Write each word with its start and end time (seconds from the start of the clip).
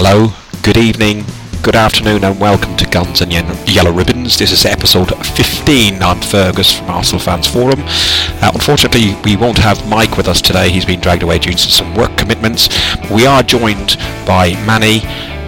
Hello, 0.00 0.32
good 0.62 0.76
evening, 0.76 1.24
good 1.60 1.74
afternoon, 1.74 2.22
and 2.22 2.40
welcome 2.40 2.76
to 2.76 2.88
Guns 2.88 3.20
and 3.20 3.32
Yellow 3.32 3.90
Ribbons. 3.90 4.38
This 4.38 4.52
is 4.52 4.64
episode 4.64 5.10
15. 5.26 6.00
I'm 6.00 6.20
Fergus 6.20 6.72
from 6.78 6.90
Arsenal 6.90 7.20
Fans 7.20 7.48
Forum. 7.48 7.80
Uh, 7.80 8.52
unfortunately, 8.54 9.16
we 9.24 9.36
won't 9.36 9.58
have 9.58 9.88
Mike 9.88 10.16
with 10.16 10.28
us 10.28 10.40
today. 10.40 10.70
He's 10.70 10.84
been 10.84 11.00
dragged 11.00 11.24
away 11.24 11.40
due 11.40 11.50
to 11.50 11.58
some 11.58 11.96
work 11.96 12.16
commitments. 12.16 12.68
We 13.10 13.26
are 13.26 13.42
joined 13.42 13.96
by 14.24 14.52
Manny 14.64 15.00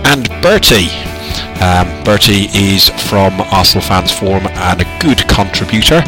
and 0.03 0.29
Bertie. 0.43 1.10
Um, 1.61 2.03
Bertie 2.05 2.49
is 2.55 2.89
from 2.89 3.41
Arsenal 3.53 3.85
Fans 3.85 4.11
Forum 4.11 4.47
and 4.47 4.81
a 4.81 4.99
good 4.99 5.29
contributor. 5.29 6.03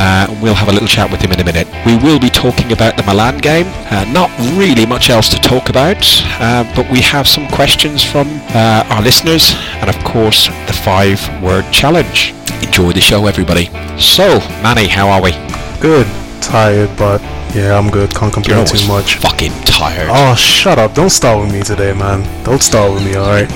Uh, 0.00 0.26
we'll 0.40 0.54
have 0.54 0.68
a 0.68 0.72
little 0.72 0.88
chat 0.88 1.10
with 1.10 1.20
him 1.20 1.32
in 1.32 1.40
a 1.40 1.44
minute. 1.44 1.68
We 1.84 1.96
will 1.96 2.18
be 2.18 2.30
talking 2.30 2.72
about 2.72 2.96
the 2.96 3.02
Milan 3.02 3.38
game. 3.38 3.66
Uh, 3.90 4.04
not 4.12 4.30
really 4.58 4.86
much 4.86 5.10
else 5.10 5.28
to 5.28 5.36
talk 5.36 5.68
about, 5.68 6.04
uh, 6.40 6.64
but 6.74 6.90
we 6.90 7.00
have 7.00 7.28
some 7.28 7.46
questions 7.48 8.02
from 8.02 8.28
uh, 8.54 8.86
our 8.90 9.02
listeners 9.02 9.52
and, 9.80 9.90
of 9.90 10.04
course, 10.04 10.48
the 10.66 10.72
five-word 10.84 11.70
challenge. 11.70 12.34
Enjoy 12.62 12.92
the 12.92 13.00
show, 13.00 13.26
everybody. 13.26 13.66
So, 13.98 14.38
Manny, 14.62 14.88
how 14.88 15.08
are 15.08 15.22
we? 15.22 15.32
Good. 15.80 16.06
Tired, 16.40 16.90
but 16.96 17.20
yeah, 17.54 17.78
I'm 17.78 17.90
good. 17.90 18.14
Can't 18.14 18.32
complain 18.32 18.66
too 18.66 18.86
much. 18.88 19.16
Fucking 19.16 19.52
tired. 19.64 20.08
Oh, 20.10 20.34
shut 20.34 20.78
up! 20.78 20.94
Don't 20.94 21.10
start 21.10 21.40
with 21.40 21.52
me 21.52 21.62
today, 21.62 21.92
man. 21.92 22.22
Don't 22.44 22.62
start 22.62 22.92
with 22.92 23.04
me, 23.04 23.14
all 23.14 23.28
right? 23.28 23.48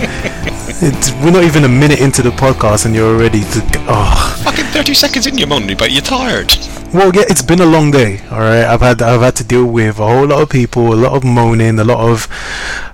it's, 0.81 1.13
we're 1.23 1.33
not 1.33 1.45
even 1.45 1.65
a 1.65 1.69
minute 1.69 2.01
into 2.01 2.23
the 2.23 2.31
podcast, 2.31 2.87
and 2.87 2.95
you're 2.95 3.15
already 3.15 3.41
to. 3.41 3.85
Oh. 3.89 4.41
Fucking 4.45 4.67
thirty 4.67 4.95
seconds 4.95 5.27
in 5.27 5.37
your 5.37 5.49
money, 5.49 5.75
but 5.75 5.91
you're 5.91 6.03
tired. 6.03 6.57
Well, 6.95 7.15
yeah, 7.15 7.25
it's 7.29 7.43
been 7.43 7.61
a 7.61 7.67
long 7.67 7.91
day. 7.91 8.21
All 8.31 8.39
right, 8.39 8.65
I've 8.65 8.81
had 8.81 9.03
I've 9.03 9.21
had 9.21 9.37
to 9.37 9.45
deal 9.45 9.67
with 9.67 9.99
a 9.99 10.07
whole 10.07 10.27
lot 10.27 10.43
of 10.43 10.49
people, 10.49 10.95
a 10.95 10.97
lot 10.97 11.13
of 11.13 11.25
moaning, 11.25 11.79
a 11.79 11.85
lot 11.85 11.99
of. 11.99 12.29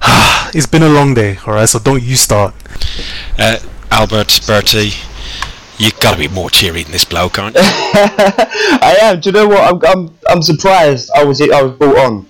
it's 0.54 0.66
been 0.66 0.82
a 0.82 0.88
long 0.88 1.14
day. 1.14 1.38
All 1.46 1.54
right, 1.54 1.68
so 1.68 1.78
don't 1.78 2.02
you 2.02 2.16
start. 2.16 2.54
Uh, 3.38 3.58
Albert, 3.90 4.40
Bertie, 4.46 4.90
you 5.78 5.90
gotta 6.00 6.18
be 6.18 6.28
more 6.28 6.50
cheery 6.50 6.82
than 6.82 6.92
this 6.92 7.04
bloke, 7.04 7.38
aren't 7.38 7.56
you? 7.56 7.62
I 7.64 8.96
am. 9.02 9.20
Do 9.20 9.28
you 9.28 9.32
know 9.32 9.48
what? 9.48 9.84
I'm, 9.84 9.98
I'm, 9.98 10.18
I'm 10.28 10.42
surprised. 10.42 11.10
I 11.14 11.24
was, 11.24 11.40
I 11.40 11.62
was 11.62 11.72
brought 11.72 11.98
on. 11.98 12.26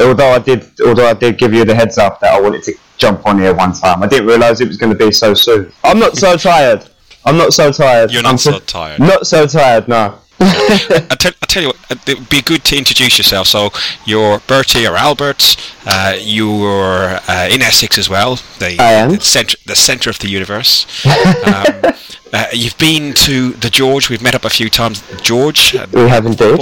Although 0.00 0.30
I 0.30 0.38
did, 0.38 0.64
although 0.86 1.08
I 1.08 1.14
did 1.14 1.38
give 1.38 1.54
you 1.54 1.64
the 1.64 1.74
heads 1.74 1.96
up 1.98 2.20
that 2.20 2.34
I 2.34 2.40
wanted 2.40 2.62
to 2.64 2.74
jump 2.98 3.26
on 3.26 3.38
here 3.38 3.54
one 3.54 3.72
time. 3.72 4.02
I 4.02 4.06
didn't 4.06 4.26
realise 4.26 4.60
it 4.60 4.68
was 4.68 4.76
going 4.76 4.92
to 4.92 4.98
be 4.98 5.10
so 5.10 5.34
soon. 5.34 5.72
I'm 5.84 5.98
not 5.98 6.16
so 6.16 6.36
tired. 6.36 6.86
I'm 7.26 7.36
not 7.36 7.52
so 7.52 7.72
tired. 7.72 8.12
You're 8.12 8.22
not 8.22 8.32
I'm 8.32 8.38
so 8.38 8.58
tired. 8.60 9.00
Not 9.00 9.26
so 9.26 9.46
tired. 9.46 9.88
No. 9.88 10.20
I, 10.38 11.16
tell, 11.18 11.32
I 11.42 11.46
tell 11.46 11.62
you 11.62 11.68
what, 11.68 11.90
uh, 11.90 11.96
it 12.06 12.18
would 12.18 12.28
be 12.28 12.42
good 12.42 12.62
to 12.64 12.76
introduce 12.76 13.16
yourself. 13.18 13.48
So 13.48 13.70
you're 14.04 14.38
Bertie 14.40 14.86
or 14.86 14.94
Albert. 14.94 15.56
Uh, 15.86 16.14
you're 16.20 17.18
uh, 17.26 17.48
in 17.50 17.62
Essex 17.62 17.98
as 17.98 18.08
well. 18.08 18.36
The, 18.58 18.76
I 18.78 18.92
am. 18.92 19.10
The 19.10 19.20
centre, 19.20 19.56
the 19.66 19.74
centre 19.74 20.10
of 20.10 20.18
the 20.18 20.28
universe. 20.28 20.86
Um, 21.06 21.14
uh, 22.32 22.46
you've 22.52 22.78
been 22.78 23.14
to 23.14 23.52
the 23.52 23.70
George. 23.70 24.10
We've 24.10 24.22
met 24.22 24.34
up 24.34 24.44
a 24.44 24.50
few 24.50 24.68
times. 24.68 25.02
George. 25.22 25.72
We 25.92 26.02
have 26.02 26.26
indeed. 26.26 26.60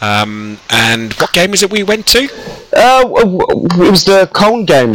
Um, 0.00 0.58
and 0.70 1.12
what 1.14 1.32
game 1.32 1.54
is 1.54 1.62
it 1.62 1.70
we 1.70 1.82
went 1.82 2.06
to? 2.08 2.24
Uh, 2.72 3.04
it 3.14 3.90
was 3.90 4.04
the 4.04 4.30
Cologne 4.32 4.64
game. 4.64 4.94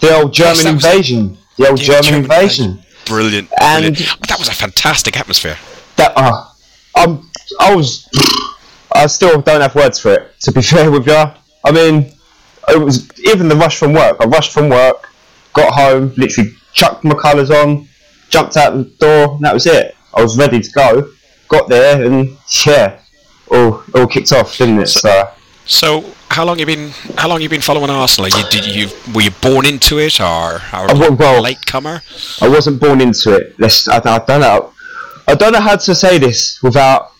The 0.00 0.14
old 0.14 0.32
German 0.32 0.64
yes, 0.64 0.66
invasion. 0.66 1.38
The, 1.56 1.64
the 1.64 1.70
old 1.70 1.80
German, 1.80 2.02
German, 2.04 2.22
invasion. 2.24 2.64
invasion. 2.66 2.87
Brilliant. 3.08 3.50
And 3.60 3.96
brilliant. 3.96 4.28
that 4.28 4.38
was 4.38 4.48
a 4.48 4.54
fantastic 4.54 5.18
atmosphere. 5.18 5.56
That 5.96 6.12
uh, 6.16 6.44
I'm, 6.94 7.28
I 7.60 7.74
was. 7.74 8.08
I 8.92 9.06
still 9.06 9.40
don't 9.40 9.60
have 9.60 9.74
words 9.74 9.98
for 9.98 10.12
it. 10.12 10.40
To 10.40 10.52
be 10.52 10.62
fair 10.72 10.90
with 10.90 11.06
you, 11.06 11.24
I 11.64 11.72
mean, 11.72 12.12
it 12.68 12.80
was 12.80 13.08
even 13.20 13.48
the 13.48 13.56
rush 13.56 13.78
from 13.78 13.92
work. 13.92 14.16
I 14.20 14.26
rushed 14.26 14.52
from 14.52 14.68
work, 14.68 15.08
got 15.52 15.72
home, 15.72 16.12
literally 16.16 16.52
chucked 16.72 17.04
my 17.04 17.14
colours 17.14 17.50
on, 17.50 17.88
jumped 18.28 18.56
out 18.56 18.74
the 18.74 18.84
door, 18.84 19.34
and 19.34 19.44
that 19.44 19.54
was 19.54 19.66
it. 19.66 19.96
I 20.14 20.22
was 20.22 20.36
ready 20.36 20.60
to 20.60 20.70
go. 20.70 21.10
Got 21.48 21.68
there, 21.68 22.04
and 22.04 22.36
yeah, 22.66 23.00
all 23.50 23.82
all 23.94 24.06
kicked 24.06 24.32
off, 24.32 24.58
didn't 24.58 24.80
it? 24.80 24.88
So, 24.88 25.30
so 25.64 26.04
how 26.38 26.44
long 26.44 26.56
you 26.56 26.66
been 26.66 26.90
how 27.16 27.28
long 27.28 27.40
you 27.40 27.48
been 27.48 27.60
following 27.60 27.90
Arsenal? 27.90 28.28
You, 28.28 28.44
did 28.48 28.64
you 28.64 28.86
were 29.12 29.22
you 29.22 29.32
born 29.42 29.66
into 29.66 29.98
it 29.98 30.20
or, 30.20 30.62
or 30.72 30.84
I, 30.88 31.16
well, 31.18 31.42
late 31.42 31.66
comer? 31.66 32.00
I 32.40 32.48
wasn't 32.48 32.80
born 32.80 33.00
into 33.00 33.34
it. 33.34 33.58
Let's, 33.58 33.88
I, 33.88 33.96
I 33.96 34.18
don't 34.20 34.40
know. 34.40 34.72
I 35.26 35.34
don't 35.34 35.52
know 35.52 35.60
how 35.60 35.74
to 35.74 35.94
say 35.96 36.16
this 36.18 36.62
without 36.62 37.10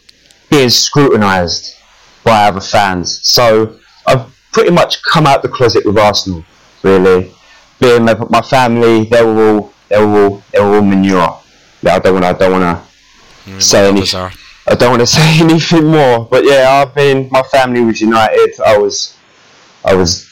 being 0.50 0.70
scrutinised 0.70 1.74
by 2.22 2.46
other 2.46 2.60
fans. 2.60 3.20
So 3.26 3.80
I've 4.06 4.24
pretty 4.52 4.70
much 4.70 5.02
come 5.02 5.26
out 5.26 5.42
the 5.42 5.48
closet 5.48 5.84
with 5.84 5.98
Arsenal. 5.98 6.44
Really, 6.84 7.34
being 7.80 8.04
my, 8.04 8.14
my 8.30 8.40
family, 8.40 9.06
they 9.06 9.24
were 9.24 9.50
all 9.50 9.72
they 9.88 9.98
were 9.98 10.26
all 10.26 10.42
they 10.52 10.60
were 10.60 10.76
all 10.76 10.82
manure. 10.82 11.40
Yeah, 11.82 11.96
I 11.96 11.98
don't 11.98 12.14
want 12.14 12.24
I 12.24 12.34
don't 12.34 12.52
want 12.52 12.86
to 13.46 13.60
say 13.60 13.88
anything. 13.88 14.30
I 14.70 14.74
don't 14.74 14.90
want 14.90 15.00
to 15.00 15.06
say 15.18 15.40
anything 15.40 15.86
more. 15.86 16.24
But 16.24 16.44
yeah, 16.44 16.68
I've 16.70 16.94
been. 16.94 17.28
My 17.30 17.42
family 17.42 17.80
was 17.80 18.00
united. 18.00 18.60
I 18.64 18.76
was, 18.76 19.16
I 19.84 19.94
was 19.94 20.28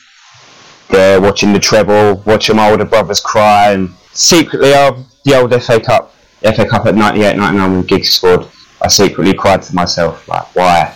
there 0.90 1.20
watching 1.20 1.52
the 1.52 1.58
treble, 1.58 2.22
watching 2.26 2.56
my 2.56 2.70
older 2.70 2.84
brothers 2.84 3.20
cry, 3.20 3.72
and 3.72 3.90
secretly, 4.12 4.74
I, 4.74 5.02
the 5.24 5.36
old 5.36 5.62
FA 5.62 5.80
Cup, 5.80 6.14
FA 6.42 6.66
Cup 6.68 6.86
at 6.86 6.94
98, 6.94 7.36
99 7.36 7.72
when 7.72 7.82
Giggs 7.82 8.10
scored. 8.10 8.46
I 8.82 8.88
secretly 8.88 9.32
cried 9.32 9.62
to 9.62 9.74
myself, 9.74 10.28
like, 10.28 10.54
why? 10.54 10.94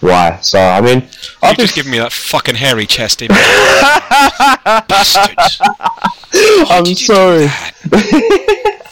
Why? 0.00 0.38
So 0.40 0.58
I 0.58 0.80
mean, 0.80 1.08
I've 1.42 1.56
just 1.56 1.74
giving 1.74 1.92
me 1.92 1.98
that 1.98 2.12
fucking 2.12 2.54
hairy 2.54 2.86
chest 2.86 3.20
image. 3.22 3.36
Bastard. 4.88 5.36
I'm 6.70 6.94
sorry. 6.94 7.48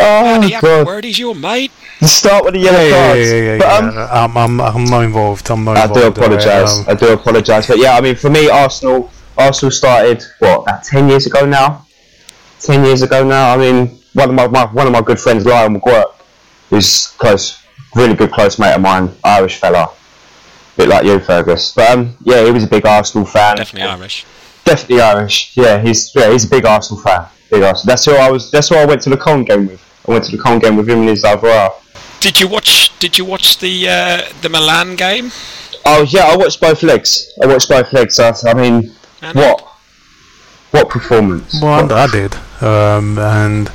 oh, 0.00 0.58
God. 0.60 0.86
word 0.86 1.04
is 1.04 1.18
your 1.18 1.34
mate. 1.34 1.72
Start 2.02 2.44
with 2.44 2.54
the 2.54 2.60
yellow 2.60 2.80
yeah, 2.80 3.06
cards. 3.06 3.30
Yeah, 3.30 3.36
yeah, 3.36 3.56
yeah. 3.56 4.24
Um, 4.24 4.36
I'm, 4.36 4.36
I'm, 4.36 4.60
I'm 4.60 4.84
not 4.84 5.04
involved. 5.04 5.50
I'm 5.50 5.64
not 5.64 5.76
I 5.76 5.84
involved. 5.84 6.16
do 6.16 6.22
apologise. 6.22 6.78
Um, 6.78 6.84
I 6.88 6.94
do 6.94 7.12
apologise. 7.12 7.66
But 7.66 7.78
yeah, 7.78 7.96
I 7.96 8.00
mean, 8.00 8.16
for 8.16 8.30
me, 8.30 8.48
Arsenal, 8.48 9.10
Arsenal 9.38 9.70
started 9.70 10.22
what 10.38 10.62
about 10.62 10.84
ten 10.84 11.08
years 11.08 11.26
ago 11.26 11.46
now. 11.46 11.86
Ten 12.60 12.84
years 12.84 13.02
ago 13.02 13.26
now. 13.26 13.54
I 13.54 13.56
mean, 13.56 13.98
one 14.14 14.30
of 14.30 14.34
my, 14.34 14.46
my 14.46 14.66
one 14.66 14.86
of 14.86 14.92
my 14.92 15.02
good 15.02 15.20
friends, 15.20 15.44
Lyle 15.46 15.68
McGuirk, 15.68 16.14
who's 16.70 17.08
close, 17.18 17.62
really 17.94 18.14
good 18.14 18.32
close 18.32 18.58
mate 18.58 18.74
of 18.74 18.80
mine, 18.80 19.10
Irish 19.22 19.56
fella, 19.58 19.84
a 19.84 20.76
bit 20.76 20.88
like 20.88 21.04
you, 21.04 21.18
Fergus. 21.20 21.72
But 21.72 21.90
um, 21.90 22.16
yeah, 22.22 22.44
he 22.44 22.50
was 22.50 22.64
a 22.64 22.68
big 22.68 22.86
Arsenal 22.86 23.26
fan. 23.26 23.56
Definitely 23.56 23.88
Irish. 23.88 24.26
Definitely 24.64 25.00
Irish. 25.00 25.56
Yeah, 25.56 25.80
he's 25.80 26.14
yeah 26.14 26.30
he's 26.30 26.44
a 26.44 26.48
big 26.48 26.64
Arsenal 26.64 27.02
fan. 27.02 27.26
Big 27.60 27.76
That's 27.84 28.04
who 28.04 28.12
I 28.12 28.30
was. 28.30 28.50
That's 28.50 28.68
who 28.68 28.76
I 28.76 28.84
went 28.84 29.02
to 29.02 29.10
the 29.10 29.16
con 29.16 29.44
game 29.44 29.66
with. 29.66 29.82
I 30.08 30.12
went 30.12 30.24
to 30.24 30.36
the 30.36 30.42
con 30.42 30.58
game 30.58 30.76
with 30.76 30.88
him 30.88 31.00
and 31.00 31.08
his 31.08 31.24
Alvarado. 31.24 31.74
Did 32.20 32.40
you 32.40 32.48
watch? 32.48 32.96
Did 32.98 33.18
you 33.18 33.24
watch 33.24 33.58
the 33.58 33.88
uh, 33.88 34.22
the 34.42 34.48
Milan 34.48 34.96
game? 34.96 35.30
Oh 35.86 36.02
yeah, 36.08 36.24
I 36.24 36.36
watched 36.36 36.60
both 36.60 36.82
legs. 36.82 37.32
I 37.42 37.46
watched 37.46 37.68
both 37.68 37.92
legs. 37.92 38.18
I, 38.18 38.32
I 38.46 38.54
mean, 38.54 38.92
and 39.22 39.36
what? 39.36 39.60
What 40.70 40.88
performance? 40.90 41.60
Well, 41.62 41.86
what? 41.86 41.92
I 41.92 42.06
did, 42.10 42.34
um, 42.62 43.18
and 43.18 43.68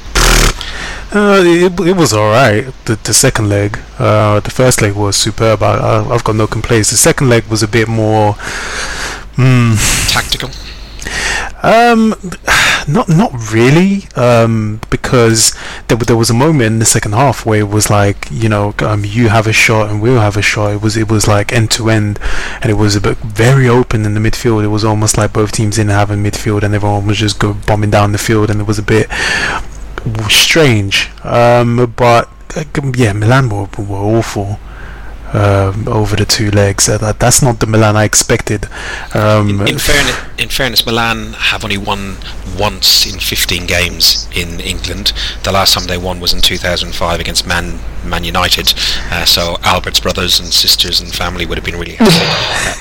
uh, 1.13 1.41
it, 1.45 1.79
it 1.79 1.95
was 1.95 2.13
alright. 2.13 2.65
The, 2.85 2.95
the 3.03 3.13
second 3.13 3.49
leg, 3.49 3.79
uh, 3.97 4.39
the 4.41 4.51
first 4.51 4.81
leg 4.81 4.93
was 4.93 5.15
superb. 5.15 5.63
I, 5.63 6.03
have 6.03 6.23
got 6.23 6.35
no 6.35 6.47
complaints. 6.47 6.89
The 6.89 6.97
second 6.97 7.29
leg 7.29 7.45
was 7.45 7.63
a 7.63 7.67
bit 7.67 7.87
more 7.87 8.33
mm, 9.35 10.11
tactical. 10.11 10.49
Um, 11.61 12.15
not 12.87 13.09
not 13.09 13.31
really. 13.53 14.07
Um, 14.15 14.81
because 14.89 15.55
there 15.87 15.97
there 15.97 16.17
was 16.17 16.29
a 16.29 16.33
moment 16.33 16.73
in 16.73 16.79
the 16.79 16.85
second 16.85 17.13
half 17.13 17.45
where 17.45 17.59
it 17.59 17.69
was 17.69 17.89
like 17.89 18.27
you 18.31 18.49
know 18.49 18.73
um 18.79 19.03
you 19.05 19.29
have 19.29 19.47
a 19.47 19.53
shot 19.53 19.89
and 19.89 20.01
we'll 20.01 20.21
have 20.21 20.37
a 20.37 20.41
shot. 20.41 20.73
It 20.73 20.81
was 20.81 20.95
it 20.97 21.09
was 21.09 21.27
like 21.27 21.51
end 21.53 21.71
to 21.71 21.89
end, 21.89 22.19
and 22.61 22.69
it 22.69 22.75
was 22.75 22.95
a 22.95 23.01
bit 23.01 23.17
very 23.17 23.67
open 23.67 24.05
in 24.05 24.13
the 24.13 24.19
midfield. 24.19 24.63
It 24.63 24.67
was 24.67 24.83
almost 24.83 25.17
like 25.17 25.33
both 25.33 25.51
teams 25.51 25.75
didn't 25.75 25.91
have 25.91 26.11
a 26.11 26.15
midfield 26.15 26.63
and 26.63 26.73
everyone 26.73 27.07
was 27.07 27.17
just 27.17 27.39
go 27.39 27.53
bombing 27.53 27.91
down 27.91 28.11
the 28.11 28.17
field, 28.17 28.49
and 28.49 28.59
it 28.61 28.67
was 28.67 28.79
a 28.79 28.83
bit 28.83 29.07
strange. 30.29 31.09
Um, 31.23 31.93
but 31.95 32.29
uh, 32.55 32.63
yeah, 32.95 33.13
Milan 33.13 33.49
were, 33.49 33.67
were 33.77 33.97
awful 34.17 34.59
um, 35.33 35.87
over 35.87 36.15
the 36.15 36.25
two 36.25 36.51
legs. 36.51 36.87
Uh, 36.89 36.97
that, 36.97 37.19
that's 37.19 37.41
not 37.41 37.59
the 37.59 37.67
Milan 37.67 37.95
I 37.95 38.03
expected. 38.03 38.67
Um, 39.13 39.61
in, 39.61 39.67
in, 39.69 39.79
fairness, 39.79 40.17
in 40.37 40.49
fairness, 40.49 40.85
Milan 40.85 41.33
have 41.33 41.63
only 41.63 41.77
won 41.77 42.17
once 42.57 43.11
in 43.11 43.19
15 43.19 43.65
games 43.65 44.27
in 44.35 44.59
England. 44.59 45.13
The 45.43 45.51
last 45.51 45.73
time 45.73 45.87
they 45.87 45.97
won 45.97 46.19
was 46.19 46.33
in 46.33 46.41
2005 46.41 47.19
against 47.19 47.47
Man 47.47 47.79
Man 48.05 48.23
United. 48.23 48.73
Uh, 49.11 49.25
so 49.25 49.57
Albert's 49.63 49.99
brothers 49.99 50.39
and 50.39 50.49
sisters 50.49 51.01
and 51.01 51.13
family 51.13 51.45
would 51.45 51.57
have 51.57 51.65
been 51.65 51.79
really 51.79 51.95
happy 51.95 52.09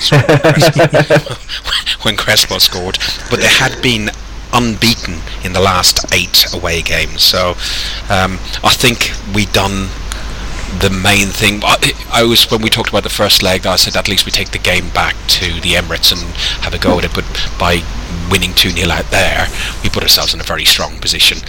when 2.03 2.15
Crespo 2.15 2.57
scored. 2.57 2.97
But 3.29 3.39
they 3.39 3.47
had 3.47 3.81
been 3.81 4.09
unbeaten 4.53 5.19
in 5.43 5.53
the 5.53 5.59
last 5.59 6.13
eight 6.13 6.45
away 6.53 6.81
games. 6.81 7.21
So 7.21 7.49
um, 8.09 8.39
I 8.63 8.73
think 8.73 9.11
we 9.35 9.45
done 9.47 9.89
the 10.79 10.89
main 10.89 11.27
thing. 11.27 11.61
I, 11.63 11.93
I 12.11 12.23
was 12.23 12.49
when 12.49 12.61
we 12.61 12.69
talked 12.69 12.89
about 12.89 13.03
the 13.03 13.09
first 13.09 13.43
leg. 13.43 13.65
I 13.65 13.75
said 13.75 13.95
at 13.95 14.07
least 14.07 14.25
we 14.25 14.31
take 14.31 14.51
the 14.51 14.59
game 14.59 14.89
back 14.89 15.15
to 15.39 15.45
the 15.61 15.73
Emirates 15.73 16.11
and 16.11 16.21
have 16.63 16.73
a 16.73 16.77
go 16.77 16.97
at 16.99 17.05
it. 17.05 17.13
But 17.13 17.25
by 17.59 17.83
winning 18.31 18.53
two 18.53 18.69
0 18.69 18.89
out 18.89 19.09
there, 19.11 19.47
we 19.83 19.89
put 19.89 20.03
ourselves 20.03 20.33
in 20.33 20.39
a 20.39 20.43
very 20.43 20.65
strong 20.65 20.99
position. 20.99 21.39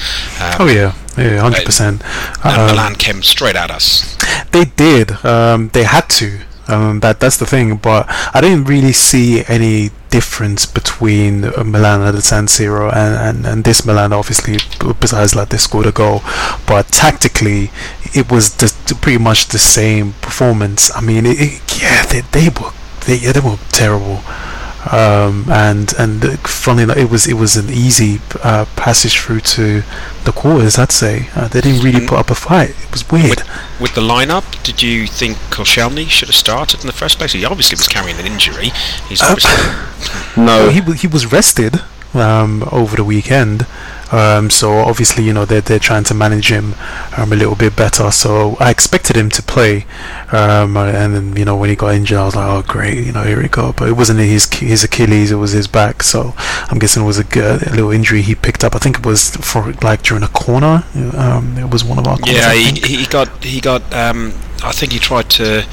Um, 0.40 0.56
oh 0.60 0.66
yeah, 0.66 0.94
yeah, 1.16 1.40
hundred 1.40 1.62
uh, 1.62 1.64
percent. 1.64 2.02
And 2.44 2.60
um, 2.60 2.70
Milan 2.70 2.94
came 2.94 3.22
straight 3.22 3.56
at 3.56 3.70
us. 3.70 4.16
They 4.52 4.64
did. 4.64 5.24
Um, 5.24 5.68
they 5.68 5.84
had 5.84 6.08
to. 6.20 6.40
Um, 6.70 7.00
that 7.00 7.20
that's 7.20 7.36
the 7.36 7.46
thing. 7.46 7.76
But 7.76 8.06
I 8.34 8.40
didn't 8.40 8.64
really 8.64 8.92
see 8.92 9.44
any 9.48 9.90
difference 10.10 10.66
between 10.66 11.42
Milan 11.42 12.02
at 12.02 12.12
the 12.12 12.22
San 12.22 12.46
Siro 12.46 12.92
and, 12.92 13.14
and, 13.14 13.46
and 13.46 13.64
this 13.64 13.84
Milan. 13.84 14.12
Obviously, 14.12 14.58
besides 15.00 15.34
like 15.34 15.48
they 15.48 15.58
scored 15.58 15.86
a 15.86 15.92
goal, 15.92 16.22
but 16.66 16.88
tactically, 16.88 17.70
it 18.14 18.30
was 18.30 18.56
the, 18.56 18.94
pretty 19.00 19.18
much 19.18 19.48
the 19.48 19.58
same 19.58 20.14
performance. 20.20 20.94
I 20.96 21.00
mean, 21.00 21.26
it, 21.26 21.40
it, 21.40 21.82
yeah, 21.82 22.04
they, 22.06 22.20
they 22.20 22.48
were 22.48 22.72
they, 23.06 23.16
yeah, 23.16 23.32
they 23.32 23.40
were 23.40 23.58
terrible 23.70 24.20
um, 24.90 25.44
and 25.50 25.92
and 25.98 26.40
funny 26.40 26.84
enough, 26.84 26.96
it 26.96 27.10
was 27.10 27.26
it 27.26 27.34
was 27.34 27.56
an 27.56 27.68
easy 27.68 28.20
uh, 28.42 28.64
passage 28.76 29.18
through 29.18 29.40
to 29.40 29.82
the 30.24 30.32
quarters. 30.32 30.78
I'd 30.78 30.90
say 30.90 31.28
uh, 31.34 31.48
they 31.48 31.60
didn't 31.60 31.84
really 31.84 32.00
and 32.00 32.08
put 32.08 32.18
up 32.18 32.30
a 32.30 32.34
fight. 32.34 32.70
It 32.70 32.90
was 32.90 33.08
weird. 33.10 33.40
With, 33.40 33.80
with, 33.80 33.94
the 33.94 34.00
lineup, 34.00 34.62
did 34.62 34.82
you 34.82 35.06
think 35.06 35.36
Koscielny 35.50 36.08
should 36.08 36.28
have 36.28 36.34
started 36.34 36.80
in 36.80 36.86
the 36.86 36.94
first 36.94 37.18
place? 37.18 37.32
He 37.32 37.44
obviously 37.44 37.76
was 37.76 37.88
carrying 37.88 38.18
an 38.18 38.26
injury. 38.26 38.70
He's 39.08 39.20
uh, 39.22 39.36
no. 40.36 40.70
He 40.70 40.80
he 40.96 41.06
was 41.06 41.30
rested 41.30 41.80
um, 42.14 42.66
over 42.72 42.96
the 42.96 43.04
weekend. 43.04 43.66
Um, 44.12 44.50
so 44.50 44.72
obviously, 44.78 45.24
you 45.24 45.32
know, 45.32 45.44
they're, 45.44 45.60
they're 45.60 45.78
trying 45.78 46.04
to 46.04 46.14
manage 46.14 46.50
him 46.50 46.74
um, 47.16 47.32
a 47.32 47.36
little 47.36 47.54
bit 47.54 47.76
better. 47.76 48.10
So 48.10 48.56
I 48.58 48.70
expected 48.70 49.16
him 49.16 49.30
to 49.30 49.42
play. 49.42 49.86
Um, 50.32 50.76
and 50.76 51.14
then, 51.14 51.36
you 51.36 51.44
know, 51.44 51.56
when 51.56 51.70
he 51.70 51.76
got 51.76 51.94
injured, 51.94 52.18
I 52.18 52.24
was 52.24 52.36
like, 52.36 52.48
oh, 52.48 52.62
great, 52.66 53.04
you 53.06 53.12
know, 53.12 53.22
here 53.22 53.40
we 53.40 53.48
go. 53.48 53.72
But 53.72 53.88
it 53.88 53.92
wasn't 53.92 54.20
his 54.20 54.52
his 54.52 54.84
Achilles, 54.84 55.30
it 55.30 55.36
was 55.36 55.52
his 55.52 55.68
back. 55.68 56.02
So 56.02 56.34
I'm 56.36 56.78
guessing 56.78 57.02
it 57.02 57.06
was 57.06 57.18
a, 57.18 57.24
good, 57.24 57.62
a 57.66 57.70
little 57.70 57.90
injury 57.90 58.22
he 58.22 58.34
picked 58.34 58.64
up. 58.64 58.74
I 58.74 58.78
think 58.78 58.98
it 58.98 59.06
was 59.06 59.36
for 59.36 59.72
like 59.82 60.02
during 60.02 60.22
a 60.22 60.28
corner. 60.28 60.84
Um, 61.16 61.56
it 61.58 61.70
was 61.70 61.84
one 61.84 61.98
of 61.98 62.06
our 62.06 62.16
corners, 62.18 62.36
Yeah, 62.36 62.52
he, 62.52 62.96
he 62.96 63.06
got, 63.06 63.44
he 63.44 63.60
got, 63.60 63.82
um, 63.94 64.32
I 64.62 64.72
think 64.72 64.92
he 64.92 64.98
tried 64.98 65.30
to, 65.30 65.64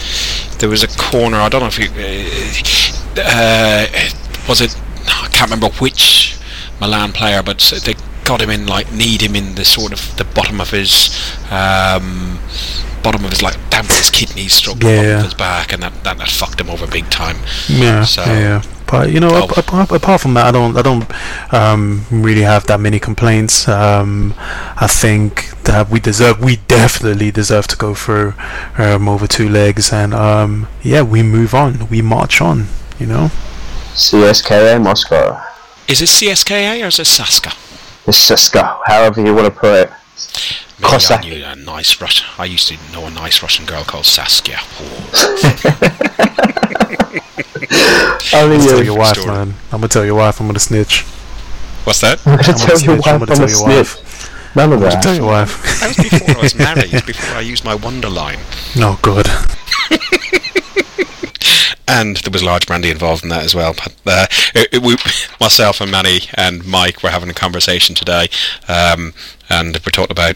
there 0.60 0.70
was 0.70 0.84
a 0.84 0.88
corner, 0.88 1.38
I 1.38 1.50
don't 1.50 1.62
know 1.62 1.68
if 1.68 1.78
he, 1.78 1.88
uh, 3.20 3.88
was 4.48 4.62
it, 4.62 4.80
I 5.08 5.28
can't 5.32 5.52
remember 5.52 5.70
which 5.80 6.38
Milan 6.80 7.12
player, 7.12 7.44
but 7.44 7.60
they 7.84 7.96
got 8.28 8.42
him 8.42 8.50
in 8.50 8.68
like 8.68 8.92
need 8.92 9.22
him 9.22 9.36
in 9.36 9.56
the 9.56 9.64
sort 9.64 9.94
of 9.94 10.16
the 10.18 10.26
bottom 10.26 10.60
of 10.60 10.70
his 10.72 11.10
um, 11.50 12.38
bottom 13.02 13.24
of 13.24 13.32
his 13.32 13.42
like 13.42 13.58
down 13.70 13.86
to 13.86 13.94
his 13.94 14.10
kidneys, 14.10 14.54
stroke 14.54 14.84
yeah, 14.84 14.98
bottom 14.98 15.18
of 15.18 15.24
his 15.24 15.34
back, 15.34 15.74
and 15.74 15.82
that, 15.82 16.04
that, 16.04 16.18
that 16.18 16.30
fucked 16.30 16.60
him 16.60 16.70
over 16.70 16.86
big 16.88 17.10
time. 17.10 17.38
Yeah, 17.70 18.04
so, 18.04 18.24
yeah. 18.26 18.62
But 18.86 19.12
you 19.12 19.20
know, 19.20 19.30
oh. 19.32 19.46
apart, 19.56 19.92
apart 19.92 20.22
from 20.22 20.34
that, 20.34 20.46
I 20.46 20.52
don't, 20.52 20.78
I 20.78 20.82
don't 20.82 21.54
um, 21.54 22.06
really 22.12 22.42
have 22.42 22.68
that 22.68 22.80
many 22.80 23.00
complaints. 23.00 23.68
Um, 23.68 24.34
I 24.38 24.88
think 24.88 25.52
that 25.64 25.90
we 25.90 26.00
deserve, 26.00 26.44
we 26.44 26.58
definitely 26.68 27.32
deserve 27.32 27.68
to 27.68 27.78
go 27.78 27.94
through 27.94 28.34
um, 28.78 29.08
over 29.08 29.28
two 29.28 29.48
legs, 29.48 29.94
and 29.94 30.14
um, 30.14 30.68
yeah, 30.84 31.02
we 31.02 31.24
move 31.24 31.54
on, 31.54 31.88
we 31.90 32.02
march 32.02 32.42
on. 32.42 32.68
You 33.00 33.06
know. 33.06 33.32
CSKA 33.94 34.84
Moscow. 34.84 35.42
Is 35.88 36.02
it 36.02 36.10
CSKA 36.10 36.84
or 36.84 36.88
is 36.88 37.00
it 37.00 37.08
Saska? 37.08 37.67
It's 38.08 38.18
Saska, 38.18 38.80
however 38.86 39.22
you 39.22 39.36
want 39.36 39.54
to 39.54 39.60
put 39.60 39.74
it. 39.74 39.92
Cossack. 40.82 41.26
I 41.26 41.30
knew 41.30 41.44
a 41.44 41.56
nice 41.56 42.00
Russian. 42.00 42.26
I 42.38 42.46
used 42.46 42.70
to 42.70 42.78
know 42.94 43.06
a 43.06 43.10
nice 43.12 43.42
Russian 43.42 43.66
girl 43.66 43.84
called 43.84 44.06
Saskia. 44.06 44.60
I'm 48.34 48.50
gonna 48.50 48.64
tell 48.64 48.84
your 48.84 48.98
wife, 48.98 49.18
story. 49.18 49.36
man. 49.36 49.54
I'm 49.72 49.82
gonna 49.82 49.88
tell 49.90 50.06
your 50.06 50.16
wife. 50.16 50.40
I'm 50.40 50.48
gonna 50.48 50.60
snitch. 50.60 51.02
What's 51.84 52.00
that? 52.02 52.26
I'm 52.26 52.38
gonna, 52.38 52.58
tell, 52.58 52.80
your 52.80 52.96
wife. 52.96 53.08
I'm 53.08 53.20
gonna 53.20 53.36
tell 53.36 53.50
your 53.50 53.64
wife. 53.64 54.56
None 54.56 54.74
of 54.74 54.80
that. 54.80 55.04
Tell 55.04 55.16
your 55.16 55.26
wife. 55.26 55.80
That 55.82 55.98
was 55.98 56.10
before 56.10 56.38
I 56.38 56.42
was 56.42 56.56
married. 56.68 57.06
Before 57.06 57.36
I 57.36 57.42
used 57.42 57.66
my 57.66 57.76
Wonderline. 57.76 58.40
Oh, 58.40 58.80
no 58.80 59.00
good 59.02 59.28
and 61.88 62.18
there 62.18 62.32
was 62.32 62.44
large 62.44 62.68
brandy 62.68 62.90
involved 62.90 63.24
in 63.24 63.30
that 63.30 63.44
as 63.44 63.56
well. 63.56 63.74
But 63.74 63.96
uh, 64.06 64.28
it, 64.54 64.70
it, 64.74 64.82
we, 64.82 64.98
myself 65.40 65.82
and 65.82 65.92
Manny 65.92 66.22
and 66.36 66.66
Mike 66.66 67.02
were 67.02 67.10
having 67.10 67.30
a 67.30 67.34
conversation 67.34 67.96
today, 67.96 68.28
um, 68.68 69.14
and 69.50 69.76
we're 69.86 69.92
talking 69.92 70.12
about 70.12 70.36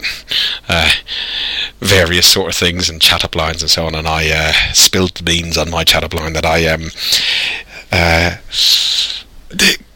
uh, 0.70 0.92
various 1.80 2.28
sort 2.28 2.50
of 2.50 2.56
things 2.56 2.90
and 2.90 3.02
chat 3.02 3.26
up 3.26 3.36
lines 3.36 3.62
and 3.62 3.70
so 3.70 3.86
on. 3.86 3.96
And 3.96 4.08
I 4.08 4.30
uh, 4.30 4.74
spilled 4.74 5.16
the 5.16 5.24
beans 5.24 5.58
on 5.58 5.70
my 5.70 5.84
chat 5.84 6.04
up 6.04 6.14
line 6.14 6.34
that 6.34 6.46
I 6.46 6.68
um, 6.68 6.90
uh, 7.92 8.38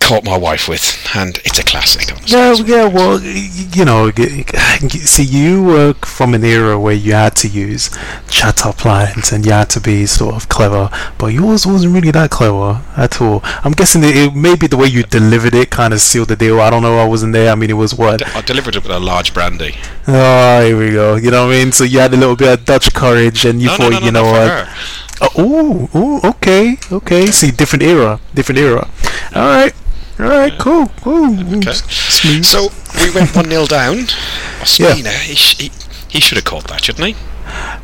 caught 0.06 0.24
my 0.24 0.38
wife 0.38 0.70
with, 0.70 0.86
and 1.16 1.38
it's 1.46 1.58
a 1.58 1.64
classic. 1.64 2.16
Yeah, 2.30 2.54
yeah. 2.54 2.86
Well, 2.88 3.20
you 3.20 3.86
know, 3.86 4.12
see, 4.12 5.24
you 5.24 5.64
work 5.64 6.06
from 6.06 6.36
an 6.36 6.44
era 6.44 6.80
where 6.80 6.94
you 6.94 7.14
had 7.14 7.36
to 7.38 7.48
use 7.48 7.90
chat 8.30 8.66
up 8.68 8.86
lines 8.86 9.32
and 9.32 9.44
you 9.46 9.52
had 9.52 9.72
to 9.72 9.82
be 9.82 10.06
sort 10.06 10.36
of 10.36 10.48
clever, 10.48 10.92
but 11.18 11.28
yours 11.28 11.66
wasn't 11.66 11.94
really 11.96 12.12
that 12.12 12.30
clever 12.30 12.84
at 12.96 13.20
all. 13.20 13.42
I'm 13.44 13.72
guessing 13.72 14.04
it, 14.04 14.16
it 14.16 14.36
maybe 14.36 14.68
the 14.68 14.78
way 14.78 14.88
you 14.88 15.02
delivered 15.04 15.56
it 15.56 15.72
kind 15.72 15.92
of 15.92 16.00
sealed 16.02 16.28
the 16.28 16.36
deal. 16.36 16.62
I 16.62 16.70
don't 16.70 16.84
know. 16.84 17.00
I 17.00 17.06
wasn't 17.06 17.34
there. 17.34 17.52
I 17.52 17.56
mean, 17.56 17.72
it 17.72 17.74
was 17.74 17.96
what 17.96 18.24
I 18.36 18.42
delivered 18.42 18.76
it 18.76 18.84
with 18.84 18.92
a 18.92 19.00
large 19.00 19.34
brandy. 19.34 19.76
Oh, 20.08 20.64
here 20.64 20.78
we 20.78 20.92
go. 20.92 21.16
You 21.16 21.32
know 21.32 21.48
what 21.48 21.56
I 21.56 21.64
mean? 21.64 21.72
So 21.72 21.84
you 21.84 22.00
had 22.00 22.14
a 22.14 22.18
little 22.18 22.36
bit 22.36 22.60
of 22.60 22.66
Dutch 22.66 22.94
courage, 22.94 23.44
and 23.44 23.60
you 23.60 23.70
no, 23.70 23.76
thought, 23.76 23.92
no, 23.94 24.00
no, 24.00 24.06
you 24.06 24.12
know 24.12 24.24
what? 24.24 24.70
Oh, 25.36 25.90
oh, 25.94 26.30
okay, 26.30 26.78
okay. 26.92 27.28
See, 27.28 27.50
different 27.50 27.82
era, 27.82 28.20
different 28.36 28.60
era. 28.60 28.88
All 29.34 29.48
right. 29.48 29.74
All 30.18 30.26
right, 30.26 30.54
yeah. 30.54 30.60
cool, 30.60 30.88
cool. 31.02 31.58
Okay. 31.58 31.74
Smooth. 31.74 32.46
So 32.46 32.70
we 32.96 33.14
went 33.14 33.36
one 33.36 33.50
0 33.50 33.66
down. 33.66 33.96
Ospina, 34.62 35.04
yeah. 35.04 35.12
he, 35.12 35.36
sh- 35.36 35.58
he, 35.58 35.72
he 36.08 36.20
should 36.22 36.38
have 36.38 36.46
caught 36.46 36.68
that, 36.68 36.86
shouldn't 36.86 37.08
he? 37.08 37.16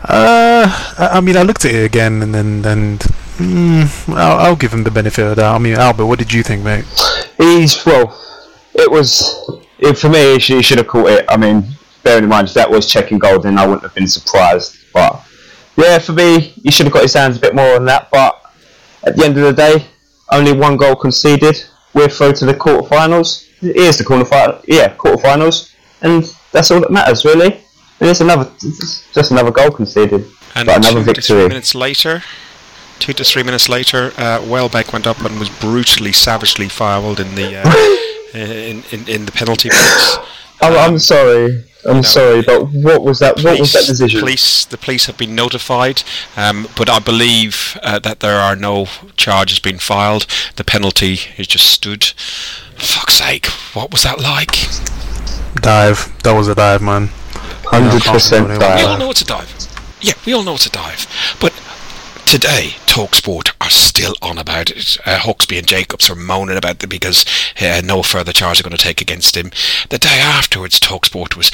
Uh, 0.04 0.96
I 0.98 1.22
mean, 1.22 1.38
I 1.38 1.44
looked 1.44 1.66
at 1.66 1.76
it 1.76 1.86
again, 1.86 2.24
and 2.24 2.34
then 2.34 2.66
and 2.66 3.00
mm, 3.00 4.16
I'll, 4.16 4.40
I'll, 4.40 4.56
give 4.56 4.74
him 4.74 4.84
the 4.84 4.92
benefit 4.92 5.26
of 5.26 5.36
that. 5.36 5.54
I 5.54 5.58
mean, 5.58 5.76
Albert, 5.76 6.06
what 6.06 6.20
did 6.20 6.34
you 6.34 6.42
think, 6.42 6.64
mate? 6.64 6.86
He's 7.38 7.86
well. 7.86 8.18
It 8.74 8.90
was 8.90 9.60
it, 9.80 9.98
for 9.98 10.10
me. 10.10 10.34
He 10.34 10.40
should, 10.40 10.56
he 10.58 10.62
should 10.64 10.78
have 10.78 10.88
caught 10.88 11.10
it. 11.10 11.26
I 11.30 11.38
mean, 11.38 11.66
bearing 12.04 12.24
in 12.24 12.30
mind 12.30 12.48
if 12.48 12.54
that 12.56 12.70
was 12.70 12.88
Cech 12.88 13.12
in 13.12 13.20
goal, 13.20 13.40
then 13.40 13.58
I 13.58 13.66
wouldn't 13.66 13.84
have 13.84 13.94
been 13.94 14.08
surprised. 14.08 14.78
But 14.94 15.22
yeah, 15.76 16.00
for 16.00 16.14
me, 16.14 16.40
he 16.40 16.72
should 16.72 16.86
have 16.86 16.94
got 16.94 17.04
his 17.04 17.14
hands 17.14 17.38
a 17.38 17.40
bit 17.40 17.54
more 17.54 17.76
on 17.76 17.86
that. 17.86 18.10
But 18.10 18.42
at 19.04 19.16
the 19.16 19.26
end 19.26 19.38
of 19.38 19.44
the 19.44 19.54
day, 19.54 19.86
only 20.32 20.54
one 20.54 20.78
goal 20.78 20.96
conceded 20.96 21.64
we're 21.94 22.10
through 22.10 22.34
to 22.34 22.46
the 22.46 22.54
quarterfinals. 22.54 23.48
Here's 23.60 23.98
the 23.98 24.04
quarterfinal, 24.04 24.64
yeah, 24.68 24.96
quarterfinals, 24.96 25.74
and 26.02 26.24
that's 26.52 26.72
all 26.72 26.82
that 26.82 26.92
matters 26.92 27.26
really. 27.26 27.54
And 28.00 28.10
it's 28.10 28.22
another, 28.22 28.52
it's 28.64 29.12
just 29.14 29.32
another 29.32 29.52
goal 29.52 29.70
conceded, 29.70 30.26
and 30.56 30.66
but 30.66 30.78
another 30.78 31.02
victory. 31.02 31.48
Minutes 31.48 31.76
later, 31.76 32.24
two 33.00 33.14
to 33.14 33.24
three 33.24 33.44
minutes 33.44 33.70
later, 33.70 34.12
uh, 34.18 34.44
Welbeck 34.48 34.92
went 34.92 35.06
up 35.06 35.20
and 35.22 35.40
was 35.40 35.50
brutally, 35.50 36.12
savagely 36.12 36.68
fouled 36.70 37.20
in 37.20 37.36
the 37.36 37.58
uh, 37.58 38.38
in, 38.38 38.84
in 38.92 39.08
in 39.08 39.26
the 39.26 39.32
penalty 39.32 39.70
box. 39.70 40.18
I'm, 40.62 40.74
I'm 40.78 41.00
sorry. 41.00 41.66
I'm 41.84 41.90
you 41.90 41.94
know, 41.96 42.02
sorry, 42.02 42.42
but 42.44 42.66
what 42.66 43.04
was 43.04 43.20
that? 43.20 43.36
Police, 43.36 43.46
what 43.46 43.60
was 43.60 43.74
that 43.74 43.86
decision? 43.88 44.20
Police, 44.20 44.66
the 44.66 44.78
police 44.78 45.08
have 45.08 45.18
been 45.18 45.34
notified, 45.34 46.04
um, 46.38 46.68
but 46.78 46.90
I 46.90 47.00
believe 47.00 47.78
uh, 47.82 47.98
that 48.00 48.20
there 48.20 48.40
are 48.40 48.56
no 48.56 48.86
charges 49.18 49.60
being 49.60 49.80
filed. 49.80 50.28
The 50.58 50.64
penalty 50.64 51.20
is 51.38 51.48
just 51.48 51.66
stood. 51.66 52.04
Fuck's 52.76 53.16
sake, 53.16 53.48
what 53.74 53.92
was 53.92 54.04
that 54.04 54.20
like? 54.20 54.52
Dive. 55.56 56.12
That 56.24 56.34
was 56.34 56.48
a 56.48 56.56
dive, 56.56 56.82
man. 56.82 57.10
Hundred 57.66 58.02
percent 58.04 58.48
dive. 58.60 58.80
We 58.80 58.86
all 58.86 58.98
know 58.98 59.12
it's 59.12 59.22
a 59.22 59.26
dive. 59.26 59.54
Yeah, 60.02 60.14
we 60.26 60.34
all 60.34 60.44
know 60.44 60.56
it's 60.56 60.66
a 60.66 60.72
dive, 60.72 61.08
but 61.40 61.54
today, 62.32 62.70
Talksport 62.86 63.52
are 63.60 63.70
still 63.70 64.14
on 64.22 64.38
about 64.38 64.70
it. 64.70 64.98
Uh, 65.06 65.18
Hawksbee 65.18 65.58
and 65.58 65.68
Jacobs 65.68 66.10
are 66.10 66.16
moaning 66.16 66.56
about 66.56 66.82
it 66.82 66.90
because 66.90 67.26
uh, 67.60 67.82
no 67.84 68.02
further 68.04 68.32
charge 68.32 68.58
are 68.58 68.64
going 68.64 68.72
to 68.72 68.82
take 68.82 69.02
against 69.02 69.36
him. 69.36 69.52
The 69.90 69.98
day 69.98 70.18
afterwards, 70.22 70.80
Talksport 70.80 71.36
was. 71.36 71.52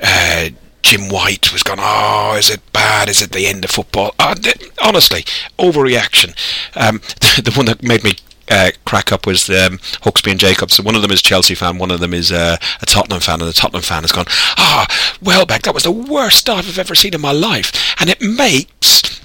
Uh, 0.00 0.50
Jim 0.82 1.08
White 1.08 1.52
was 1.52 1.64
going, 1.64 1.80
oh, 1.82 2.36
is 2.38 2.48
it 2.48 2.60
bad? 2.72 3.08
Is 3.08 3.20
it 3.20 3.32
the 3.32 3.46
end 3.46 3.64
of 3.64 3.72
football? 3.72 4.14
Uh, 4.20 4.36
honestly, 4.80 5.24
overreaction. 5.58 6.28
Um, 6.76 6.98
the, 7.20 7.42
the, 7.42 7.52
one 7.54 7.66
that 7.66 7.82
made 7.82 8.04
me 8.04 8.12
uh, 8.48 8.70
crack 8.84 9.12
up 9.12 9.26
was 9.26 9.50
um, 9.50 9.78
Hawksbee 10.02 10.30
and 10.30 10.40
Jacobs. 10.40 10.80
one 10.80 10.94
of 10.94 11.02
them 11.02 11.10
is 11.10 11.20
Chelsea 11.20 11.56
fan, 11.56 11.76
one 11.76 11.90
of 11.90 11.98
them 11.98 12.14
is 12.14 12.30
uh, 12.30 12.56
a 12.80 12.86
Tottenham 12.86 13.20
fan, 13.20 13.40
and 13.40 13.48
the 13.48 13.52
Tottenham 13.52 13.82
fan 13.82 14.04
has 14.04 14.12
gone, 14.12 14.26
ah, 14.28 14.86
Welbeck, 15.20 15.62
that 15.62 15.74
was 15.74 15.82
the 15.82 15.90
worst 15.90 16.46
dive 16.46 16.68
I've 16.68 16.78
ever 16.78 16.94
seen 16.94 17.14
in 17.14 17.20
my 17.20 17.32
life. 17.32 17.72
And 18.00 18.08
it 18.08 18.22
makes 18.22 19.20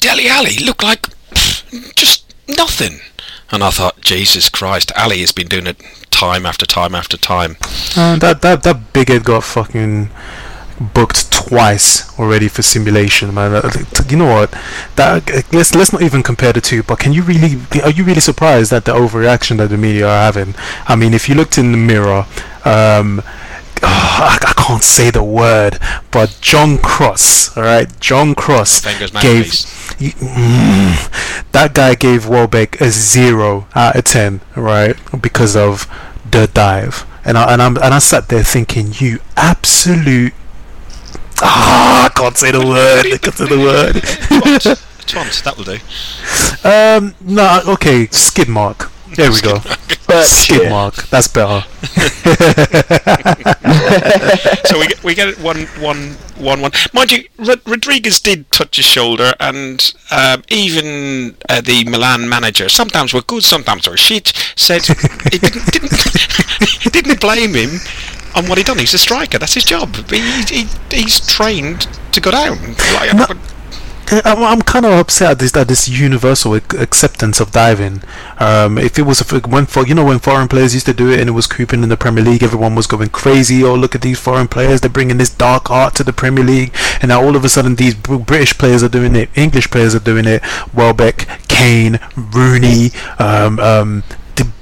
Dele 0.00 0.28
Alli 0.28 0.56
looked 0.64 0.82
like 0.82 1.08
just 1.94 2.34
nothing. 2.48 3.00
And 3.50 3.62
I 3.64 3.70
thought, 3.70 4.00
Jesus 4.02 4.48
Christ, 4.50 4.92
Alli 4.94 5.20
has 5.20 5.32
been 5.32 5.48
doing 5.48 5.66
it 5.66 5.80
time 6.10 6.44
after 6.44 6.66
time 6.66 6.94
after 6.94 7.16
time. 7.16 7.56
Uh, 7.96 8.16
that 8.16 8.42
that 8.42 8.62
that 8.64 8.92
bighead 8.92 9.24
got 9.24 9.42
fucking 9.44 10.10
booked 10.94 11.32
twice 11.32 12.16
already 12.18 12.46
for 12.48 12.62
simulation, 12.62 13.32
man. 13.34 13.54
Uh, 13.54 13.70
You 14.08 14.16
know 14.18 14.26
what? 14.32 14.50
That 14.96 15.30
uh, 15.30 15.42
let's 15.52 15.74
let's 15.74 15.92
not 15.92 16.02
even 16.02 16.22
compare 16.22 16.52
the 16.52 16.60
two. 16.60 16.82
But 16.82 16.98
can 16.98 17.12
you 17.14 17.22
really 17.22 17.58
are 17.82 17.90
you 17.90 18.04
really 18.04 18.20
surprised 18.20 18.72
at 18.72 18.84
the 18.84 18.92
overreaction 18.92 19.56
that 19.58 19.68
the 19.70 19.78
media 19.78 20.06
are 20.06 20.24
having? 20.32 20.54
I 20.86 20.94
mean, 20.96 21.14
if 21.14 21.28
you 21.28 21.34
looked 21.34 21.56
in 21.56 21.72
the 21.72 21.78
mirror, 21.78 22.26
um, 22.66 23.22
I 23.82 24.47
can't 24.68 24.84
say 24.84 25.10
the 25.10 25.22
word, 25.22 25.78
but 26.10 26.36
John 26.42 26.76
Cross, 26.76 27.56
all 27.56 27.62
right, 27.62 27.88
John 28.00 28.34
Cross 28.34 28.82
gave 29.22 29.46
mm, 29.96 31.52
that 31.52 31.72
guy 31.72 31.94
gave 31.94 32.28
Welbeck 32.28 32.78
a 32.78 32.90
zero 32.90 33.66
out 33.74 33.96
of 33.96 34.04
ten, 34.04 34.42
right, 34.54 34.94
because 35.22 35.56
of 35.56 35.86
the 36.30 36.48
dive, 36.48 37.06
and 37.24 37.38
I 37.38 37.50
and 37.54 37.62
I'm 37.62 37.76
and 37.78 37.94
I 37.94 37.98
sat 37.98 38.28
there 38.28 38.44
thinking, 38.44 38.92
you 38.92 39.20
absolute. 39.38 40.34
Ah, 41.40 42.04
I 42.04 42.08
can't 42.10 42.36
say 42.36 42.50
the 42.50 42.58
word. 42.58 43.06
I 43.06 43.16
can't 43.16 43.34
say 43.34 43.48
the 43.48 43.58
word. 43.58 43.94
Twat, 45.06 45.42
that 45.44 45.56
will 45.56 45.64
do. 45.64 45.78
Um, 46.68 47.14
no, 47.22 47.62
okay, 47.72 48.06
skid 48.08 48.48
mark. 48.48 48.90
There 49.14 49.30
we 49.30 49.40
go. 49.40 49.58
But 50.08 50.24
Skid 50.24 50.62
yeah. 50.62 50.70
mark. 50.70 50.94
That's 51.08 51.28
better. 51.28 51.66
so 54.64 54.78
we 54.78 54.86
get, 54.86 55.04
we 55.04 55.14
get 55.14 55.28
it 55.28 55.38
one 55.38 55.66
one 55.80 56.12
one 56.38 56.62
one. 56.62 56.70
Mind 56.94 57.12
you, 57.12 57.28
Rod- 57.36 57.60
Rodriguez 57.66 58.18
did 58.18 58.50
touch 58.50 58.76
his 58.76 58.86
shoulder, 58.86 59.34
and 59.38 59.92
um, 60.10 60.44
even 60.48 61.36
uh, 61.50 61.60
the 61.60 61.84
Milan 61.84 62.26
manager, 62.26 62.70
sometimes 62.70 63.12
were 63.12 63.20
good, 63.20 63.44
sometimes 63.44 63.86
were 63.86 63.98
shit, 63.98 64.28
said 64.56 64.86
he 65.30 65.38
didn't 65.38 65.66
didn't 65.72 65.92
didn't 66.92 67.20
blame 67.20 67.52
him 67.52 67.78
on 68.34 68.48
what 68.48 68.56
he 68.56 68.64
done. 68.64 68.78
He's 68.78 68.94
a 68.94 68.98
striker. 68.98 69.36
That's 69.38 69.52
his 69.52 69.64
job. 69.64 69.94
He, 70.08 70.22
he 70.44 70.66
he's 70.90 71.20
trained 71.26 71.82
to 72.12 72.20
go 72.22 72.30
down. 72.30 72.56
Like, 72.94 73.12
No. 73.14 73.26
Uh, 74.10 74.22
I'm, 74.24 74.42
I'm 74.42 74.62
kind 74.62 74.86
of 74.86 74.92
upset 74.92 75.32
at 75.32 75.38
this 75.38 75.54
at 75.56 75.68
this 75.68 75.88
universal 75.88 76.54
acceptance 76.54 77.40
of 77.40 77.52
diving. 77.52 78.02
Um, 78.38 78.78
if 78.78 78.98
it 78.98 79.02
was 79.02 79.20
when 79.46 79.66
for 79.66 79.86
you 79.86 79.94
know 79.94 80.04
when 80.04 80.18
foreign 80.18 80.48
players 80.48 80.72
used 80.74 80.86
to 80.86 80.94
do 80.94 81.10
it 81.10 81.20
and 81.20 81.28
it 81.28 81.32
was 81.32 81.46
creeping 81.46 81.82
in 81.82 81.88
the 81.88 81.96
Premier 81.96 82.24
League, 82.24 82.42
everyone 82.42 82.74
was 82.74 82.86
going 82.86 83.10
crazy. 83.10 83.62
Oh, 83.62 83.74
look 83.74 83.94
at 83.94 84.02
these 84.02 84.18
foreign 84.18 84.48
players! 84.48 84.80
They're 84.80 84.90
bringing 84.90 85.18
this 85.18 85.30
dark 85.30 85.70
art 85.70 85.94
to 85.96 86.04
the 86.04 86.12
Premier 86.12 86.44
League, 86.44 86.74
and 87.02 87.10
now 87.10 87.22
all 87.22 87.36
of 87.36 87.44
a 87.44 87.48
sudden 87.48 87.74
these 87.76 87.94
British 87.94 88.56
players 88.56 88.82
are 88.82 88.88
doing 88.88 89.14
it, 89.14 89.28
English 89.36 89.70
players 89.70 89.94
are 89.94 90.00
doing 90.00 90.26
it. 90.26 90.42
Welbeck, 90.74 91.28
Kane, 91.48 92.00
Rooney, 92.16 92.92
um, 93.18 93.58
um, 93.60 94.04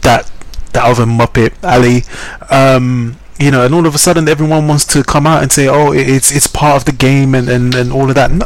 that 0.03 0.31
that 0.73 0.85
other 0.85 1.05
Muppet, 1.05 1.53
Alli. 1.63 2.03
Um, 2.51 3.17
you 3.39 3.51
know, 3.51 3.65
and 3.67 3.75
all 3.75 3.87
of 3.87 3.95
a 3.95 3.99
sudden 3.99 4.29
everyone 4.29 4.67
wants 4.67 4.87
to 4.87 5.05
come 5.05 5.27
out 5.27 5.43
and 5.43 5.53
say, 5.53 5.69
"Oh, 5.69 5.93
it's 5.93 6.35
it's 6.35 6.47
part 6.47 6.77
of 6.77 6.85
the 6.87 6.93
game," 6.93 7.35
and, 7.35 7.49
and, 7.49 7.75
and 7.75 7.93
all 7.93 8.09
of 8.09 8.15
that. 8.15 8.31
N- 8.31 8.43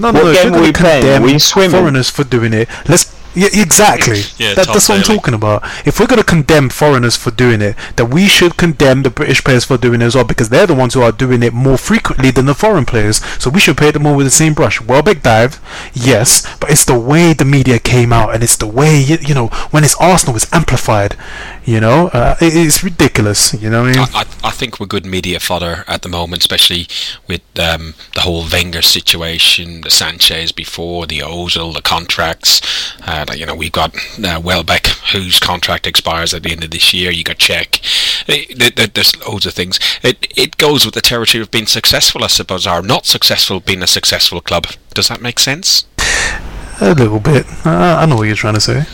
No, 0.00 0.10
no, 0.10 0.18
no. 0.20 0.24
What 0.24 0.34
if 0.36 0.42
game 0.42 0.54
you're 0.54 0.62
we 0.62 0.72
condemn 0.72 1.28
you 1.28 1.38
swimming? 1.38 1.70
Foreigners 1.70 2.08
for 2.10 2.24
doing 2.24 2.54
it. 2.54 2.68
Let's. 2.88 3.19
Yeah, 3.34 3.48
exactly. 3.52 4.22
Yeah, 4.38 4.54
that, 4.54 4.66
that's 4.66 4.88
what 4.88 4.98
I'm 4.98 5.04
talking 5.04 5.34
about. 5.34 5.62
If 5.86 6.00
we're 6.00 6.06
going 6.06 6.18
to 6.20 6.24
condemn 6.24 6.68
foreigners 6.68 7.16
for 7.16 7.30
doing 7.30 7.62
it, 7.62 7.76
then 7.96 8.10
we 8.10 8.26
should 8.26 8.56
condemn 8.56 9.02
the 9.02 9.10
British 9.10 9.44
players 9.44 9.64
for 9.64 9.76
doing 9.76 10.02
it 10.02 10.06
as 10.06 10.14
well, 10.16 10.24
because 10.24 10.48
they're 10.48 10.66
the 10.66 10.74
ones 10.74 10.94
who 10.94 11.02
are 11.02 11.12
doing 11.12 11.42
it 11.42 11.52
more 11.52 11.78
frequently 11.78 12.30
than 12.30 12.46
the 12.46 12.54
foreign 12.54 12.84
players. 12.84 13.24
So 13.40 13.48
we 13.50 13.60
should 13.60 13.76
paint 13.76 13.94
them 13.94 14.06
all 14.06 14.16
with 14.16 14.26
the 14.26 14.30
same 14.30 14.54
brush. 14.54 14.80
Welbeck 14.80 15.22
dive, 15.22 15.60
yes, 15.94 16.46
but 16.58 16.70
it's 16.70 16.84
the 16.84 16.98
way 16.98 17.32
the 17.32 17.44
media 17.44 17.78
came 17.78 18.12
out, 18.12 18.34
and 18.34 18.42
it's 18.42 18.56
the 18.56 18.66
way 18.66 19.00
you, 19.00 19.18
you 19.20 19.34
know 19.34 19.46
when 19.70 19.84
it's 19.84 19.94
Arsenal, 19.96 20.34
it's 20.36 20.52
amplified. 20.52 21.16
You 21.64 21.78
know, 21.78 22.08
uh, 22.08 22.36
it, 22.40 22.56
it's 22.56 22.82
ridiculous. 22.82 23.54
You 23.54 23.70
know 23.70 23.82
what 23.82 23.96
I 23.96 24.00
mean? 24.00 24.10
I, 24.14 24.20
I 24.20 24.48
I 24.48 24.50
think 24.50 24.80
we're 24.80 24.86
good 24.86 25.06
media 25.06 25.38
fodder 25.38 25.84
at 25.86 26.02
the 26.02 26.08
moment, 26.08 26.42
especially 26.42 26.88
with 27.28 27.42
um, 27.58 27.94
the 28.14 28.22
whole 28.22 28.44
Wenger 28.50 28.82
situation, 28.82 29.82
the 29.82 29.90
Sanchez 29.90 30.50
before, 30.52 31.06
the 31.06 31.18
Ozil, 31.20 31.72
the 31.74 31.82
contracts. 31.82 32.60
Uh, 33.06 33.19
you 33.36 33.46
know, 33.46 33.54
we've 33.54 33.72
got 33.72 33.94
uh, 34.24 34.40
Welbeck, 34.42 34.86
whose 35.12 35.38
contract 35.38 35.86
expires 35.86 36.32
at 36.34 36.42
the 36.42 36.52
end 36.52 36.64
of 36.64 36.70
this 36.70 36.92
year. 36.94 37.10
You 37.10 37.24
got 37.24 37.38
Cech. 37.38 37.80
There- 38.26 38.70
there- 38.70 38.86
There's 38.86 39.14
loads 39.26 39.46
of 39.46 39.54
things. 39.54 39.78
It 40.02 40.26
it 40.36 40.56
goes 40.56 40.84
with 40.84 40.94
the 40.94 41.00
territory 41.00 41.42
of 41.42 41.50
being 41.50 41.66
successful, 41.66 42.24
I 42.24 42.28
suppose, 42.28 42.66
or 42.66 42.82
not 42.82 43.06
successful 43.06 43.60
being 43.60 43.82
a 43.82 43.86
successful 43.86 44.40
club. 44.40 44.66
Does 44.94 45.08
that 45.08 45.20
make 45.20 45.38
sense? 45.38 45.84
A 46.80 46.94
little 46.94 47.20
bit. 47.20 47.46
Uh, 47.66 47.96
I 48.00 48.06
know 48.06 48.16
what 48.16 48.26
you're 48.26 48.36
trying 48.36 48.54
to 48.54 48.60
say. 48.60 48.84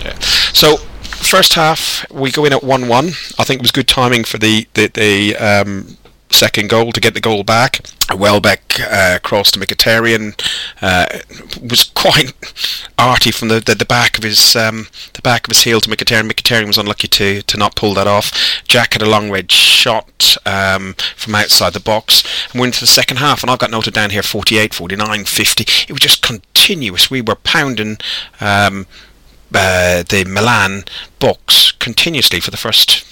Yeah. 0.00 0.16
So 0.52 0.76
first 1.02 1.54
half 1.54 2.04
we 2.10 2.30
go 2.30 2.44
in 2.44 2.52
at 2.52 2.62
one 2.62 2.88
one. 2.88 3.08
I 3.38 3.44
think 3.44 3.60
it 3.60 3.62
was 3.62 3.70
good 3.72 3.88
timing 3.88 4.24
for 4.24 4.38
the 4.38 4.66
the, 4.74 4.86
the 4.88 5.36
um, 5.36 5.96
second 6.32 6.70
goal 6.70 6.92
to 6.92 7.00
get 7.00 7.14
the 7.14 7.20
goal 7.20 7.44
back. 7.44 7.80
Welbeck 8.14 8.80
uh, 8.80 9.18
crossed 9.22 9.54
to 9.54 9.60
Mkhitaryan. 9.60 10.38
Uh, 10.80 11.06
was 11.62 11.84
quite 11.94 12.32
arty 12.98 13.30
from 13.30 13.48
the, 13.48 13.60
the, 13.60 13.74
the 13.74 13.84
back 13.84 14.18
of 14.18 14.24
his 14.24 14.56
um, 14.56 14.86
the 15.12 15.22
back 15.22 15.46
of 15.46 15.50
his 15.54 15.64
heel 15.64 15.80
to 15.80 15.88
Mkhitaryan. 15.88 16.30
Mkhitaryan 16.30 16.66
was 16.66 16.78
unlucky 16.78 17.08
to, 17.08 17.42
to 17.42 17.56
not 17.56 17.76
pull 17.76 17.94
that 17.94 18.06
off. 18.06 18.62
Jack 18.66 18.94
had 18.94 19.02
a 19.02 19.08
long 19.08 19.30
range 19.30 19.52
shot 19.52 20.36
um, 20.46 20.94
from 21.16 21.34
outside 21.34 21.72
the 21.72 21.80
box 21.80 22.22
and 22.52 22.60
we're 22.60 22.66
into 22.66 22.80
the 22.80 22.86
second 22.86 23.18
half 23.18 23.42
and 23.42 23.50
I've 23.50 23.58
got 23.58 23.70
noted 23.70 23.94
down 23.94 24.10
here 24.10 24.22
48, 24.22 24.74
49, 24.74 25.24
50. 25.24 25.64
It 25.88 25.92
was 25.92 26.00
just 26.00 26.22
continuous. 26.22 27.10
We 27.10 27.20
were 27.20 27.34
pounding 27.36 27.98
um, 28.40 28.86
uh, 29.54 30.02
the 30.08 30.24
Milan 30.26 30.84
box 31.18 31.72
continuously 31.72 32.40
for 32.40 32.50
the 32.50 32.56
first 32.56 33.11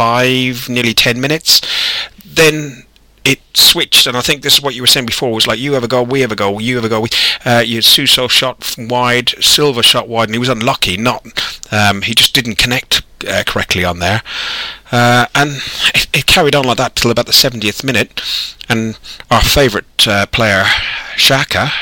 five, 0.00 0.66
nearly 0.70 0.94
ten 0.94 1.20
minutes. 1.20 1.60
Then 2.24 2.86
it 3.22 3.40
switched, 3.52 4.06
and 4.06 4.16
I 4.16 4.22
think 4.22 4.40
this 4.40 4.54
is 4.54 4.62
what 4.62 4.74
you 4.74 4.82
were 4.82 4.86
saying 4.86 5.04
before. 5.04 5.30
Was 5.30 5.46
like 5.46 5.58
you 5.58 5.74
have 5.74 5.84
a 5.84 5.88
goal, 5.88 6.06
we 6.06 6.22
have 6.22 6.32
a 6.32 6.36
goal, 6.36 6.58
you 6.58 6.76
have 6.76 6.86
a 6.86 6.88
goal. 6.88 7.02
We, 7.02 7.10
uh, 7.44 7.58
you 7.58 7.74
had 7.76 7.84
Suso 7.84 8.26
shot 8.26 8.64
from 8.64 8.88
wide, 8.88 9.28
Silva 9.42 9.82
shot 9.82 10.08
wide, 10.08 10.28
and 10.28 10.34
he 10.34 10.38
was 10.38 10.48
unlucky. 10.48 10.96
Not 10.96 11.22
um, 11.70 12.00
he 12.00 12.14
just 12.14 12.34
didn't 12.34 12.56
connect 12.56 13.02
uh, 13.28 13.42
correctly 13.46 13.84
on 13.84 13.98
there, 13.98 14.22
uh, 14.90 15.26
and 15.34 15.50
it, 15.94 16.08
it 16.14 16.24
carried 16.24 16.54
on 16.54 16.64
like 16.64 16.78
that 16.78 16.96
till 16.96 17.10
about 17.10 17.26
the 17.26 17.32
70th 17.32 17.84
minute. 17.84 18.22
And 18.70 18.98
our 19.30 19.42
favourite 19.42 20.08
uh, 20.08 20.24
player, 20.26 20.62
Xhaka, 21.16 21.72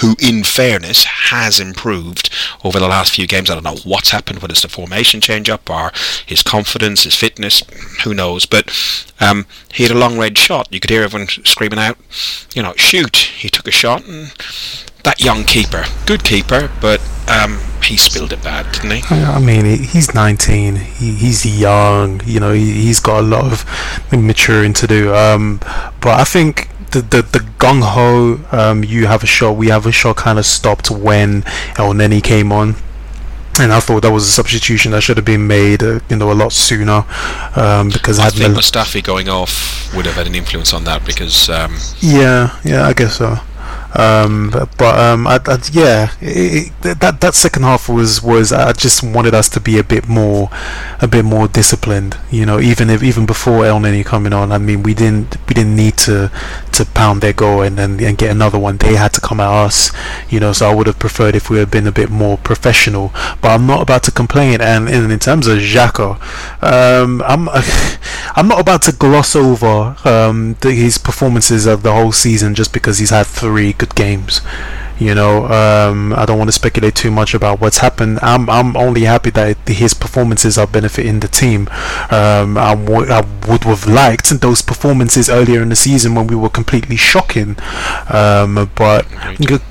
who 0.00 0.16
in 0.20 0.44
fairness 0.44 1.04
has 1.04 1.60
improved 1.60 2.30
over 2.64 2.78
the 2.78 2.88
last 2.88 3.14
few 3.14 3.26
games. 3.26 3.50
I 3.50 3.54
don't 3.54 3.64
know 3.64 3.76
what's 3.84 4.10
happened, 4.10 4.40
whether 4.40 4.52
it's 4.52 4.62
the 4.62 4.68
formation 4.68 5.20
change 5.20 5.48
up 5.48 5.68
or 5.70 5.92
his 6.26 6.42
confidence, 6.42 7.04
his 7.04 7.14
fitness, 7.14 7.62
who 8.02 8.14
knows. 8.14 8.46
But 8.46 8.70
um, 9.20 9.46
he 9.72 9.84
had 9.84 9.92
a 9.92 9.98
long 9.98 10.18
range 10.18 10.38
shot. 10.38 10.68
You 10.72 10.80
could 10.80 10.90
hear 10.90 11.02
everyone 11.02 11.28
screaming 11.28 11.78
out, 11.78 11.98
you 12.54 12.62
know, 12.62 12.74
shoot. 12.76 13.16
He 13.16 13.48
took 13.48 13.68
a 13.68 13.72
shot 13.72 14.06
and 14.06 14.32
that 15.04 15.20
young 15.20 15.44
keeper, 15.44 15.84
good 16.06 16.24
keeper, 16.24 16.70
but 16.80 17.00
um, 17.28 17.60
he 17.82 17.96
spilled 17.96 18.32
it 18.32 18.42
bad, 18.42 18.70
didn't 18.72 19.02
he? 19.02 19.14
I 19.14 19.38
mean, 19.38 19.64
he's 19.82 20.14
19. 20.14 20.76
He, 20.76 21.14
he's 21.14 21.44
young. 21.46 22.22
You 22.24 22.40
know, 22.40 22.52
he, 22.52 22.72
he's 22.72 23.00
got 23.00 23.20
a 23.20 23.26
lot 23.26 23.44
of 23.44 23.64
maturing 24.12 24.72
to 24.74 24.86
do. 24.86 25.14
Um, 25.14 25.58
but 26.00 26.20
I 26.20 26.24
think 26.24 26.68
the 26.94 27.02
the, 27.02 27.22
the 27.22 27.38
gung 27.58 27.82
ho, 27.82 28.40
um, 28.52 28.84
you 28.84 29.06
have 29.06 29.22
a 29.22 29.26
shot, 29.26 29.56
we 29.56 29.68
have 29.68 29.86
a 29.86 29.92
shot, 29.92 30.16
kind 30.16 30.38
of 30.38 30.46
stopped 30.46 30.90
when 30.90 31.42
Elneny 31.76 32.22
came 32.22 32.52
on. 32.52 32.76
And 33.56 33.72
I 33.72 33.78
thought 33.78 34.02
that 34.02 34.10
was 34.10 34.26
a 34.26 34.32
substitution 34.32 34.90
that 34.92 35.02
should 35.02 35.16
have 35.16 35.24
been 35.24 35.46
made, 35.46 35.80
uh, 35.80 36.00
you 36.08 36.16
know, 36.16 36.32
a 36.32 36.34
lot 36.34 36.52
sooner, 36.52 37.04
um, 37.54 37.88
because 37.88 38.18
I 38.18 38.30
think 38.30 38.50
Mel- 38.50 38.60
Mustafi 38.60 39.00
going 39.02 39.28
off 39.28 39.94
would 39.94 40.06
have 40.06 40.16
had 40.16 40.26
an 40.26 40.34
influence 40.34 40.74
on 40.74 40.82
that 40.84 41.06
because 41.06 41.48
um, 41.48 41.76
Yeah, 42.00 42.58
yeah, 42.64 42.86
I 42.88 42.92
guess 42.94 43.18
so. 43.18 43.38
Um, 43.96 44.50
but, 44.50 44.76
but 44.76 44.98
um, 44.98 45.26
I, 45.28 45.36
I, 45.46 45.58
yeah, 45.70 46.10
it, 46.20 46.72
it, 46.84 47.00
that 47.00 47.20
that 47.20 47.34
second 47.34 47.62
half 47.62 47.88
was 47.88 48.20
was 48.20 48.52
I 48.52 48.72
just 48.72 49.04
wanted 49.04 49.34
us 49.34 49.48
to 49.50 49.60
be 49.60 49.78
a 49.78 49.84
bit 49.84 50.08
more, 50.08 50.50
a 51.00 51.06
bit 51.06 51.24
more 51.24 51.46
disciplined. 51.46 52.16
You 52.30 52.44
know, 52.44 52.58
even 52.58 52.90
if 52.90 53.04
even 53.04 53.24
before 53.24 53.62
Elneny 53.62 54.04
coming 54.04 54.32
on, 54.32 54.50
I 54.50 54.58
mean, 54.58 54.82
we 54.82 54.94
didn't 54.94 55.36
we 55.48 55.54
didn't 55.54 55.76
need 55.76 55.96
to 55.98 56.32
to 56.74 56.86
pound 56.86 57.20
their 57.20 57.32
goal 57.32 57.62
and, 57.62 57.78
and 57.78 58.00
and 58.00 58.18
get 58.18 58.30
another 58.30 58.58
one. 58.58 58.76
They 58.76 58.94
had 58.96 59.12
to 59.14 59.20
come 59.20 59.40
at 59.40 59.50
us. 59.50 59.90
You 60.28 60.40
know, 60.40 60.52
so 60.52 60.70
I 60.70 60.74
would 60.74 60.86
have 60.86 60.98
preferred 60.98 61.34
if 61.36 61.50
we 61.50 61.58
had 61.58 61.70
been 61.70 61.86
a 61.86 61.92
bit 61.92 62.10
more 62.10 62.38
professional. 62.38 63.12
But 63.40 63.48
I'm 63.48 63.66
not 63.66 63.82
about 63.82 64.02
to 64.04 64.10
complain. 64.10 64.60
And 64.60 64.88
in, 64.88 65.10
in 65.10 65.18
terms 65.18 65.46
of 65.46 65.58
Xhaka, 65.58 66.20
um, 66.62 67.22
I'm 67.22 67.48
I'm 68.36 68.48
not 68.48 68.60
about 68.60 68.82
to 68.82 68.92
gloss 68.92 69.36
over 69.36 69.96
um, 70.04 70.56
the, 70.60 70.72
his 70.72 70.98
performances 70.98 71.66
of 71.66 71.82
the 71.82 71.92
whole 71.92 72.12
season 72.12 72.54
just 72.54 72.72
because 72.72 72.98
he's 72.98 73.10
had 73.10 73.26
three 73.26 73.72
good 73.72 73.94
games. 73.94 74.40
You 74.98 75.14
know, 75.14 75.46
um, 75.46 76.12
I 76.12 76.24
don't 76.24 76.38
want 76.38 76.48
to 76.48 76.52
speculate 76.52 76.94
too 76.94 77.10
much 77.10 77.34
about 77.34 77.60
what's 77.60 77.78
happened. 77.78 78.18
I'm 78.22 78.48
I'm 78.48 78.76
only 78.76 79.02
happy 79.04 79.30
that 79.30 79.56
his 79.68 79.92
performances 79.94 80.56
are 80.56 80.66
benefiting 80.66 81.20
the 81.20 81.28
team. 81.28 81.68
Um, 82.10 82.56
I, 82.56 82.74
w- 82.74 83.10
I 83.10 83.22
would 83.48 83.64
have 83.64 83.86
liked 83.88 84.30
those 84.40 84.62
performances 84.62 85.28
earlier 85.28 85.62
in 85.62 85.68
the 85.70 85.76
season 85.76 86.14
when 86.14 86.26
we 86.28 86.36
were 86.36 86.48
completely 86.48 86.96
shocking. 86.96 87.56
Um, 88.08 88.70
but 88.76 89.06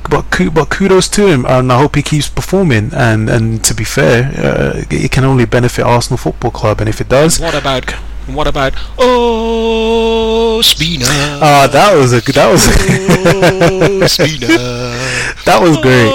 but 0.09 0.25
but 0.53 0.69
kudos 0.69 1.07
to 1.09 1.27
him, 1.27 1.45
and 1.45 1.71
I 1.71 1.77
hope 1.79 1.95
he 1.95 2.01
keeps 2.03 2.29
performing. 2.29 2.91
And 2.93 3.29
and 3.29 3.63
to 3.63 3.73
be 3.73 3.83
fair, 3.85 4.31
uh, 4.37 4.83
it 4.89 5.11
can 5.11 5.23
only 5.23 5.45
benefit 5.45 5.83
Arsenal 5.85 6.17
Football 6.17 6.51
Club, 6.51 6.79
and 6.81 6.89
if 6.89 6.99
it 7.01 7.09
does, 7.09 7.39
what 7.39 7.55
about 7.55 7.93
what 8.27 8.47
about 8.47 8.73
oh 8.97 10.61
Spina. 10.63 11.05
Oh, 11.05 11.39
ah, 11.41 11.67
that 11.71 11.95
was 11.95 12.13
a 12.13 12.21
that 12.31 12.49
was 12.51 12.63
Oh, 12.67 14.07
Spina. 14.07 14.47
that 15.45 15.59
was 15.61 15.77
great. 15.77 16.09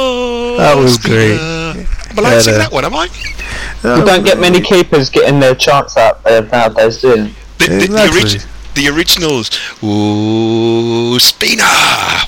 That 0.59 0.75
was 0.77 0.95
Spina. 0.95 1.15
great. 1.15 1.39
Am 1.39 2.19
I 2.19 2.21
allowed 2.21 2.31
to 2.35 2.41
sing 2.43 2.53
Yeah, 2.55 2.59
that 2.59 2.73
one, 2.73 2.85
am 2.85 2.95
I? 2.95 3.09
You 3.85 4.05
don't 4.05 4.25
get 4.25 4.39
many 4.41 4.61
keepers 4.61 5.11
getting 5.11 5.39
their 5.39 5.55
chance 5.55 5.97
out 5.97 6.23
there 6.25 6.43
nowadays, 6.43 7.01
do 7.01 7.09
you? 7.09 7.15
The, 7.59 7.67
the, 7.67 7.87
the, 7.87 7.99
origi- 8.11 8.47
the 8.75 8.89
originals, 8.89 9.51
ooh, 9.83 11.19
Spina, 11.19 11.65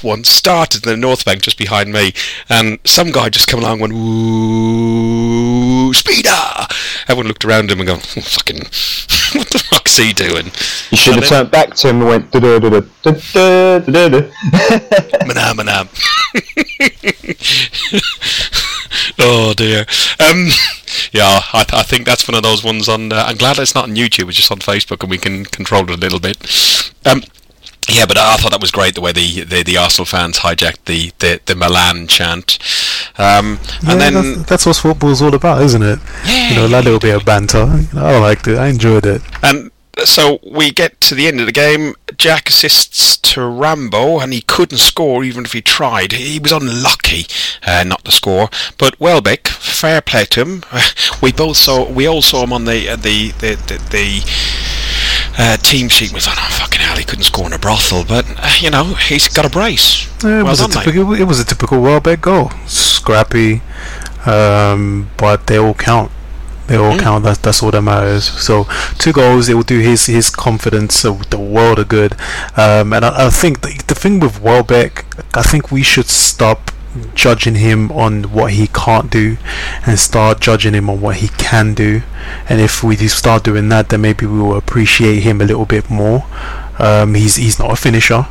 one 0.03 0.25
started 0.25 0.85
in 0.87 0.91
the 0.93 0.97
North 0.97 1.25
Bank 1.25 1.43
just 1.43 1.59
behind 1.59 1.93
me, 1.93 2.13
and 2.49 2.79
some 2.85 3.11
guy 3.11 3.29
just 3.29 3.49
come 3.49 3.61
along 3.61 3.81
and 3.81 3.81
went, 3.83 3.93
ooh, 3.95 5.93
Spina. 5.95 6.67
Everyone 7.09 7.27
looked 7.27 7.45
around 7.45 7.71
him 7.71 7.81
and 7.81 7.87
go, 7.89 7.95
oh, 7.95 7.99
fucking, 7.99 8.59
what 9.39 9.51
the 9.51 9.65
fuck's 9.71 9.97
he 9.97 10.13
doing? 10.13 10.47
You 10.91 10.97
should 10.97 11.15
And 11.15 11.23
have 11.23 11.29
turned 11.31 11.51
back 11.51 11.75
to 11.77 11.89
him 11.89 12.01
and 12.03 12.09
went 12.09 12.31
da 12.31 12.41
da 12.41 12.59
da 12.59 12.69
da 12.69 12.81
da 12.81 13.13
da 13.13 13.79
da 13.79 14.09
da. 14.09 14.21
Manam, 15.27 15.55
manam. 15.57 15.89
oh 19.19 19.55
dear. 19.55 19.87
Um, 20.19 20.49
yeah, 21.13 21.41
I, 21.53 21.65
I 21.73 21.83
think 21.83 22.07
that's 22.07 22.27
one 22.29 22.35
of 22.37 22.43
those 22.43 22.63
ones 22.65 22.89
on. 22.89 23.13
Uh, 23.13 23.25
I'm 23.27 23.37
glad 23.37 23.59
it's 23.59 23.75
not 23.75 23.89
on 23.89 23.97
YouTube. 23.97 24.29
It's 24.29 24.37
just 24.37 24.51
on 24.51 24.59
Facebook, 24.59 25.03
and 25.03 25.11
we 25.11 25.19
can 25.19 25.45
control 25.45 25.85
it 25.85 25.91
a 25.91 25.97
little 25.97 26.21
bit. 26.21 26.37
Um, 27.07 27.23
yeah, 27.89 28.07
but 28.07 28.19
I 28.19 28.37
thought 28.37 28.53
that 28.53 28.61
was 28.61 28.71
great 28.71 28.95
the 28.95 29.01
way 29.01 29.13
the 29.13 29.43
the, 29.43 29.63
the 29.63 29.77
Arsenal 29.77 30.07
fans 30.07 30.39
hijacked 30.39 30.85
the 30.85 31.13
the, 31.19 31.41
the 31.47 31.55
Milan 31.55 32.07
chant. 32.07 32.59
Um, 33.19 33.59
Yeah, 33.83 33.93
and 33.93 34.01
then 34.01 34.15
that's, 34.15 34.49
that's 34.49 34.67
what 34.67 34.77
football's 34.77 35.23
all 35.23 35.35
about, 35.35 35.63
isn't 35.63 35.83
it? 35.83 35.99
You 36.27 36.57
know, 36.57 36.69
that 36.69 36.85
little 36.85 37.01
bit 37.01 37.17
of 37.17 37.25
banter. 37.25 37.67
I 37.95 38.19
liked 38.19 38.47
it. 38.47 38.59
I 38.59 38.69
enjoyed 38.69 39.07
it. 39.07 39.23
And 39.43 39.71
so 40.05 40.39
we 40.43 40.71
get 40.71 41.01
to 41.03 41.15
the 41.15 41.27
end 41.27 41.41
of 41.41 41.47
the 41.47 41.53
game. 41.53 41.95
Jack 42.17 42.49
assists 42.49 43.17
to 43.17 43.47
Rambo, 43.47 44.21
and 44.21 44.33
he 44.33 44.41
couldn't 44.43 44.79
score 44.79 45.25
even 45.25 45.45
if 45.45 45.53
he 45.53 45.61
tried. 45.63 46.13
He 46.13 46.39
was 46.39 46.53
unlucky 46.53 47.27
uh, 47.67 47.85
not 47.85 48.05
to 48.05 48.13
score. 48.13 48.49
But 48.79 48.99
Welbeck, 49.01 49.49
fair 49.49 50.01
play 50.01 50.25
to 50.27 50.41
him. 50.43 50.63
We 51.23 51.33
both 51.33 51.59
saw, 51.59 51.87
we 51.91 52.07
all 52.07 52.23
saw 52.23 52.45
him 52.45 52.53
on 52.53 52.65
the 52.65 52.89
uh, 52.89 52.97
the 52.97 53.33
the 53.33 53.57
the, 53.57 53.77
the 53.91 54.23
uh, 55.41 55.57
team 55.57 55.89
sheet. 55.89 56.13
was 56.13 56.27
on. 56.27 56.35
oh 56.37 56.49
fucking 56.61 56.81
hell, 56.81 56.97
he 56.97 57.05
couldn't 57.05 57.25
score 57.25 57.47
in 57.47 57.53
a 57.53 57.59
brothel. 57.59 58.05
But 58.05 58.25
uh, 58.39 58.51
you 58.61 58.71
know, 58.71 58.95
he's 58.95 59.29
got 59.29 59.45
a 59.47 59.51
brace. 59.51 60.07
Yeah, 60.23 60.41
it, 60.41 60.43
well 60.43 60.53
was 60.53 60.59
done, 60.61 60.71
a 60.71 60.85
typical, 60.85 61.15
it 61.15 61.25
was 61.25 61.41
a 61.41 61.45
typical 61.45 61.81
Welbeck 61.81 62.21
goal. 62.21 62.51
Scrappy, 62.67 63.63
um, 64.27 65.11
but 65.17 65.47
they 65.47 65.59
all 65.59 65.75
count. 65.75 66.11
They 66.67 66.77
all 66.77 66.93
Mm. 66.93 67.01
count. 67.01 67.25
That's 67.25 67.39
that's 67.39 67.63
all 67.63 67.71
that 67.73 67.83
matters. 67.83 68.25
So 68.25 68.67
two 68.99 69.13
goals, 69.13 69.49
it 69.49 69.55
will 69.55 69.63
do 69.65 69.81
his 69.81 70.07
his 70.07 70.31
confidence 70.31 71.05
uh, 71.05 71.19
the 71.31 71.39
world 71.39 71.79
of 71.81 71.89
good. 71.89 72.13
Um, 72.57 72.93
and 72.93 73.05
I, 73.05 73.27
I 73.27 73.31
think 73.31 73.63
the, 73.63 73.83
the 73.89 73.95
thing 73.95 74.21
with 74.21 74.41
Welbeck, 74.41 75.05
I 75.35 75.43
think 75.43 75.73
we 75.73 75.83
should 75.83 76.07
stop 76.09 76.71
judging 77.15 77.55
him 77.57 77.91
on 77.93 78.25
what 78.25 78.53
he 78.53 78.67
can't 78.69 79.11
do 79.11 79.37
and 79.87 79.99
start 79.99 80.41
judging 80.41 80.75
him 80.75 80.91
on 80.91 81.01
what 81.01 81.17
he 81.17 81.29
can 81.29 81.75
do. 81.75 82.03
And 82.49 82.61
if 82.61 82.83
we 82.83 82.97
start 83.09 83.45
doing 83.45 83.69
that, 83.69 83.89
then 83.89 84.01
maybe 84.01 84.27
we 84.27 84.41
will 84.41 84.57
appreciate 84.57 85.21
him 85.21 85.41
a 85.41 85.45
little 85.45 85.67
bit 85.67 85.91
more. 85.91 86.25
Um, 86.79 87.15
he's 87.15 87.37
he's 87.37 87.59
not 87.59 87.71
a 87.71 87.77
finisher. 87.77 88.27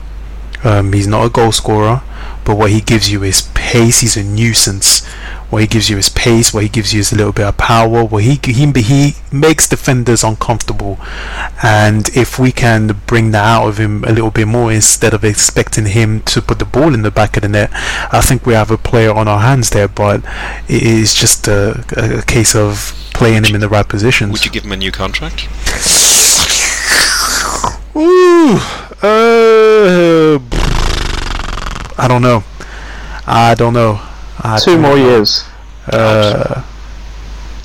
Um, 0.64 0.92
he's 0.92 1.08
not 1.08 1.26
a 1.26 1.30
goal 1.30 1.52
scorer, 1.52 2.02
but 2.44 2.56
what 2.56 2.72
he 2.72 2.82
gives 2.82 3.12
you 3.12 3.24
is 3.24 3.50
pace. 3.54 4.02
He's 4.02 4.18
a 4.18 4.24
nuisance. 4.24 5.08
What 5.50 5.62
he 5.62 5.68
gives 5.68 5.90
you 5.90 5.98
is 5.98 6.10
pace. 6.10 6.54
What 6.54 6.64
he 6.64 6.70
gives 6.70 6.94
you 6.94 7.00
is 7.00 7.12
a 7.12 7.16
little 7.16 7.32
bit 7.34 7.46
of 7.48 7.58
power. 7.58 8.04
What 8.04 8.24
he 8.24 8.40
he 8.44 8.72
he 8.82 9.16
makes 9.32 9.68
defenders 9.68 10.24
uncomfortable, 10.24 11.00
and 11.64 12.08
if 12.16 12.38
we 12.38 12.52
can 12.52 13.02
bring 13.08 13.32
that 13.32 13.44
out 13.44 13.68
of 13.68 13.78
him 13.80 14.04
a 14.04 14.12
little 14.12 14.30
bit 14.32 14.48
more 14.48 14.72
instead 14.72 15.14
of 15.14 15.24
expecting 15.24 15.88
him 15.88 16.22
to 16.24 16.42
put 16.42 16.60
the 16.60 16.66
ball 16.66 16.94
in 16.94 17.02
the 17.02 17.12
back 17.12 17.36
of 17.36 17.42
the 17.42 17.50
net, 17.50 17.70
I 17.74 18.22
think 18.22 18.46
we 18.46 18.54
have 18.54 18.70
a 18.70 18.78
player 18.78 19.12
on 19.12 19.28
our 19.28 19.40
hands 19.40 19.72
there. 19.72 19.88
But 19.88 20.24
it 20.68 20.84
is 20.84 21.14
just 21.16 21.48
a, 21.48 21.84
a 21.98 22.22
case 22.22 22.56
of 22.56 22.94
playing 23.14 23.46
him 23.46 23.56
in 23.56 23.62
the 23.62 23.70
right 23.70 23.88
positions. 23.88 24.32
Would 24.32 24.46
you 24.46 24.52
give 24.52 24.66
him 24.66 24.72
a 24.72 24.78
new 24.78 24.92
contract? 24.92 25.48
Ooh, 27.96 28.56
uh, 29.02 30.40
I 31.98 32.06
don't 32.08 32.22
know. 32.22 32.44
I 33.28 33.56
don't 33.56 33.74
know. 33.74 34.00
I 34.42 34.58
Two 34.60 34.74
don't 34.74 34.82
more 34.82 34.96
know. 34.96 35.10
years. 35.10 35.44
Uh, 35.92 36.64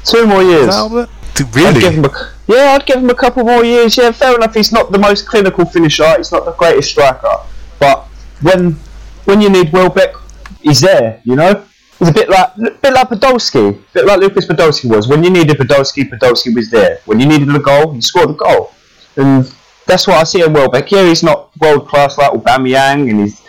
Two 0.04 0.26
more 0.26 0.42
years. 0.42 0.68
Albert? 0.68 1.08
D- 1.34 1.44
I'd 1.44 1.54
Really? 1.56 1.84
a, 1.86 2.10
yeah, 2.46 2.72
I'd 2.78 2.86
give 2.86 2.98
him 2.98 3.10
a 3.10 3.14
couple 3.14 3.42
more 3.44 3.64
years. 3.64 3.96
Yeah, 3.96 4.12
fair 4.12 4.34
enough. 4.36 4.54
He's 4.54 4.70
not 4.72 4.92
the 4.92 4.98
most 4.98 5.26
clinical 5.26 5.64
finisher. 5.64 6.16
He's 6.16 6.30
not 6.30 6.44
the 6.44 6.52
greatest 6.52 6.90
striker. 6.90 7.38
But 7.80 8.04
when 8.42 8.72
when 9.24 9.40
you 9.40 9.48
need 9.50 9.72
Welbeck, 9.72 10.14
he's 10.62 10.80
there. 10.80 11.20
You 11.24 11.36
know, 11.36 11.64
he's 11.98 12.08
a 12.10 12.12
bit 12.12 12.28
like 12.28 12.50
a 12.56 12.70
bit 12.70 12.92
like 12.92 13.08
Podolski, 13.08 13.70
a 13.78 13.92
bit 13.94 14.04
like 14.04 14.20
Lucas 14.20 14.46
Podolski 14.46 14.88
was. 14.90 15.08
When 15.08 15.24
you 15.24 15.30
needed 15.30 15.56
Podolski, 15.56 16.08
Podolski 16.08 16.54
was 16.54 16.70
there. 16.70 17.00
When 17.06 17.18
you 17.18 17.26
needed 17.26 17.48
a 17.54 17.58
goal, 17.58 17.92
he 17.92 18.00
scored 18.00 18.30
a 18.30 18.34
goal. 18.34 18.72
And 19.16 19.52
that's 19.86 20.06
what 20.06 20.18
I 20.18 20.24
see 20.24 20.42
in 20.42 20.52
Welbeck. 20.52 20.90
Yeah, 20.90 21.08
he's 21.08 21.22
not 21.22 21.50
world 21.58 21.88
class 21.88 22.16
like 22.18 22.32
Aubameyang, 22.32 23.10
and 23.10 23.20
he's 23.20 23.40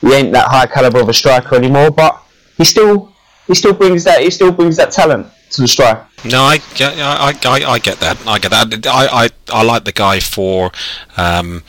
he 0.00 0.12
ain't 0.14 0.32
that 0.32 0.46
high 0.48 0.66
caliber 0.66 1.00
of 1.00 1.08
a 1.08 1.14
striker 1.14 1.56
anymore. 1.56 1.90
But 1.90 2.22
he 2.56 2.64
still 2.64 3.13
he 3.46 3.54
still 3.54 3.74
brings 3.74 4.04
that 4.04 4.22
he 4.22 4.30
still 4.30 4.52
brings 4.52 4.76
that 4.76 4.90
talent 4.90 5.26
to 5.50 5.62
the 5.62 5.68
strike. 5.68 5.98
No, 6.24 6.42
I, 6.42 6.58
I, 6.80 7.34
I, 7.44 7.72
I 7.72 7.78
get 7.78 8.00
that. 8.00 8.26
I 8.26 8.38
get 8.38 8.50
that. 8.50 8.86
I, 8.86 9.24
I, 9.24 9.28
I 9.52 9.62
like 9.62 9.84
the 9.84 9.92
guy 9.92 10.20
for 10.20 10.72
um, 11.16 11.62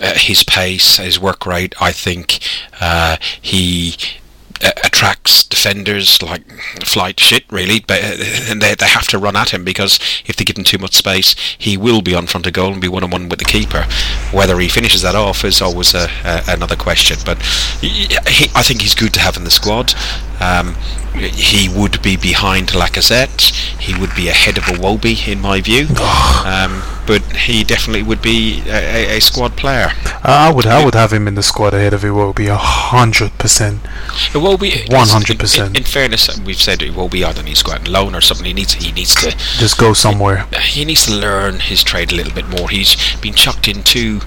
uh, 0.00 0.14
his 0.14 0.44
pace, 0.44 0.98
his 0.98 1.18
work 1.18 1.46
rate. 1.46 1.74
I 1.80 1.92
think 1.92 2.40
uh, 2.80 3.16
he 3.40 3.96
attracts 4.84 5.44
defenders 5.44 6.22
like 6.22 6.42
flight 6.84 7.20
shit, 7.20 7.44
really. 7.50 7.80
But 7.80 8.02
uh, 8.02 8.24
and 8.50 8.60
they, 8.60 8.74
they 8.74 8.86
have 8.86 9.08
to 9.08 9.18
run 9.18 9.36
at 9.36 9.50
him 9.52 9.64
because 9.64 9.98
if 10.26 10.36
they 10.36 10.44
give 10.44 10.58
him 10.58 10.64
too 10.64 10.78
much 10.78 10.94
space, 10.94 11.34
he 11.58 11.76
will 11.76 12.02
be 12.02 12.14
on 12.14 12.26
front 12.26 12.46
of 12.46 12.52
goal 12.52 12.72
and 12.72 12.80
be 12.80 12.88
one 12.88 13.04
on 13.04 13.10
one 13.10 13.28
with 13.28 13.38
the 13.38 13.44
keeper. 13.44 13.86
Whether 14.32 14.58
he 14.58 14.68
finishes 14.68 15.02
that 15.02 15.14
off 15.14 15.44
is 15.44 15.62
always 15.62 15.94
a, 15.94 16.08
a, 16.24 16.42
another 16.48 16.76
question. 16.76 17.18
But 17.24 17.40
he, 17.80 18.06
I 18.54 18.62
think 18.62 18.82
he's 18.82 18.94
good 18.94 19.14
to 19.14 19.20
have 19.20 19.36
in 19.36 19.44
the 19.44 19.50
squad. 19.50 19.94
Um, 20.40 20.74
he 21.14 21.68
would 21.68 22.02
be 22.02 22.16
behind 22.16 22.68
Lacazette. 22.70 23.63
He 23.86 23.92
would 24.00 24.14
be 24.14 24.28
ahead 24.28 24.56
of 24.58 24.64
Iwobi 24.64 25.28
in 25.28 25.40
my 25.40 25.60
view. 25.60 25.84
um, 26.54 26.82
but 27.06 27.20
he 27.48 27.62
definitely 27.64 28.02
would 28.02 28.22
be 28.22 28.62
a, 28.66 28.80
a, 29.14 29.16
a 29.18 29.20
squad 29.20 29.56
player. 29.56 29.88
I 30.22 30.50
would 30.54 30.66
I 30.66 30.82
would 30.84 30.94
have 30.94 31.12
him 31.12 31.28
in 31.28 31.34
the 31.34 31.42
squad 31.42 31.74
ahead 31.74 31.92
of 31.92 32.00
Iwobi 32.02 32.48
a 32.48 32.56
hundred 32.56 33.32
percent. 33.38 33.82
Iwobi, 34.32 34.70
100%. 34.88 35.66
In, 35.66 35.76
in 35.76 35.82
fairness, 35.84 36.40
we've 36.40 36.60
said 36.68 36.78
Iwobi 36.80 37.24
either 37.24 37.42
needs 37.42 37.60
to 37.62 37.66
go 37.66 37.72
out 37.72 37.86
on 37.86 37.92
loan 37.92 38.14
or 38.14 38.20
something. 38.22 38.46
He 38.46 38.54
needs 38.54 38.72
he 38.74 38.90
needs 38.92 39.14
to 39.16 39.30
Just 39.58 39.76
go 39.78 39.92
somewhere. 39.92 40.46
he 40.60 40.84
needs 40.84 41.04
to 41.06 41.12
learn 41.14 41.60
his 41.60 41.82
trade 41.84 42.10
a 42.12 42.14
little 42.16 42.32
bit 42.32 42.48
more. 42.48 42.70
He's 42.70 42.96
been 43.20 43.34
chucked 43.34 43.68
in 43.68 43.82
too 43.82 44.20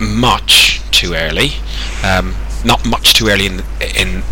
much 0.00 0.80
too 0.90 1.14
early. 1.14 1.52
Um, 2.04 2.34
not 2.64 2.84
much 2.86 3.14
too 3.14 3.28
early 3.28 3.46
in 3.46 3.62
in 3.96 4.22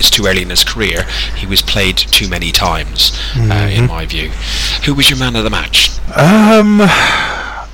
it's 0.00 0.10
too 0.10 0.26
early 0.26 0.42
in 0.42 0.50
his 0.50 0.64
career. 0.64 1.04
He 1.36 1.46
was 1.46 1.60
played 1.62 1.96
too 1.96 2.28
many 2.28 2.50
times, 2.50 3.12
uh, 3.36 3.68
in 3.70 3.86
my 3.86 4.06
view. 4.06 4.30
Who 4.86 4.94
was 4.94 5.10
your 5.10 5.18
man 5.18 5.36
of 5.36 5.44
the 5.44 5.50
match? 5.50 5.90
Um. 6.16 6.80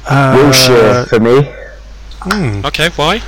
Uh, 0.09 0.37
Wilshere 0.37 1.09
for 1.09 1.21
me. 1.21 1.53
Okay, 2.67 2.91
why? 2.97 3.23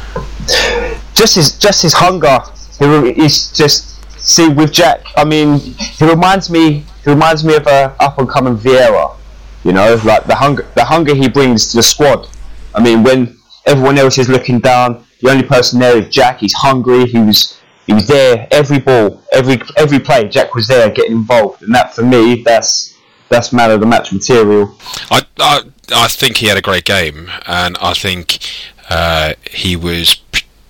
just 1.14 1.36
his 1.36 1.58
just 1.58 1.82
his 1.82 1.92
hunger. 1.92 2.40
He 2.78 3.12
he's 3.12 3.50
just 3.52 4.04
see 4.20 4.48
with 4.48 4.72
Jack. 4.72 5.00
I 5.16 5.24
mean, 5.24 5.58
he 5.58 6.04
reminds 6.04 6.50
me. 6.50 6.84
He 7.04 7.10
reminds 7.10 7.44
me 7.44 7.56
of 7.56 7.66
a 7.66 7.94
up 8.00 8.18
and 8.18 8.28
coming 8.28 8.56
Vieira. 8.56 9.16
You 9.64 9.72
know, 9.72 10.00
like 10.04 10.24
the 10.26 10.34
hunger 10.34 10.66
the 10.74 10.84
hunger 10.84 11.14
he 11.14 11.28
brings 11.28 11.70
to 11.70 11.78
the 11.78 11.82
squad. 11.82 12.28
I 12.74 12.82
mean, 12.82 13.02
when 13.02 13.36
everyone 13.66 13.98
else 13.98 14.18
is 14.18 14.28
looking 14.28 14.60
down, 14.60 15.04
the 15.20 15.30
only 15.30 15.44
person 15.44 15.80
there 15.80 15.98
is 15.98 16.08
Jack. 16.08 16.38
He's 16.38 16.54
hungry. 16.54 17.06
He 17.06 17.18
was 17.18 17.57
he 17.88 17.94
was 17.94 18.06
there 18.06 18.46
every 18.50 18.78
ball, 18.78 19.20
every 19.32 19.60
every 19.78 19.98
play. 19.98 20.28
Jack 20.28 20.54
was 20.54 20.68
there 20.68 20.90
getting 20.90 21.12
involved, 21.12 21.62
and 21.62 21.74
that 21.74 21.94
for 21.94 22.02
me, 22.02 22.42
that's 22.42 22.94
that's 23.30 23.50
man 23.50 23.70
of 23.70 23.80
the 23.80 23.86
match 23.86 24.12
material. 24.12 24.76
I, 25.10 25.22
I 25.38 25.62
I 25.94 26.08
think 26.08 26.36
he 26.36 26.48
had 26.48 26.58
a 26.58 26.62
great 26.62 26.84
game, 26.84 27.30
and 27.46 27.78
I 27.80 27.94
think 27.94 28.38
uh, 28.90 29.32
he 29.50 29.74
was. 29.74 30.20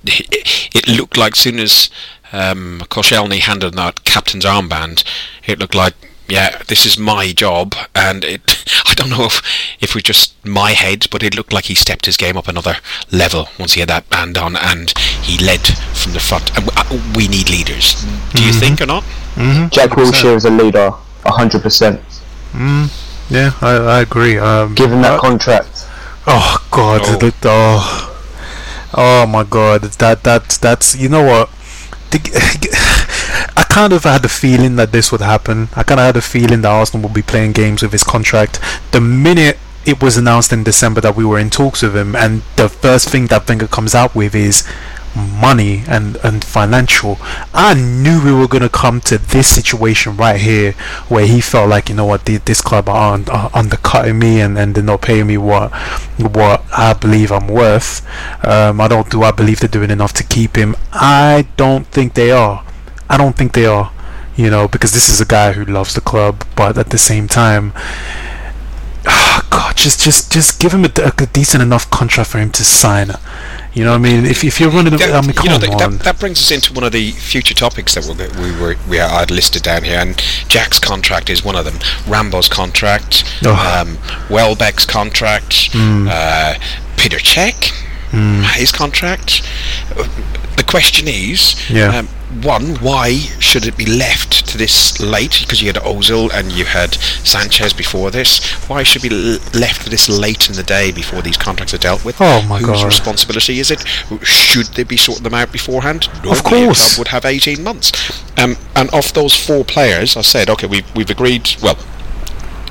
It 0.04 0.87
looked 0.87 1.16
like 1.16 1.33
as 1.33 1.40
soon 1.40 1.59
as 1.59 1.90
um, 2.33 2.83
Koscielny 2.88 3.40
handed 3.40 3.74
that 3.74 4.04
captain's 4.04 4.44
armband, 4.44 5.02
it 5.44 5.59
looked 5.59 5.74
like 5.74 5.94
yeah, 6.28 6.62
this 6.68 6.87
is 6.87 6.98
my 6.98 7.33
job, 7.33 7.74
and 7.96 8.22
it. 8.22 8.64
I 8.87 8.94
don't 8.94 9.11
know 9.11 9.24
if 9.24 9.42
if 9.81 9.94
we 9.96 10.02
just 10.02 10.28
my 10.51 10.73
head, 10.73 11.07
but 11.11 11.23
it 11.23 11.35
looked 11.37 11.53
like 11.53 11.67
he 11.67 11.75
stepped 11.75 12.07
his 12.07 12.17
game 12.17 12.37
up 12.37 12.49
another 12.49 12.77
level 13.11 13.49
once 13.59 13.73
he 13.75 13.81
had 13.81 13.89
that 13.89 14.09
band 14.11 14.37
on, 14.39 14.57
and 14.57 14.91
he 15.23 15.43
led 15.45 15.61
from 15.95 16.13
the 16.13 16.21
front. 16.21 16.57
And 16.57 16.69
uh, 16.77 16.85
we 17.15 17.29
need 17.29 17.51
leaders. 17.51 18.05
Do 18.35 18.45
you 18.45 18.53
think 18.53 18.81
or 18.81 18.87
not? 18.87 19.05
Jack 19.71 19.91
Wilshere 19.91 20.35
is 20.37 20.45
a 20.45 20.51
leader, 20.51 20.91
hundred 21.25 21.63
percent. 21.63 22.01
Yeah, 23.31 23.53
I, 23.61 23.77
I 23.77 24.01
agree. 24.01 24.39
Um, 24.39 24.75
Given 24.75 25.03
that 25.03 25.19
uh, 25.19 25.21
contract. 25.21 25.87
oh 26.27 26.67
God, 26.71 27.03
Oh. 27.05 27.17
the, 27.19 27.35
oh, 27.45 28.05
Oh 28.95 29.27
my 29.27 29.45
god, 29.45 29.83
that 29.83 30.23
that 30.25 30.49
that's 30.61 30.97
you 30.97 31.09
know 31.09 31.23
what. 31.23 31.51
I 33.57 33.65
kind 33.69 33.93
of 33.93 34.05
had 34.05 34.23
the 34.23 34.29
feeling 34.31 34.77
that 34.77 34.93
this 34.93 35.13
would 35.13 35.21
happen. 35.21 35.69
I 35.77 35.83
kind 35.83 36.01
of 36.01 36.07
had 36.07 36.15
the 36.15 36.23
feeling 36.23 36.63
that 36.63 36.69
Arsenal 36.71 37.07
would 37.07 37.15
be 37.15 37.21
playing 37.23 37.53
games 37.53 37.83
with 37.83 37.93
his 37.93 38.03
contract. 38.03 38.59
The 38.93 39.01
minute 39.01 39.59
it 39.87 40.03
was 40.03 40.17
announced 40.17 40.53
in 40.53 40.64
December 40.64 41.01
that 41.01 41.17
we 41.17 41.25
were 41.25 41.38
in 41.38 41.51
talks 41.51 41.83
with 41.83 41.97
him, 41.97 42.14
and 42.14 42.43
the 42.57 42.69
first 42.69 43.09
thing 43.09 43.27
that 43.29 43.49
Wenger 43.49 43.69
comes 43.69 43.95
out 43.95 44.14
with 44.14 44.35
is 44.35 44.64
money 45.19 45.83
and, 45.88 46.17
and 46.23 46.45
financial. 46.45 47.19
I 47.55 47.75
knew 47.75 48.23
we 48.23 48.33
were 48.33 48.49
going 48.49 48.62
to 48.62 48.69
come 48.69 49.01
to 49.03 49.19
this 49.19 49.49
situation 49.49 50.17
right 50.17 50.41
here 50.41 50.73
where 51.09 51.27
he 51.27 51.41
felt 51.41 51.69
like, 51.69 51.88
you 51.88 51.95
know 51.95 52.07
what, 52.07 52.25
this 52.25 52.61
club 52.61 52.88
are, 52.88 53.19
are 53.31 53.51
undercutting 53.55 54.19
me 54.19 54.41
and, 54.41 54.59
and 54.59 54.75
they're 54.75 54.85
not 54.85 55.03
paying 55.03 55.27
me 55.27 55.38
what 55.38 55.73
what 56.19 56.64
I 56.77 56.95
believe 56.95 57.33
I'm 57.33 57.49
worth. 57.49 58.07
Um, 58.45 58.81
I 58.81 58.88
don't 58.88 59.11
do 59.11 59.23
I 59.23 59.31
believe 59.31 59.61
they're 59.61 59.69
doing 59.69 59.91
enough 59.91 60.12
to 60.14 60.25
keep 60.25 60.57
him. 60.57 60.77
I 60.93 61.49
don't 61.57 61.87
think 61.87 62.14
they 62.14 62.31
are. 62.31 62.64
I 63.09 63.17
don't 63.17 63.37
think 63.37 63.53
they 63.53 63.67
are. 63.67 63.93
You 64.37 64.51
know, 64.51 64.69
because 64.69 64.93
this 64.93 65.09
is 65.09 65.21
a 65.21 65.27
guy 65.27 65.53
who 65.53 65.64
loves 65.64 65.95
the 65.95 66.01
club, 66.01 66.45
but 66.55 66.79
at 66.79 66.91
the 66.91 66.99
same 66.99 67.27
time, 67.27 67.73
oh 69.09 69.47
God, 69.51 69.77
just 69.77 70.03
just 70.03 70.33
just 70.33 70.61
give 70.61 70.73
him 70.73 70.85
a, 70.85 70.90
a 71.18 71.27
decent 71.27 71.62
enough 71.62 71.90
contract 71.90 72.31
for 72.31 72.38
him 72.38 72.51
to 72.53 72.64
sign. 72.64 73.11
You 73.75 73.85
know 73.85 73.92
what 73.92 73.99
I 73.99 74.03
mean? 74.03 74.27
If, 74.27 74.42
if 74.44 74.59
you're 74.61 74.71
running, 74.71 74.97
that, 74.97 75.12
I 75.12 75.21
mean, 75.21 75.35
come 75.35 75.44
you 75.44 75.51
know, 75.51 75.59
that, 75.59 75.79
that, 75.79 76.01
that, 76.01 76.18
brings 76.18 76.40
us 76.40 76.51
into 76.51 76.73
one 76.73 76.85
of 76.85 76.92
the 76.92 77.12
future 77.12 77.55
topics 77.55 77.94
that 77.94 78.05
we're, 78.07 78.42
we 78.42 78.61
were 78.61 78.77
we 78.88 78.99
are 78.99 79.25
listed 79.27 79.62
down 79.62 79.85
here, 79.85 79.99
and 79.99 80.16
Jack's 80.49 80.79
contract 80.79 81.31
is 81.31 81.44
one 81.44 81.55
of 81.55 81.64
them. 81.64 81.79
Rambo's 82.09 82.49
contract, 82.49 83.25
oh. 83.44 83.53
um, 83.55 83.99
Welbeck's 84.31 84.85
contract, 84.85 85.71
mm. 85.73 86.09
uh, 86.11 86.59
Peter 86.97 87.18
Cech, 87.18 87.73
mm. 88.11 88.42
his 88.57 88.73
contract. 88.73 89.42
The 90.57 90.64
question 90.66 91.07
is, 91.07 91.71
yeah. 91.71 91.99
Um, 91.99 92.09
one, 92.44 92.77
why 92.77 93.14
should 93.40 93.66
it 93.66 93.77
be 93.77 93.87
left 93.87 94.46
to 94.48 94.59
this 94.59 95.01
late? 95.01 95.38
Because 95.40 95.61
you 95.61 95.68
had 95.68 95.77
Ozil 95.77 96.31
and 96.33 96.53
you 96.53 96.64
had 96.64 96.94
Sanchez 96.94 97.72
before 97.72 98.11
this. 98.11 98.44
Why 98.68 98.83
should 98.83 99.05
it 99.05 99.11
be 99.11 99.59
left 99.59 99.83
to 99.85 99.90
this 99.90 100.09
late 100.09 100.48
in 100.48 100.57
the 100.57 100.62
day 100.62 100.92
before 100.92 101.22
these 101.22 101.37
contracts 101.37 101.74
are 101.74 101.79
dealt 101.79 102.05
with? 102.05 102.16
Oh 102.20 102.42
my 102.48 102.59
Whose 102.59 102.66
god! 102.66 102.77
Whose 102.77 102.85
responsibility 102.85 103.59
is 103.61 103.70
it? 103.70 103.87
Should 104.22 104.66
they 104.68 104.85
be 104.85 104.96
sorting 104.96 105.24
them 105.24 105.35
out 105.35 105.53
beforehand? 105.53 106.09
Normally 106.14 106.33
of 106.33 106.44
course, 106.44 106.92
a 106.92 106.94
club 106.94 106.98
would 106.98 107.09
have 107.09 107.24
eighteen 107.24 107.62
months. 107.62 108.22
Um, 108.38 108.57
and 108.77 108.88
of 108.94 109.12
those 109.14 109.35
four 109.35 109.64
players, 109.64 110.16
I 110.16 110.22
said, 110.22 110.48
okay, 110.51 110.66
we've 110.66 110.94
we've 110.94 111.11
agreed. 111.11 111.57
Well, 111.62 111.79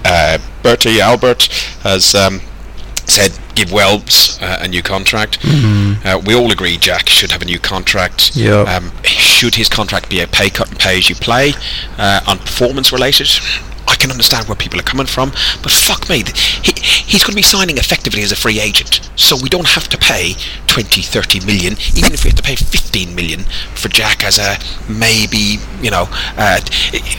uh, 0.05 0.37
Bertie 0.63 1.01
Albert 1.01 1.47
has. 1.83 2.15
Um, 2.15 2.41
said 3.07 3.37
give 3.55 3.69
Welbs 3.69 4.41
uh, 4.41 4.59
a 4.61 4.67
new 4.67 4.83
contract. 4.83 5.39
Mm-hmm. 5.41 6.07
Uh, 6.07 6.19
we 6.25 6.35
all 6.35 6.51
agree 6.51 6.77
Jack 6.77 7.09
should 7.09 7.31
have 7.31 7.41
a 7.41 7.45
new 7.45 7.59
contract. 7.59 8.35
Yeah. 8.35 8.61
Um, 8.61 8.91
should 9.03 9.55
his 9.55 9.69
contract 9.69 10.09
be 10.09 10.21
a 10.21 10.27
pay 10.27 10.49
cut 10.49 10.69
and 10.69 10.79
pay 10.79 10.97
as 10.97 11.09
you 11.09 11.15
play 11.15 11.53
uh, 11.97 12.21
on 12.27 12.37
performance 12.37 12.91
related? 12.91 13.27
I 13.87 13.95
can 13.95 14.11
understand 14.11 14.47
where 14.47 14.55
people 14.55 14.79
are 14.79 14.83
coming 14.83 15.07
from, 15.07 15.31
but 15.63 15.71
fuck 15.71 16.09
me, 16.09 16.23
he, 16.63 16.73
he's 16.81 17.23
going 17.23 17.31
to 17.31 17.35
be 17.35 17.41
signing 17.41 17.77
effectively 17.77 18.21
as 18.21 18.31
a 18.31 18.35
free 18.35 18.59
agent, 18.59 19.09
so 19.15 19.37
we 19.41 19.49
don't 19.49 19.67
have 19.67 19.87
to 19.89 19.97
pay 19.97 20.33
20, 20.67 21.01
30 21.01 21.45
million, 21.45 21.73
even 21.95 22.13
if 22.13 22.23
we 22.23 22.29
have 22.29 22.37
to 22.37 22.43
pay 22.43 22.55
15 22.55 23.15
million 23.15 23.43
for 23.75 23.89
Jack 23.89 24.23
as 24.23 24.37
a 24.37 24.57
maybe, 24.91 25.57
you 25.81 25.89
know, 25.91 26.07
uh, 26.37 26.59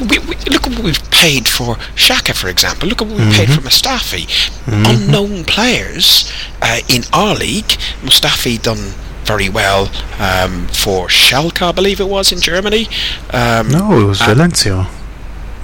we, 0.01 0.19
we, 0.21 0.37
look 0.51 0.67
at 0.67 0.75
what 0.75 0.85
we've 0.85 1.11
paid 1.11 1.49
for 1.49 1.77
Xhaka, 1.97 2.35
for 2.35 2.49
example. 2.49 2.89
Look 2.89 3.03
at 3.03 3.09
what 3.09 3.17
we 3.17 3.25
mm-hmm. 3.25 3.33
paid 3.33 3.51
for 3.51 3.61
Mustafi. 3.61 4.27
Mm-hmm. 4.67 4.85
Unknown 4.87 5.45
players 5.45 6.33
uh, 6.63 6.81
in 6.89 7.03
our 7.13 7.35
league. 7.35 7.69
Mustafi 8.03 8.61
done 8.63 8.93
very 9.25 9.49
well 9.49 9.89
um, 10.19 10.67
for 10.69 11.09
Schalke, 11.09 11.63
I 11.63 11.73
believe 11.73 12.01
it 12.01 12.09
was 12.09 12.33
in 12.33 12.41
Germany. 12.41 12.89
Um, 13.31 13.69
no, 13.69 14.01
it 14.01 14.05
was 14.05 14.21
Valencia. 14.23 14.89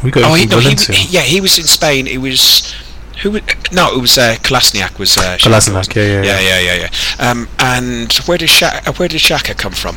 We 0.05 0.11
got 0.11 0.31
oh, 0.31 0.35
he, 0.35 0.45
no, 0.45 0.59
he, 0.59 0.77
yeah, 1.09 1.23
he 1.23 1.41
was 1.41 1.59
in 1.59 1.65
Spain. 1.65 2.07
It 2.07 2.19
was 2.19 2.75
who? 3.23 3.33
No, 3.73 3.97
it 3.97 4.01
was 4.01 4.19
uh, 4.19 4.37
Kolasinac. 4.43 4.99
Was 4.99 5.17
uh, 5.17 5.39
Kolasinac? 5.41 5.95
Yeah, 5.95 6.23
yeah, 6.23 6.41
yeah, 6.41 6.61
yeah, 6.61 6.75
yeah. 6.75 6.91
yeah. 7.19 7.31
Um, 7.31 7.49
and 7.59 8.13
where 8.27 8.37
did 8.37 8.51
Xhaka, 8.51 8.87
uh, 8.87 8.93
where 8.93 9.09
did 9.09 9.21
Xhaka 9.21 9.57
come 9.57 9.73
from? 9.73 9.97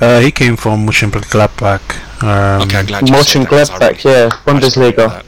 Uh, 0.00 0.20
he 0.20 0.30
came 0.30 0.56
from 0.56 0.86
Mönchengladbach. 0.86 2.22
Um, 2.22 2.62
okay, 2.62 2.78
I'm 2.78 2.86
glad 2.86 3.04
Mönchengladbach, 3.04 4.04
yeah, 4.04 4.28
Bundesliga. 4.44 5.24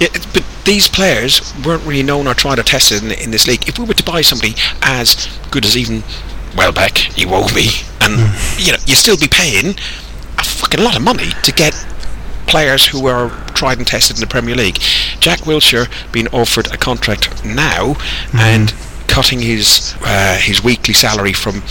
Yeah, 0.00 0.08
but 0.34 0.44
these 0.64 0.86
players 0.86 1.54
weren't 1.64 1.84
really 1.86 2.02
known 2.02 2.26
or 2.26 2.34
tried 2.34 2.58
or 2.58 2.62
tested 2.62 3.02
in, 3.02 3.12
in 3.12 3.30
this 3.30 3.46
league. 3.46 3.66
If 3.66 3.78
we 3.78 3.86
were 3.86 3.94
to 3.94 4.04
buy 4.04 4.20
somebody 4.20 4.54
as 4.82 5.28
good 5.50 5.64
as 5.64 5.78
even 5.78 6.02
Welbeck, 6.56 6.98
he 6.98 7.24
won't 7.24 7.54
be, 7.54 7.70
and 8.02 8.18
mm. 8.18 8.66
you 8.66 8.72
know, 8.72 8.78
you'd 8.84 8.98
still 8.98 9.16
be 9.16 9.28
paying 9.28 9.76
a 10.36 10.44
fucking 10.44 10.82
lot 10.82 10.96
of 10.96 11.02
money 11.02 11.30
to 11.44 11.52
get 11.52 11.72
players 12.52 12.84
who 12.84 13.06
are 13.06 13.30
tried 13.54 13.78
and 13.78 13.86
tested 13.86 14.14
in 14.16 14.20
the 14.20 14.26
Premier 14.26 14.54
League. 14.54 14.78
Jack 15.20 15.40
Wilshere 15.46 15.88
being 16.12 16.28
offered 16.28 16.66
a 16.70 16.76
contract 16.76 17.42
now 17.46 17.94
mm. 17.94 18.38
and 18.38 18.74
cutting 19.08 19.40
his 19.40 19.94
uh, 20.02 20.36
his 20.36 20.62
weekly 20.62 20.92
salary 20.92 21.32
from 21.32 21.62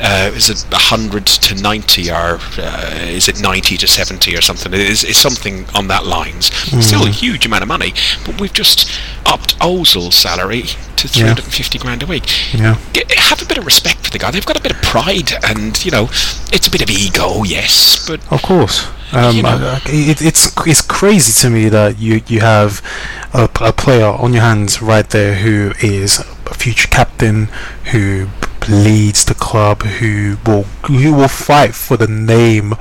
uh, 0.00 0.30
is 0.34 0.50
it 0.50 0.64
100 0.70 1.26
to 1.26 1.54
90 1.54 2.10
or 2.10 2.38
uh, 2.58 2.94
is 3.02 3.28
it 3.28 3.40
90 3.40 3.76
to 3.78 3.86
70 3.86 4.36
or 4.36 4.40
something? 4.40 4.72
It 4.72 4.80
is 4.80 5.04
it's 5.04 5.18
something 5.18 5.66
on 5.74 5.88
that 5.88 6.06
lines. 6.06 6.50
Mm. 6.50 6.82
Still 6.82 7.06
a 7.06 7.10
huge 7.10 7.46
amount 7.46 7.62
of 7.62 7.68
money, 7.68 7.92
but 8.26 8.40
we've 8.40 8.52
just 8.52 8.90
upped 9.26 9.58
Ozil's 9.58 10.14
salary 10.14 10.62
to 10.96 11.08
350 11.08 11.78
yeah. 11.78 11.82
grand 11.82 12.02
a 12.02 12.06
week. 12.06 12.24
Yeah. 12.54 12.74
Have 13.16 13.42
a 13.42 13.46
bit 13.46 13.58
of 13.58 13.64
respect 13.64 14.06
for 14.06 14.10
the 14.10 14.18
guy. 14.18 14.30
They've 14.30 14.44
got 14.44 14.58
a 14.58 14.62
bit 14.62 14.72
of 14.72 14.82
pride, 14.82 15.32
and 15.44 15.82
you 15.84 15.90
know, 15.90 16.04
it's 16.52 16.66
a 16.66 16.70
bit 16.70 16.82
of 16.82 16.90
ego, 16.90 17.42
yes, 17.44 18.06
but 18.06 18.20
of 18.32 18.42
course. 18.42 18.86
Um, 19.12 19.36
you 19.36 19.42
know. 19.42 19.78
it, 19.86 20.22
it's 20.22 20.52
it's 20.66 20.82
crazy 20.82 21.32
to 21.42 21.50
me 21.50 21.68
that 21.68 21.98
you 21.98 22.22
you 22.26 22.40
have 22.40 22.82
a, 23.32 23.44
a 23.60 23.72
player 23.72 24.06
on 24.06 24.32
your 24.32 24.42
hands 24.42 24.82
right 24.82 25.08
there 25.08 25.34
who 25.36 25.72
is 25.80 26.18
a 26.46 26.54
future 26.54 26.88
captain 26.88 27.46
who 27.92 28.28
leads 28.68 29.24
the 29.24 29.34
club 29.34 29.82
who 29.82 30.36
will 30.46 30.64
who 30.86 31.12
will 31.14 31.28
fight 31.28 31.74
for 31.74 31.96
the 31.96 32.08
name 32.08 32.74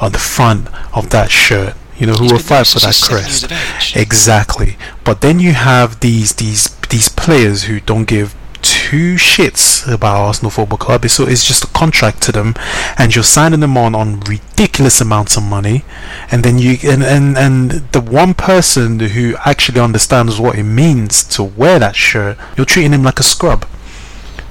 on 0.00 0.12
the 0.12 0.18
front 0.18 0.68
of 0.96 1.10
that 1.10 1.30
shirt. 1.30 1.74
You 1.96 2.06
know 2.06 2.14
who 2.14 2.32
will 2.32 2.38
fight 2.38 2.66
for 2.66 2.80
that 2.80 3.00
crest. 3.02 3.96
exactly. 3.96 4.76
But 5.04 5.20
then 5.20 5.40
you 5.40 5.52
have 5.52 6.00
these 6.00 6.34
these 6.34 6.68
these 6.88 7.08
players 7.08 7.64
who 7.64 7.80
don't 7.80 8.04
give 8.04 8.34
two 8.62 9.14
shits 9.14 9.86
about 9.90 10.16
Arsenal 10.16 10.50
Football 10.50 10.78
Club. 10.78 11.08
So 11.08 11.26
it's 11.26 11.44
just 11.44 11.64
a 11.64 11.68
contract 11.68 12.22
to 12.24 12.32
them, 12.32 12.54
and 12.98 13.14
you're 13.14 13.24
signing 13.24 13.60
them 13.60 13.76
on 13.76 13.94
on 13.94 14.20
ridiculous 14.20 15.00
amounts 15.00 15.36
of 15.36 15.44
money, 15.44 15.84
and 16.30 16.44
then 16.44 16.58
you 16.58 16.76
and 16.84 17.02
and 17.02 17.38
and 17.38 17.70
the 17.92 18.00
one 18.00 18.34
person 18.34 18.98
who 19.00 19.36
actually 19.44 19.80
understands 19.80 20.40
what 20.40 20.58
it 20.58 20.64
means 20.64 21.22
to 21.24 21.42
wear 21.42 21.78
that 21.78 21.96
shirt, 21.96 22.36
you're 22.56 22.66
treating 22.66 22.92
him 22.92 23.02
like 23.02 23.20
a 23.20 23.24
scrub. 23.24 23.66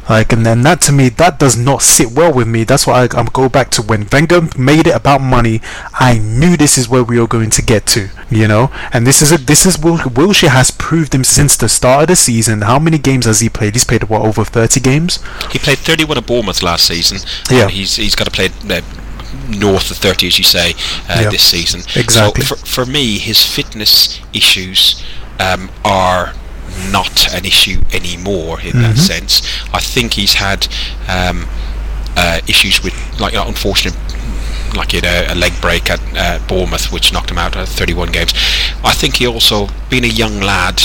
Like, 0.08 0.32
and 0.32 0.46
then 0.46 0.62
that 0.62 0.82
to 0.82 0.92
me, 0.92 1.10
that 1.10 1.40
does 1.40 1.58
not 1.58 1.82
sit 1.82 2.12
well 2.12 2.34
with 2.34 2.48
me. 2.48 2.64
That's 2.64 2.86
why 2.86 3.06
I, 3.06 3.20
am 3.20 3.26
go 3.26 3.50
back 3.50 3.72
to 3.72 3.82
when 3.82 4.08
Wenger 4.12 4.50
made 4.58 4.88
it 4.88 4.96
about 4.96 5.22
money. 5.22 5.62
I 5.94 6.18
knew 6.20 6.56
this 6.56 6.78
is 6.78 6.88
where 6.88 7.04
we 7.04 7.20
were 7.20 7.28
going 7.28 7.50
to 7.52 7.62
get 7.62 7.86
to, 7.88 8.10
you 8.30 8.48
know. 8.48 8.72
And 8.94 9.08
this 9.08 9.22
is 9.22 9.32
a 9.32 9.38
this 9.38 9.66
is 9.66 9.80
Wil- 9.80 9.98
Wilshere 9.98 10.50
has 10.50 10.72
proved 10.72 11.16
him 11.16 11.24
since 11.24 11.58
the 11.58 11.70
start 11.70 12.04
of 12.04 12.08
the 12.10 12.16
season. 12.16 12.62
How 12.62 12.78
many 12.80 12.98
games 12.98 13.26
has 13.26 13.40
he 13.40 13.50
played? 13.50 13.74
He's 13.74 13.84
played 13.84 14.04
what 14.04 14.22
over 14.22 14.44
30 14.44 14.80
games. 14.80 15.24
He 15.52 15.60
played 15.60 15.80
31 15.80 16.18
at 16.18 16.28
Bournemouth 16.28 16.62
last 16.62 16.86
season. 16.86 17.18
Yeah, 17.50 17.68
he's 17.68 17.96
he's 17.96 18.16
got 18.16 18.26
to 18.26 18.32
play. 18.32 18.50
Uh, 18.70 18.82
north 19.50 19.92
of 19.92 19.98
30 19.98 20.28
as 20.28 20.38
you 20.38 20.44
say 20.44 20.72
uh, 21.10 21.20
yep. 21.22 21.32
this 21.32 21.44
season 21.44 21.82
exactly 21.96 22.44
so 22.44 22.56
for, 22.56 22.66
for 22.66 22.86
me 22.86 23.20
his 23.20 23.46
fitness 23.46 24.20
issues 24.34 25.04
um, 25.40 25.70
are 25.84 26.34
not 26.92 27.34
an 27.34 27.46
issue 27.46 27.82
anymore 27.94 28.60
in 28.62 28.72
mm-hmm. 28.72 28.82
that 28.82 28.98
sense. 28.98 29.42
I 29.74 29.80
think 29.80 30.14
he's 30.14 30.36
had 30.36 30.68
um, 31.08 31.48
uh, 32.16 32.42
issues 32.48 32.84
with 32.84 32.94
like 33.20 33.34
unfortunate 33.34 33.96
like 34.76 34.92
he 34.92 34.98
had 34.98 35.06
a, 35.30 35.34
a 35.34 35.36
leg 35.36 35.54
break 35.62 35.90
at 35.90 36.02
uh, 36.16 36.46
Bournemouth, 36.48 36.92
which 36.92 37.14
knocked 37.14 37.32
him 37.32 37.38
out 37.38 37.56
at 37.56 37.68
31 37.68 38.12
games. 38.12 38.34
I 38.84 38.94
think 38.94 39.18
he 39.18 39.28
also, 39.28 39.68
being 39.90 40.04
a 40.04 40.08
young 40.08 40.42
lad, 40.42 40.82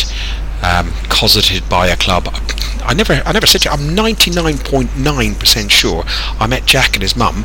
um, 0.62 0.92
cosseted 1.08 1.68
by 1.68 1.88
a 1.88 1.96
club. 1.96 2.28
I 2.84 2.94
never, 2.94 3.22
I 3.24 3.32
never 3.32 3.46
said 3.46 3.62
to 3.62 3.68
you, 3.68 3.74
I'm 3.74 3.96
99.9% 3.96 5.70
sure 5.70 6.04
I 6.38 6.46
met 6.46 6.66
Jack 6.66 6.94
and 6.94 7.02
his 7.02 7.16
mum 7.16 7.44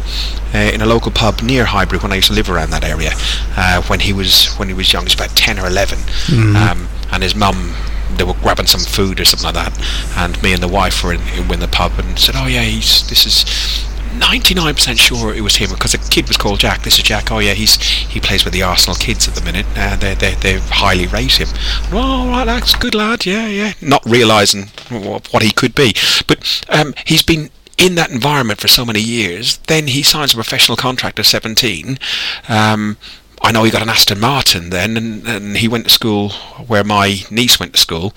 uh, 0.53 0.57
in 0.57 0.81
a 0.81 0.85
local 0.85 1.11
pub 1.11 1.41
near 1.41 1.65
Highbury 1.65 1.99
when 1.99 2.11
I 2.11 2.15
used 2.15 2.27
to 2.27 2.33
live 2.33 2.49
around 2.49 2.71
that 2.71 2.83
area. 2.83 3.11
Uh, 3.55 3.81
when 3.83 3.99
he 4.01 4.13
was, 4.13 4.53
when 4.55 4.67
he 4.67 4.73
was 4.73 4.91
young, 4.91 5.03
he 5.03 5.07
was 5.07 5.15
about 5.15 5.35
10 5.35 5.59
or 5.59 5.67
11, 5.67 5.97
mm. 5.97 6.55
um, 6.55 6.87
and 7.11 7.23
his 7.23 7.35
mum 7.35 7.73
they 8.17 8.23
were 8.23 8.33
grabbing 8.33 8.67
some 8.67 8.81
food 8.81 9.19
or 9.19 9.25
something 9.25 9.53
like 9.53 9.55
that, 9.55 10.17
and 10.17 10.41
me 10.41 10.53
and 10.53 10.61
the 10.61 10.67
wife 10.67 11.03
were 11.03 11.13
in, 11.13 11.21
in 11.51 11.59
the 11.59 11.67
pub 11.67 11.93
and 11.97 12.17
said, 12.17 12.35
"Oh 12.37 12.47
yeah, 12.47 12.63
he's 12.63 13.07
this 13.09 13.25
is." 13.25 13.85
99% 14.15 14.97
sure 14.97 15.35
it 15.35 15.41
was 15.41 15.57
him 15.57 15.69
because 15.71 15.91
the 15.91 15.97
kid 15.97 16.25
was 16.29 16.37
called 16.37 16.57
Jack. 16.57 16.83
This 16.83 16.97
is 16.97 17.03
Jack. 17.03 17.33
Oh 17.33 17.39
yeah, 17.39 17.51
he's 17.51 17.75
he 17.75 18.21
plays 18.21 18.45
with 18.45 18.53
the 18.53 18.63
Arsenal 18.63 18.95
kids 18.95 19.27
at 19.27 19.35
the 19.35 19.43
minute. 19.43 19.65
Uh, 19.75 19.97
they 19.97 20.13
they 20.13 20.35
they 20.35 20.59
highly 20.59 21.05
rate 21.07 21.33
him. 21.33 21.49
Oh 21.91 22.29
right, 22.29 22.45
that's 22.45 22.75
good 22.75 22.95
lad. 22.95 23.25
Yeah 23.25 23.47
yeah. 23.47 23.73
Not 23.81 24.05
realising 24.05 24.67
what, 24.89 25.27
what, 25.33 25.43
he 25.43 25.51
could 25.51 25.75
be, 25.75 25.93
but 26.27 26.63
um, 26.69 26.93
he's 27.05 27.23
been 27.23 27.49
in 27.77 27.95
that 27.95 28.09
environment 28.09 28.59
for 28.59 28.67
so 28.67 28.85
many 28.85 29.01
years. 29.01 29.57
Then 29.67 29.87
he 29.87 30.01
signs 30.03 30.31
a 30.31 30.35
professional 30.35 30.77
contract 30.77 31.19
at 31.19 31.25
17. 31.25 31.99
Um, 32.47 32.97
I 33.45 33.51
know 33.51 33.63
he 33.63 33.69
got 33.69 33.83
an 33.83 33.89
Aston 33.89 34.19
Martin 34.19 34.71
then, 34.71 34.97
and, 34.97 35.27
and 35.27 35.57
he 35.57 35.67
went 35.67 35.83
to 35.83 35.91
school 35.91 36.29
where 36.65 36.83
my 36.83 37.19
niece 37.29 37.59
went 37.59 37.75
to 37.75 37.79
school, 37.79 38.11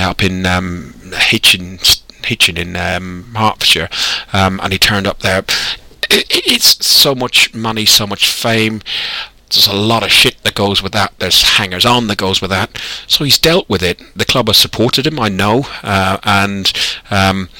up 0.00 0.24
in 0.24 0.46
um, 0.46 0.94
Hitchin, 1.12 1.78
Hitchin 2.24 2.56
in 2.56 2.74
um, 2.74 3.34
Hertfordshire, 3.36 3.90
um, 4.32 4.58
and 4.62 4.72
he 4.72 4.78
turned 4.78 5.06
up 5.06 5.18
there. 5.18 5.40
It, 6.08 6.26
it's 6.30 6.86
so 6.86 7.14
much 7.14 7.52
money, 7.52 7.84
so 7.84 8.06
much 8.06 8.32
fame. 8.32 8.80
There's 9.50 9.66
a 9.66 9.76
lot 9.76 10.04
of 10.04 10.10
shit 10.10 10.42
that 10.42 10.54
goes 10.54 10.82
with 10.82 10.92
that. 10.92 11.12
There's 11.18 11.58
hangers 11.58 11.84
on 11.84 12.06
that 12.06 12.16
goes 12.16 12.40
with 12.40 12.50
that. 12.50 12.80
So 13.06 13.24
he's 13.24 13.38
dealt 13.38 13.68
with 13.68 13.82
it. 13.82 14.00
The 14.16 14.24
club 14.24 14.46
has 14.46 14.56
supported 14.56 15.06
him, 15.06 15.20
I 15.20 15.28
know, 15.28 15.66
uh, 15.82 16.16
and 16.24 16.72
um, 17.10 17.50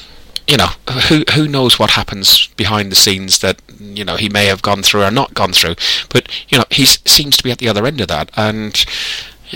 you 0.47 0.57
know, 0.57 0.69
who 1.09 1.23
who 1.33 1.47
knows 1.47 1.79
what 1.79 1.91
happens 1.91 2.47
behind 2.57 2.91
the 2.91 2.95
scenes 2.95 3.39
that 3.39 3.61
you 3.79 4.03
know 4.05 4.15
he 4.15 4.29
may 4.29 4.45
have 4.45 4.61
gone 4.61 4.83
through 4.83 5.03
or 5.03 5.11
not 5.11 5.33
gone 5.33 5.53
through. 5.53 5.75
But 6.09 6.27
you 6.49 6.57
know, 6.57 6.65
he 6.69 6.85
seems 6.85 7.37
to 7.37 7.43
be 7.43 7.51
at 7.51 7.59
the 7.59 7.69
other 7.69 7.85
end 7.85 8.01
of 8.01 8.07
that, 8.09 8.29
and 8.35 8.75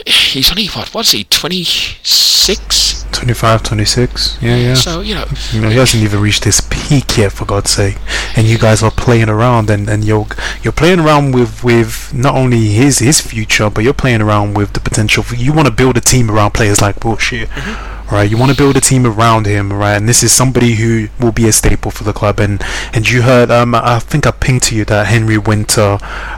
he's 0.06 0.50
only 0.52 0.68
what? 0.68 0.94
What's 0.94 1.12
he? 1.12 1.24
Twenty 1.26 1.64
six. 1.64 2.96
25, 3.14 3.64
26. 3.64 4.38
Yeah, 4.44 4.56
yeah. 4.58 4.74
So 4.76 5.02
you 5.02 5.16
know, 5.16 5.26
You 5.52 5.62
know, 5.62 5.70
he 5.70 5.78
hasn't 5.78 6.04
even 6.04 6.22
reached 6.22 6.44
his 6.44 6.62
peak 6.62 7.18
yet, 7.18 7.32
for 7.32 7.46
God's 7.46 7.72
sake. 7.72 7.98
And 8.36 8.46
you 8.46 8.60
guys 8.60 8.84
are 8.84 8.92
playing 8.92 9.28
around, 9.28 9.70
and, 9.72 9.90
and 9.90 10.06
you're 10.06 10.28
you're 10.62 10.74
playing 10.74 11.00
around 11.00 11.34
with, 11.34 11.64
with 11.64 12.14
not 12.14 12.36
only 12.36 12.68
his 12.68 13.00
his 13.00 13.20
future, 13.20 13.70
but 13.72 13.84
you're 13.84 13.94
playing 13.94 14.22
around 14.22 14.54
with 14.56 14.74
the 14.74 14.80
potential. 14.80 15.24
For, 15.24 15.36
you 15.36 15.52
want 15.52 15.68
to 15.68 15.74
build 15.74 15.98
a 15.98 16.02
team 16.02 16.30
around 16.30 16.52
players 16.52 16.80
like 16.80 16.98
Wilshere, 17.00 17.48
right? 18.12 18.30
You 18.30 18.38
want 18.38 18.52
to 18.52 18.58
build 18.58 18.78
a 18.78 18.82
team 18.82 19.06
around 19.06 19.46
him, 19.46 19.72
right? 19.74 19.96
And 19.96 20.08
this 20.08 20.24
is 20.24 20.32
somebody 20.32 20.76
who 20.76 21.08
will 21.20 21.32
be 21.32 21.48
a 21.48 21.52
staple 21.52 21.92
for 21.92 22.04
the 22.04 22.14
club. 22.14 22.40
And 22.40 22.62
and 22.94 23.10
you 23.10 23.22
heard, 23.24 23.52
um, 23.52 23.74
I 23.76 24.00
think 24.00 24.26
I 24.28 24.32
pinged 24.32 24.64
to 24.64 24.76
you 24.76 24.86
that 24.86 25.08
Henry 25.08 25.38
Winter 25.38 25.98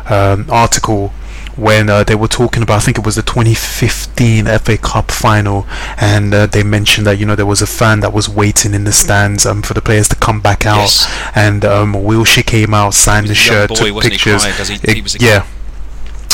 um, 0.10 0.45
article 0.49 1.13
when 1.55 1.89
uh, 1.89 2.05
they 2.05 2.15
were 2.15 2.27
talking 2.29 2.63
about, 2.63 2.77
I 2.77 2.79
think 2.79 2.97
it 2.97 3.05
was 3.05 3.15
the 3.17 3.21
2015 3.21 4.45
FA 4.60 4.77
Cup 4.77 5.12
final, 5.12 5.65
and 5.97 6.34
uh, 6.34 6.45
they 6.45 6.63
mentioned 6.63 7.05
that 7.05 7.19
you 7.19 7.25
know 7.25 7.36
there 7.36 7.45
was 7.45 7.62
a 7.62 7.67
fan 7.67 7.99
that 7.99 8.13
was 8.13 8.29
waiting 8.29 8.73
in 8.73 8.86
the 8.86 8.93
stands 8.93 9.45
um, 9.45 9.62
for 9.62 9.73
the 9.73 9.82
players 9.82 10.08
to 10.08 10.15
come 10.15 10.39
back 10.39 10.65
out, 10.65 10.77
Yes. 10.77 11.32
and 11.36 11.65
um, 11.65 11.93
Wilshere 11.95 12.45
came 12.45 12.73
out, 12.73 12.93
signed 12.93 13.27
the 13.27 13.34
a 13.34 13.36
shirt, 13.36 13.69
boy, 13.69 13.75
took 13.75 13.88
he, 14.03 14.10
pictures. 14.10 14.45
he- 14.45 14.75
It- 14.75 14.95
he 14.95 15.01
a 15.01 15.19
yeah, 15.19 15.45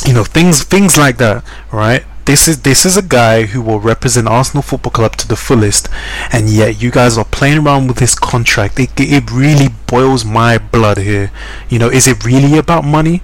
you 0.06 0.14
know 0.14 0.24
things 0.24 0.64
things 0.64 0.96
like 0.96 1.18
that, 1.18 1.44
right? 1.72 2.04
This 2.26 2.48
is 2.48 2.64
this 2.64 2.88
is 2.88 2.98
a 2.98 3.04
guy 3.04 3.44
who 3.44 3.62
will 3.62 3.80
represent 3.80 4.28
Arsenal 4.28 4.64
Football 4.64 4.92
Club 4.92 5.16
to 5.18 5.28
the 5.28 5.36
fullest, 5.36 5.88
and 6.32 6.50
yet 6.50 6.82
you 6.82 6.90
guys 6.90 7.20
are 7.20 7.26
playing 7.26 7.60
around 7.60 7.88
with 7.88 7.98
this 7.98 8.16
contract. 8.16 8.80
It 8.80 9.00
it 9.00 9.30
really 9.32 9.68
boils 9.86 10.26
my 10.26 10.58
blood 10.58 10.98
here. 10.98 11.32
You 11.70 11.78
know, 11.78 11.90
is 11.90 12.08
it 12.08 12.26
really 12.26 12.58
about 12.58 12.84
money? 12.84 13.22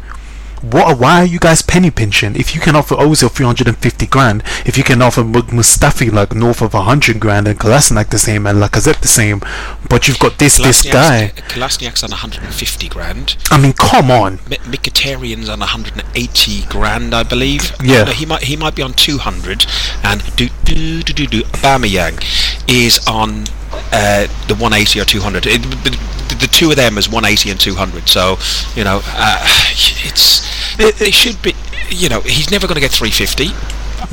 What? 0.62 1.00
Why 1.00 1.21
are 1.21 1.26
you 1.26 1.39
guys 1.39 1.62
penny 1.62 1.89
pinching? 1.89 2.36
If 2.36 2.54
you 2.54 2.62
can 2.62 2.76
offer 2.76 2.95
Ozil 2.95 3.32
350 3.32 4.06
grand, 4.08 4.43
if 4.65 4.78
you 4.78 4.84
can 4.84 5.02
offer 5.02 5.24
Mu- 5.24 5.41
Mustafi 5.41 6.12
like 6.12 6.36
north 6.36 6.62
of 6.62 6.74
100 6.74 7.19
grand, 7.19 7.47
and 7.47 7.60
Kolasinac 7.60 8.10
the 8.10 8.19
same, 8.19 8.45
and 8.45 8.60
Lacazette 8.62 9.02
the 9.02 9.08
same, 9.08 9.41
but 9.89 10.08
you've 10.08 10.19
got 10.19 10.38
this 10.38 10.58
this 10.58 10.84
guy. 10.84 11.32
Kolasinac's 11.50 12.04
on 12.04 12.12
150 12.12 12.89
grand. 12.89 13.38
I 13.50 13.60
mean, 13.60 13.74
come 13.74 14.12
on. 14.12 14.39
Mi- 14.47 14.58
Mkhitaryan's 14.58 15.50
on 15.50 15.60
180 15.62 16.65
grand, 16.67 17.13
I 17.15 17.24
believe. 17.24 17.74
Yeah. 17.84 18.04
No, 18.04 18.12
he 18.12 18.26
might 18.26 18.43
he 18.43 18.56
might 18.56 18.76
be 18.76 18.84
on 18.84 18.93
200, 18.93 19.65
and 20.04 20.36
do 20.36 20.50
do 20.63 21.02
do 21.02 21.13
do 21.13 21.26
do. 21.28 21.41
Aubameyang 21.43 22.24
is 22.69 23.00
on 23.08 23.45
uh, 23.91 24.27
the 24.47 24.56
180 24.56 24.99
or 25.01 25.06
200. 25.06 25.45
It, 25.47 25.62
the, 25.63 25.97
the 26.39 26.47
two 26.47 26.69
of 26.71 26.75
them 26.77 26.97
is 26.97 27.08
180 27.10 27.51
and 27.51 27.60
200. 27.60 28.08
So 28.10 28.38
you 28.75 28.84
know, 28.84 29.01
uh, 29.06 29.43
it's 29.75 30.41
it, 30.80 30.95
they 30.95 31.12
should 31.12 31.41
be. 31.41 31.54
You 31.89 32.08
know, 32.10 32.21
he's 32.21 32.49
never 32.49 32.67
going 32.67 32.75
to 32.75 32.82
get 32.82 32.91
350. 32.91 33.51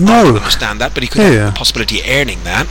No, 0.03 0.35
I 0.35 0.37
understand 0.37 0.81
that, 0.81 0.95
but 0.95 1.03
he 1.03 1.09
could 1.09 1.23
Yeah, 1.23 1.45
have 1.47 1.55
the 1.55 1.59
possibility 1.59 2.01
of 2.01 2.07
earning 2.09 2.43
that. 2.45 2.67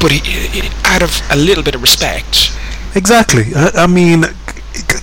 But 0.00 0.12
he, 0.12 0.18
he- 0.20 0.70
out 0.84 1.02
of 1.02 1.20
a 1.30 1.36
little 1.36 1.62
bit 1.64 1.74
of 1.74 1.82
respect, 1.82 2.52
Exactly. 2.94 3.46
I, 3.56 3.70
I 3.74 3.86
mean, 3.86 4.24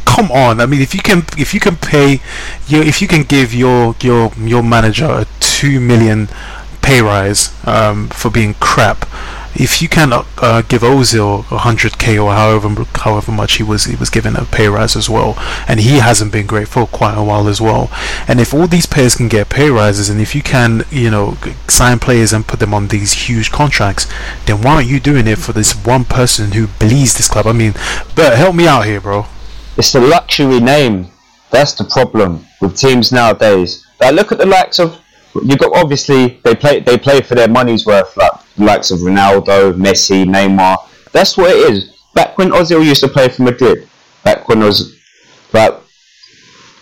come 0.05 0.31
on. 0.31 0.61
I 0.61 0.65
mean, 0.65 0.81
if 0.81 0.93
you 0.93 1.01
can, 1.01 1.23
if 1.37 1.53
you 1.53 1.59
can 1.59 1.75
pay, 1.75 2.21
your, 2.67 2.83
if 2.83 3.01
you 3.01 3.07
can 3.07 3.23
give 3.23 3.53
your 3.53 3.95
your 4.01 4.31
your 4.37 4.63
manager 4.63 5.05
a 5.05 5.25
two 5.39 5.79
million 5.79 6.27
pay 6.81 7.01
rise 7.01 7.53
um, 7.67 8.07
for 8.09 8.29
being 8.31 8.53
crap, 8.55 9.05
if 9.55 9.81
you 9.81 9.89
can 9.89 10.11
uh, 10.13 10.61
give 10.63 10.81
Ozil 10.81 11.39
a 11.51 11.57
hundred 11.59 11.97
k 11.97 12.17
or 12.17 12.33
however 12.33 12.85
however 12.95 13.31
much 13.31 13.53
he 13.53 13.63
was 13.63 13.85
he 13.85 13.95
was 13.95 14.09
given 14.09 14.35
a 14.35 14.45
pay 14.45 14.67
rise 14.67 14.95
as 14.95 15.09
well, 15.09 15.35
and 15.67 15.79
he 15.79 15.99
hasn't 15.99 16.31
been 16.31 16.45
great 16.45 16.67
for 16.67 16.87
quite 16.87 17.15
a 17.15 17.23
while 17.23 17.47
as 17.47 17.59
well. 17.59 17.89
And 18.27 18.39
if 18.39 18.53
all 18.53 18.67
these 18.67 18.85
players 18.85 19.15
can 19.15 19.27
get 19.27 19.49
pay 19.49 19.69
rises, 19.69 20.09
and 20.09 20.21
if 20.21 20.33
you 20.35 20.41
can, 20.41 20.83
you 20.89 21.09
know, 21.09 21.37
sign 21.67 21.99
players 21.99 22.33
and 22.33 22.47
put 22.47 22.59
them 22.59 22.73
on 22.73 22.87
these 22.87 23.13
huge 23.13 23.51
contracts, 23.51 24.07
then 24.45 24.61
why 24.61 24.75
aren't 24.75 24.87
you 24.87 24.99
doing 24.99 25.27
it 25.27 25.37
for 25.37 25.53
this 25.53 25.73
one 25.73 26.05
person 26.05 26.53
who 26.53 26.67
believes 26.79 27.15
this 27.15 27.27
club? 27.27 27.47
I 27.47 27.53
mean, 27.53 27.73
Bert, 28.15 28.37
help 28.37 28.55
me 28.55 28.67
out 28.67 28.85
here, 28.85 29.01
bro. 29.01 29.25
It's 29.77 29.91
the 29.91 30.01
luxury 30.01 30.59
name. 30.59 31.11
That's 31.49 31.73
the 31.73 31.83
problem 31.83 32.45
with 32.61 32.77
teams 32.77 33.11
nowadays. 33.11 33.85
Like, 33.99 34.15
look 34.15 34.31
at 34.31 34.37
the 34.37 34.45
likes 34.45 34.79
of 34.79 34.97
you 35.35 35.55
got 35.57 35.75
obviously 35.75 36.39
they 36.43 36.55
play 36.55 36.79
they 36.79 36.97
play 36.97 37.21
for 37.21 37.35
their 37.35 37.47
money's 37.47 37.85
worth. 37.85 38.15
Like 38.17 38.31
the 38.57 38.65
likes 38.65 38.91
of 38.91 38.99
Ronaldo, 38.99 39.73
Messi, 39.73 40.25
Neymar. 40.25 40.77
That's 41.11 41.37
what 41.37 41.51
it 41.51 41.71
is. 41.71 41.97
Back 42.13 42.37
when 42.37 42.49
Ozil 42.49 42.85
used 42.85 43.01
to 43.01 43.07
play 43.07 43.29
for 43.29 43.43
Madrid, 43.43 43.87
back 44.23 44.47
when 44.47 44.59
was 44.59 44.97
like 45.53 45.73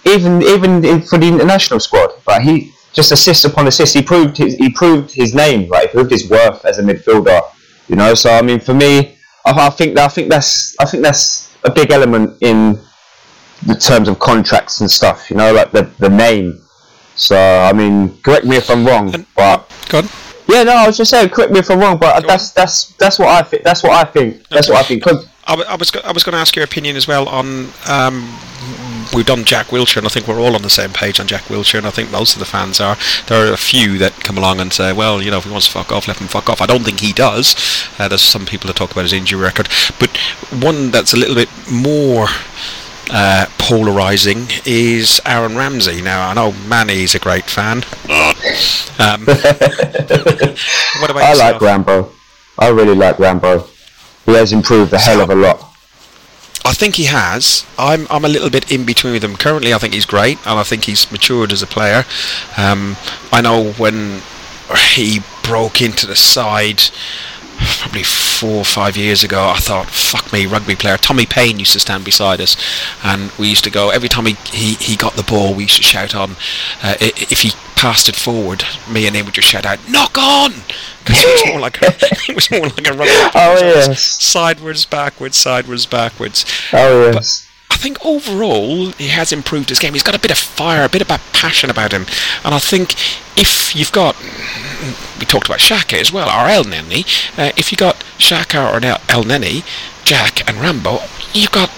even 0.06 0.42
even 0.42 1.02
for 1.02 1.18
the 1.18 1.28
international 1.28 1.80
squad, 1.80 2.12
like 2.28 2.42
he 2.42 2.74
just 2.94 3.12
assist 3.12 3.46
upon 3.46 3.68
assist. 3.68 3.94
He 3.94 4.02
proved 4.02 4.38
his 4.38 4.56
he 4.56 4.70
proved 4.70 5.12
his 5.12 5.36
name, 5.36 5.70
like 5.70 5.90
he 5.90 5.94
proved 5.94 6.12
his 6.12 6.30
worth 6.30 6.66
as 6.66 6.80
a 6.80 6.84
midfielder. 6.84 7.42
You 7.88 7.96
know, 7.96 8.14
so 8.14 8.32
I 8.32 8.42
mean, 8.42 8.60
for 8.60 8.74
me, 8.74 9.18
I, 9.46 9.68
I 9.68 9.70
think 9.70 9.98
I 9.98 10.08
think 10.08 10.30
that's 10.30 10.76
I 10.80 10.86
think 10.86 11.04
that's 11.04 11.56
a 11.64 11.72
big 11.72 11.92
element 11.92 12.38
in 12.42 12.80
the 13.66 13.76
terms 13.76 14.08
of 14.08 14.20
contracts 14.20 14.82
and 14.82 14.90
stuff. 14.90 15.30
You 15.30 15.38
know, 15.38 15.54
like 15.54 15.72
the 15.72 15.84
the 16.00 16.10
name. 16.10 16.62
So 17.20 17.36
I 17.38 17.74
mean, 17.74 18.18
correct 18.24 18.46
me 18.46 18.56
if 18.58 18.70
I'm 18.70 18.86
wrong, 18.86 19.14
And- 19.14 19.26
but 19.36 19.70
go 19.90 19.98
on. 20.00 20.10
yeah, 20.48 20.64
no, 20.64 20.72
I 20.74 20.88
was 20.88 20.98
just 20.98 21.12
saying, 21.12 21.30
correct 21.30 21.52
me 21.52 21.60
if 21.60 21.70
I'm 21.70 21.80
wrong, 21.80 21.98
but 21.98 22.26
that's 22.26 22.52
that's 22.52 22.86
that's 22.98 23.20
what 23.20 23.28
I 23.30 23.42
think. 23.42 23.64
That's 23.64 23.84
what 23.84 23.92
I 23.94 24.06
think. 24.10 24.48
That's 24.50 24.70
what 24.70 24.78
I 24.80 24.84
think. 24.84 25.04
'Cause- 25.04 25.26
I, 25.48 25.56
I 25.68 25.76
was 25.76 25.92
I 26.04 26.12
was 26.12 26.24
going 26.24 26.34
to 26.34 26.40
ask 26.40 26.56
your 26.56 26.64
opinion 26.64 26.96
as 26.96 27.08
well 27.08 27.28
on 27.28 27.70
um, 27.88 28.38
we've 29.16 29.26
done 29.26 29.44
Jack 29.46 29.68
Wilshere 29.68 29.98
and 29.98 30.06
I 30.06 30.10
think 30.10 30.28
we're 30.28 30.40
all 30.40 30.54
on 30.56 30.62
the 30.62 30.70
same 30.70 30.92
page 30.94 31.20
on 31.20 31.26
Jack 31.26 31.46
Wilshere 31.46 31.80
and 31.80 31.88
I 31.88 31.90
think 31.90 32.12
most 32.12 32.34
of 32.34 32.40
the 32.40 32.46
fans 32.46 32.80
are. 32.80 32.96
There 33.28 33.50
are 33.50 33.52
a 33.52 33.58
few 33.58 33.98
that 33.98 34.14
come 34.24 34.38
along 34.38 34.60
and 34.60 34.72
say, 34.72 34.94
well, 34.94 35.20
you 35.24 35.32
know, 35.32 35.40
if 35.40 35.46
he 35.46 35.50
wants 35.52 35.66
to 35.66 35.72
fuck 35.74 35.92
off, 35.92 36.08
let 36.08 36.18
him 36.22 36.28
fuck 36.28 36.50
off. 36.52 36.62
I 36.62 36.68
don't 36.68 36.84
think 36.84 37.00
he 37.00 37.14
does. 37.14 37.56
Uh, 37.98 38.08
there's 38.08 38.22
some 38.22 38.46
people 38.46 38.68
that 38.68 38.76
talk 38.76 38.92
about 38.92 39.02
his 39.06 39.14
injury 39.14 39.42
record, 39.42 39.68
but 40.00 40.16
one 40.52 40.92
that's 40.92 41.14
a 41.14 41.18
little 41.18 41.34
bit 41.36 41.50
more. 41.72 42.28
Uh, 43.12 43.48
polarizing 43.58 44.46
is 44.66 45.20
Aaron 45.26 45.56
Ramsey. 45.56 46.02
Now 46.02 46.30
I 46.30 46.34
know 46.34 46.52
Manny's 46.68 47.16
a 47.16 47.20
great 47.20 47.46
fan. 47.46 47.78
Um, 49.00 49.26
I 51.18 51.34
like 51.38 51.60
Rambo. 51.60 52.12
I 52.60 52.68
really 52.70 52.96
like 52.96 53.18
Rambo. 53.18 53.68
He 54.26 54.34
has 54.34 54.54
improved 54.54 54.94
a 54.94 55.00
hell 55.00 55.22
of 55.22 55.30
a 55.30 55.36
lot. 55.36 55.66
I 56.66 56.74
think 56.74 56.96
he 56.96 57.06
has. 57.06 57.66
I'm 57.80 58.06
I'm 58.12 58.26
a 58.26 58.30
little 58.30 58.50
bit 58.50 58.72
in 58.72 58.86
between 58.86 59.14
with 59.14 59.24
him. 59.24 59.36
Currently, 59.36 59.74
I 59.74 59.78
think 59.80 59.94
he's 59.94 60.06
great, 60.06 60.38
and 60.46 60.60
I 60.60 60.64
think 60.64 60.84
he's 60.84 61.12
matured 61.12 61.52
as 61.52 61.64
a 61.64 61.68
player. 61.68 62.04
Um, 62.58 62.96
I 63.32 63.42
know 63.42 63.72
when 63.74 64.22
he 64.94 65.22
broke 65.44 65.82
into 65.82 66.06
the 66.06 66.16
side, 66.16 66.84
probably 67.60 68.04
four 68.04 68.58
or 68.58 68.66
five 68.66 68.96
years 68.98 69.24
ago, 69.24 69.50
I 69.50 69.60
thought, 69.60 69.88
fuck 69.88 70.32
me, 70.32 70.46
rugby 70.46 70.76
player. 70.76 70.98
Tommy 70.98 71.26
Payne 71.26 71.60
used 71.60 71.74
to 71.74 71.80
stand 71.80 72.06
beside 72.06 72.42
us, 72.42 72.56
and 73.04 73.32
we 73.38 73.50
used 73.50 73.64
to 73.66 73.70
go 73.70 73.90
every 73.90 74.10
time 74.10 74.26
he, 74.26 74.34
he, 74.52 74.74
he 74.76 74.96
got 74.96 75.14
the 75.16 75.24
ball, 75.24 75.54
we 75.54 75.64
used 75.64 75.78
to 75.78 75.84
shout 75.84 76.16
on. 76.16 76.32
Uh, 76.82 76.96
if 77.00 77.42
he 77.42 77.52
passed 77.76 78.10
it 78.10 78.16
forward, 78.16 78.64
me 78.92 79.08
and 79.08 79.16
him 79.16 79.26
would 79.26 79.36
just 79.36 79.48
shout 79.48 79.66
out, 79.66 79.80
"Knock 79.90 80.18
on!" 80.18 80.52
Because 81.00 81.24
it 81.24 81.28
was 81.28 81.52
more 81.52 81.60
like 81.60 81.82
a, 81.82 81.88
it 82.30 82.36
was 82.36 82.52
more 82.52 82.68
like 82.68 82.88
a 82.88 82.94
rugby. 82.94 83.32
Oh, 83.36 83.58
yes. 83.60 84.02
sideways, 84.02 84.86
backwards, 84.86 85.38
sideways, 85.38 85.86
backwards. 85.86 86.46
Oh 86.74 87.12
yes. 87.12 87.46
I 87.46 87.49
think 87.80 88.04
overall 88.06 88.92
he 88.92 89.08
has 89.08 89.32
improved 89.32 89.70
his 89.70 89.80
game. 89.80 89.94
He's 89.94 90.04
got 90.04 90.16
a 90.16 90.20
bit 90.20 90.32
of 90.32 90.38
fire, 90.38 90.84
a 90.84 90.90
bit 90.90 91.02
of 91.02 91.08
passion 91.34 91.70
about 91.70 91.92
him, 91.92 92.06
and 92.44 92.54
I 92.54 92.60
think 92.60 92.94
if 93.38 93.76
you've 93.76 93.92
got, 93.92 94.16
we 95.20 95.26
talked 95.26 95.48
about 95.48 95.60
Xhaka 95.60 96.00
as 96.00 96.12
well, 96.12 96.28
or 96.28 96.48
Elneny. 96.50 97.06
Uh, 97.38 97.52
if 97.58 97.72
you 97.72 97.78
got 97.78 97.96
Xhaka 98.18 98.60
or 98.74 98.86
El, 98.86 98.98
Elneny, 99.08 99.64
Jack 100.04 100.48
and 100.48 100.58
Rambo, 100.58 101.00
you've 101.34 101.52
got 101.52 101.70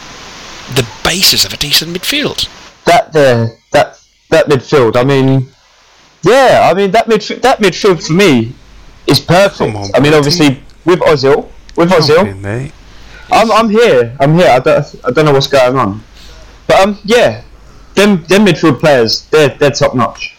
the 0.75 0.87
basis 1.03 1.45
of 1.45 1.53
a 1.53 1.57
decent 1.57 1.95
midfield. 1.95 2.47
that 2.85 3.13
there, 3.13 3.57
that 3.71 3.99
that 4.29 4.47
midfield. 4.47 4.95
I 4.95 5.03
mean, 5.03 5.49
yeah, 6.23 6.69
I 6.69 6.73
mean 6.73 6.91
that 6.91 7.07
midfield. 7.07 7.41
That 7.41 7.59
midfield 7.59 8.05
for 8.05 8.13
me 8.13 8.53
is 9.05 9.19
perfect. 9.19 9.75
On, 9.75 9.89
I 9.93 9.99
mean, 9.99 10.13
obviously 10.13 10.63
with 10.85 10.99
Ozil, 11.01 11.49
with 11.75 11.89
Jump 11.89 12.03
Ozil, 12.03 12.27
in, 12.27 12.41
mate. 12.41 12.71
I'm, 13.31 13.51
I'm 13.51 13.69
here. 13.69 14.15
I'm 14.19 14.35
here. 14.35 14.49
I 14.49 14.59
don't, 14.59 14.95
I 15.05 15.11
don't 15.11 15.25
know 15.25 15.33
what's 15.33 15.47
going 15.47 15.77
on. 15.77 16.03
But 16.67 16.79
um, 16.79 16.97
yeah, 17.03 17.43
them 17.95 18.23
them 18.25 18.45
midfield 18.45 18.79
players, 18.79 19.25
they're 19.27 19.49
they're 19.49 19.71
top 19.71 19.95
notch. 19.95 20.35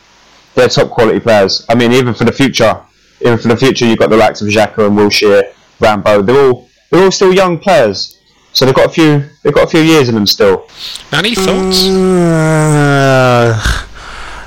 They're 0.55 0.68
top 0.68 0.90
quality 0.90 1.20
players. 1.20 1.64
I 1.68 1.74
mean, 1.74 1.92
even 1.92 2.14
for 2.14 2.24
the 2.24 2.33
future, 2.33 2.81
even 3.20 3.38
for 3.38 3.48
the 3.48 3.57
future, 3.57 3.87
you've 3.87 3.98
got 3.98 4.11
the 4.11 4.16
likes 4.16 4.40
of 4.42 4.48
Xhaka 4.48 4.87
and 4.87 4.96
Wilshere, 4.96 5.52
Rambo. 5.81 6.22
They're 6.22 6.48
all 6.48 6.68
they're 6.90 7.02
all 7.05 7.11
still 7.11 7.33
young 7.35 7.59
players. 7.59 8.18
So 8.52 8.66
they've 8.66 8.74
got 8.74 8.87
a 8.87 8.90
few 8.90 9.24
they've 9.42 9.55
got 9.55 9.64
a 9.64 9.70
few 9.70 9.81
years 9.81 10.09
in 10.09 10.14
them 10.14 10.26
still. 10.26 10.68
Any 11.12 11.35
thoughts? 11.35 11.88
Uh, 11.88 13.81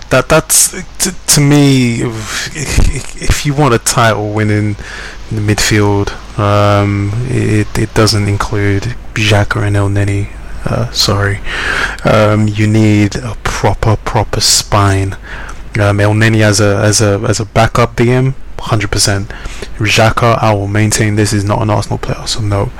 that 0.10 0.30
that's 0.30 0.72
to, 0.72 1.26
to 1.28 1.42
me. 1.42 2.02
If, 2.02 3.46
you 3.46 3.54
want 3.54 3.74
a 3.74 3.80
title 3.80 4.34
winning 4.34 4.76
in 5.30 5.36
the 5.36 5.42
midfield, 5.42 6.12
um, 6.40 7.12
it 7.26 7.78
it 7.78 7.94
doesn't 7.94 8.28
include 8.28 8.84
Xhaka 9.14 9.66
and 9.66 9.76
Elneny. 9.76 10.30
Uh, 10.66 10.92
sorry, 10.92 11.40
um, 12.06 12.48
you 12.48 12.68
need 12.68 13.16
a 13.16 13.36
proper 13.44 13.96
proper 13.98 14.42
spine. 14.42 15.14
Um, 15.80 16.00
Elneny 16.00 16.42
as 16.42 16.60
a 16.60 16.78
as 16.78 17.02
a 17.02 17.20
as 17.28 17.40
a 17.40 17.46
backup 17.46 17.96
DM, 17.96 18.34
hundred 18.60 18.92
percent. 18.92 19.30
Xhaka, 19.78 20.42
I 20.42 20.54
will 20.54 20.68
maintain 20.68 21.16
this 21.16 21.34
is 21.34 21.44
not 21.44 21.62
an 21.62 21.70
Arsenal 21.70 21.98
player, 21.98 22.26
so 22.28 22.42
no. 22.42 22.72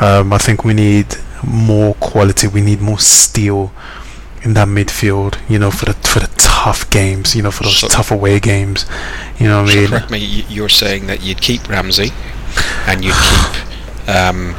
Um, 0.00 0.32
I 0.32 0.38
think 0.38 0.64
we 0.64 0.74
need 0.74 1.06
more 1.46 1.94
quality. 1.94 2.46
We 2.46 2.60
need 2.60 2.80
more 2.80 2.98
steel 2.98 3.72
in 4.42 4.54
that 4.54 4.68
midfield. 4.68 5.38
You 5.48 5.58
know, 5.58 5.70
for 5.70 5.86
the 5.86 5.94
for 5.94 6.20
the 6.20 6.30
tough 6.36 6.88
games. 6.90 7.34
You 7.36 7.42
know, 7.42 7.50
for 7.50 7.64
those 7.64 7.78
So- 7.78 7.88
tough 7.88 8.10
away 8.10 8.40
games. 8.40 8.86
You 9.38 9.48
know 9.48 9.62
what 9.62 9.72
I 9.72 9.74
mean? 9.76 9.88
correct 9.88 10.10
me. 10.10 10.44
You're 10.48 10.68
saying 10.68 11.06
that 11.06 11.22
you'd 11.22 11.40
keep 11.40 11.68
Ramsey, 11.68 12.12
and 12.86 13.04
you'd 13.04 13.14
keep 13.14 14.08
um, 14.08 14.54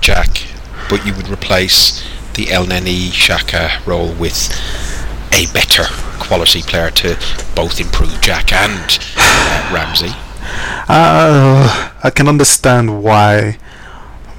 Jack, 0.00 0.42
but 0.88 1.04
you 1.06 1.12
would 1.14 1.28
replace 1.28 2.02
the 2.34 2.46
Elneny 2.46 3.08
Xhaka 3.10 3.84
role 3.86 4.12
with 4.14 4.50
a 5.32 5.46
better 5.52 5.84
quality 6.20 6.62
player 6.62 6.90
to 6.90 7.16
both 7.54 7.80
improve 7.80 8.20
Jack 8.20 8.52
and 8.52 8.98
uh, 9.16 9.70
Ramsey. 9.74 10.12
Uh, 10.88 11.90
I 12.02 12.10
can 12.10 12.28
understand 12.28 13.02
why 13.02 13.58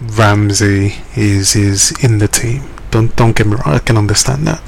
Ramsey 0.02 0.96
is 1.16 1.56
is 1.56 1.92
in 2.04 2.20
the 2.20 2.28
team. 2.28 2.64
Don't 2.94 3.16
don't 3.16 3.36
get 3.36 3.48
me 3.48 3.56
wrong. 3.56 3.74
I 3.74 3.80
can 3.80 3.98
understand 3.98 4.46
that. 4.46 4.62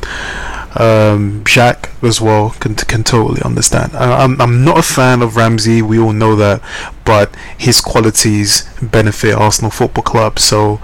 Um, 0.78 1.44
Jack 1.46 1.92
as 2.02 2.20
well 2.20 2.50
can 2.60 2.74
can 2.74 3.04
totally 3.04 3.42
understand. 3.44 3.96
I, 3.96 4.24
I'm 4.24 4.42
I'm 4.42 4.66
not 4.66 4.80
a 4.80 4.82
fan 4.82 5.22
of 5.22 5.36
Ramsey. 5.36 5.84
We 5.84 6.00
all 6.00 6.12
know 6.12 6.36
that, 6.36 6.60
but 7.06 7.36
his 7.56 7.82
qualities 7.82 8.68
benefit 8.82 9.36
Arsenal 9.36 9.70
Football 9.70 10.04
Club. 10.04 10.40
So 10.40 10.78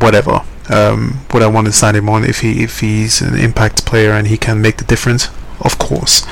whatever. 0.00 0.42
Um, 0.68 1.20
would 1.32 1.42
I 1.42 1.46
want 1.46 1.66
to 1.68 1.72
sign 1.72 1.94
him 1.94 2.10
on 2.10 2.24
if 2.24 2.40
he 2.40 2.62
if 2.62 2.80
he's 2.80 3.22
an 3.22 3.38
impact 3.38 3.86
player 3.86 4.12
and 4.12 4.26
he 4.26 4.36
can 4.36 4.60
make 4.60 4.76
the 4.76 4.84
difference? 4.84 5.30
Of 5.60 5.78
course. 5.78 6.26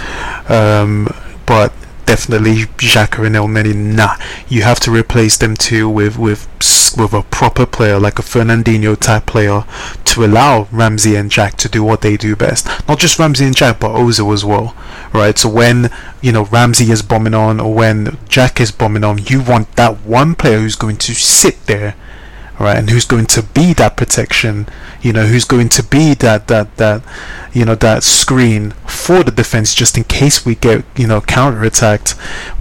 Um, 0.50 1.08
but 1.46 1.72
definitely 2.06 2.64
Xhaka 2.78 3.26
and 3.26 3.34
Elneny, 3.34 3.74
nah. 3.74 4.16
You 4.48 4.62
have 4.62 4.80
to 4.80 4.90
replace 4.90 5.36
them 5.36 5.56
two 5.56 5.88
with 5.88 6.18
with 6.18 6.46
with 6.96 7.12
a 7.12 7.22
proper 7.22 7.66
player 7.66 7.98
like 7.98 8.18
a 8.18 8.22
Fernandinho 8.22 8.98
type 8.98 9.26
player 9.26 9.64
to 10.04 10.24
allow 10.24 10.68
Ramsey 10.70 11.16
and 11.16 11.30
Jack 11.30 11.56
to 11.56 11.68
do 11.68 11.82
what 11.82 12.02
they 12.02 12.16
do 12.16 12.36
best. 12.36 12.66
Not 12.88 12.98
just 12.98 13.18
Ramsey 13.18 13.44
and 13.44 13.56
Jack, 13.56 13.80
but 13.80 13.90
Ozil 13.90 14.32
as 14.32 14.44
well, 14.44 14.76
right? 15.12 15.36
So 15.36 15.48
when 15.48 15.90
you 16.20 16.32
know 16.32 16.44
Ramsey 16.44 16.90
is 16.90 17.02
bombing 17.02 17.34
on 17.34 17.60
or 17.60 17.74
when 17.74 18.18
Jack 18.28 18.60
is 18.60 18.70
bombing 18.70 19.04
on, 19.04 19.18
you 19.26 19.42
want 19.42 19.74
that 19.76 20.00
one 20.02 20.34
player 20.34 20.58
who's 20.58 20.76
going 20.76 20.96
to 20.98 21.14
sit 21.14 21.66
there 21.66 21.96
right 22.58 22.76
and 22.78 22.90
who's 22.90 23.04
going 23.04 23.26
to 23.26 23.42
be 23.42 23.72
that 23.72 23.96
protection 23.96 24.66
you 25.02 25.12
know 25.12 25.26
who's 25.26 25.44
going 25.44 25.68
to 25.68 25.82
be 25.82 26.14
that 26.14 26.46
that 26.48 26.76
that 26.76 27.02
you 27.52 27.64
know 27.64 27.74
that 27.74 28.02
screen 28.02 28.70
for 28.86 29.22
the 29.24 29.30
defense 29.30 29.74
just 29.74 29.96
in 29.98 30.04
case 30.04 30.46
we 30.46 30.54
get 30.54 30.84
you 30.96 31.06
know 31.06 31.20
counter 31.20 31.62
attacked 31.64 32.14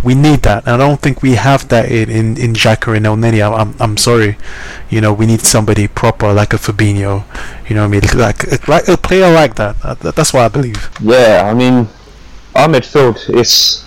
we 0.03 0.15
need 0.15 0.39
that 0.41 0.63
and 0.65 0.73
i 0.75 0.77
don't 0.77 0.99
think 1.01 1.21
we 1.21 1.35
have 1.35 1.67
that 1.69 1.91
in 1.91 2.09
in, 2.09 2.37
in 2.37 2.53
Xhaka 2.53 2.95
and 2.97 3.05
Elneny 3.05 3.41
I'm, 3.41 3.75
I'm 3.79 3.97
sorry 3.97 4.37
you 4.89 4.99
know 4.99 5.13
we 5.13 5.25
need 5.27 5.41
somebody 5.41 5.87
proper 5.87 6.33
like 6.33 6.53
a 6.53 6.57
Fabinho 6.57 7.23
you 7.69 7.75
know 7.75 7.87
what 7.87 7.95
I 7.95 7.99
mean 7.99 8.01
like 8.15 8.67
like 8.67 8.87
a 8.87 8.97
player 8.97 9.31
like 9.31 9.55
that 9.55 9.79
that- 9.81 10.15
that's 10.15 10.33
what 10.33 10.43
i 10.43 10.47
believe 10.47 10.89
Yeah, 11.01 11.43
I 11.49 11.53
mean, 11.53 11.87
our 12.55 12.67
midfield 12.67 13.29
is. 13.29 13.85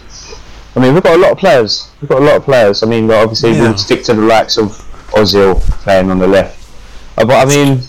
I 0.74 0.80
mean, 0.80 0.92
we've 0.92 1.02
got 1.02 1.16
a 1.16 1.18
lot 1.18 1.32
of 1.32 1.38
players. 1.38 1.90
We've 2.02 2.08
got 2.10 2.20
a 2.20 2.24
lot 2.24 2.36
of 2.36 2.42
players. 2.44 2.82
I 2.82 2.86
mean, 2.86 3.10
obviously 3.10 3.52
Yeah. 3.52 3.62
we'll 3.62 3.78
stick 3.78 4.02
to 4.04 4.14
the 4.14 4.20
likes 4.20 4.58
of 4.58 4.76
Ozil 5.12 5.60
playing 5.82 6.10
on 6.10 6.18
the 6.18 6.26
left. 6.26 6.68
Uh, 7.18 7.24
but 7.24 7.46
I 7.46 7.48
mean, 7.48 7.80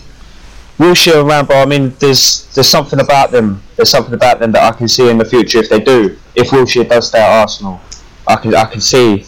Wilshere 0.78 1.20
and 1.20 1.28
Rambo. 1.28 1.54
I 1.54 1.66
mean, 1.66 1.94
there's 1.98 2.46
there's 2.54 2.68
something 2.68 3.00
about 3.00 3.30
them. 3.30 3.62
There's 3.76 3.90
something 3.90 4.14
about 4.14 4.38
them 4.38 4.52
that 4.52 4.62
I 4.62 4.76
can 4.76 4.88
see 4.88 5.08
in 5.10 5.18
the 5.18 5.24
future 5.24 5.58
if 5.58 5.68
they 5.68 5.80
do. 5.80 6.16
If 6.34 6.50
Wilshere 6.50 6.88
does 6.88 7.08
stay 7.08 7.20
at 7.20 7.40
Arsenal, 7.40 7.80
I 8.26 8.36
can 8.36 8.54
I 8.54 8.64
can 8.64 8.80
see 8.80 9.24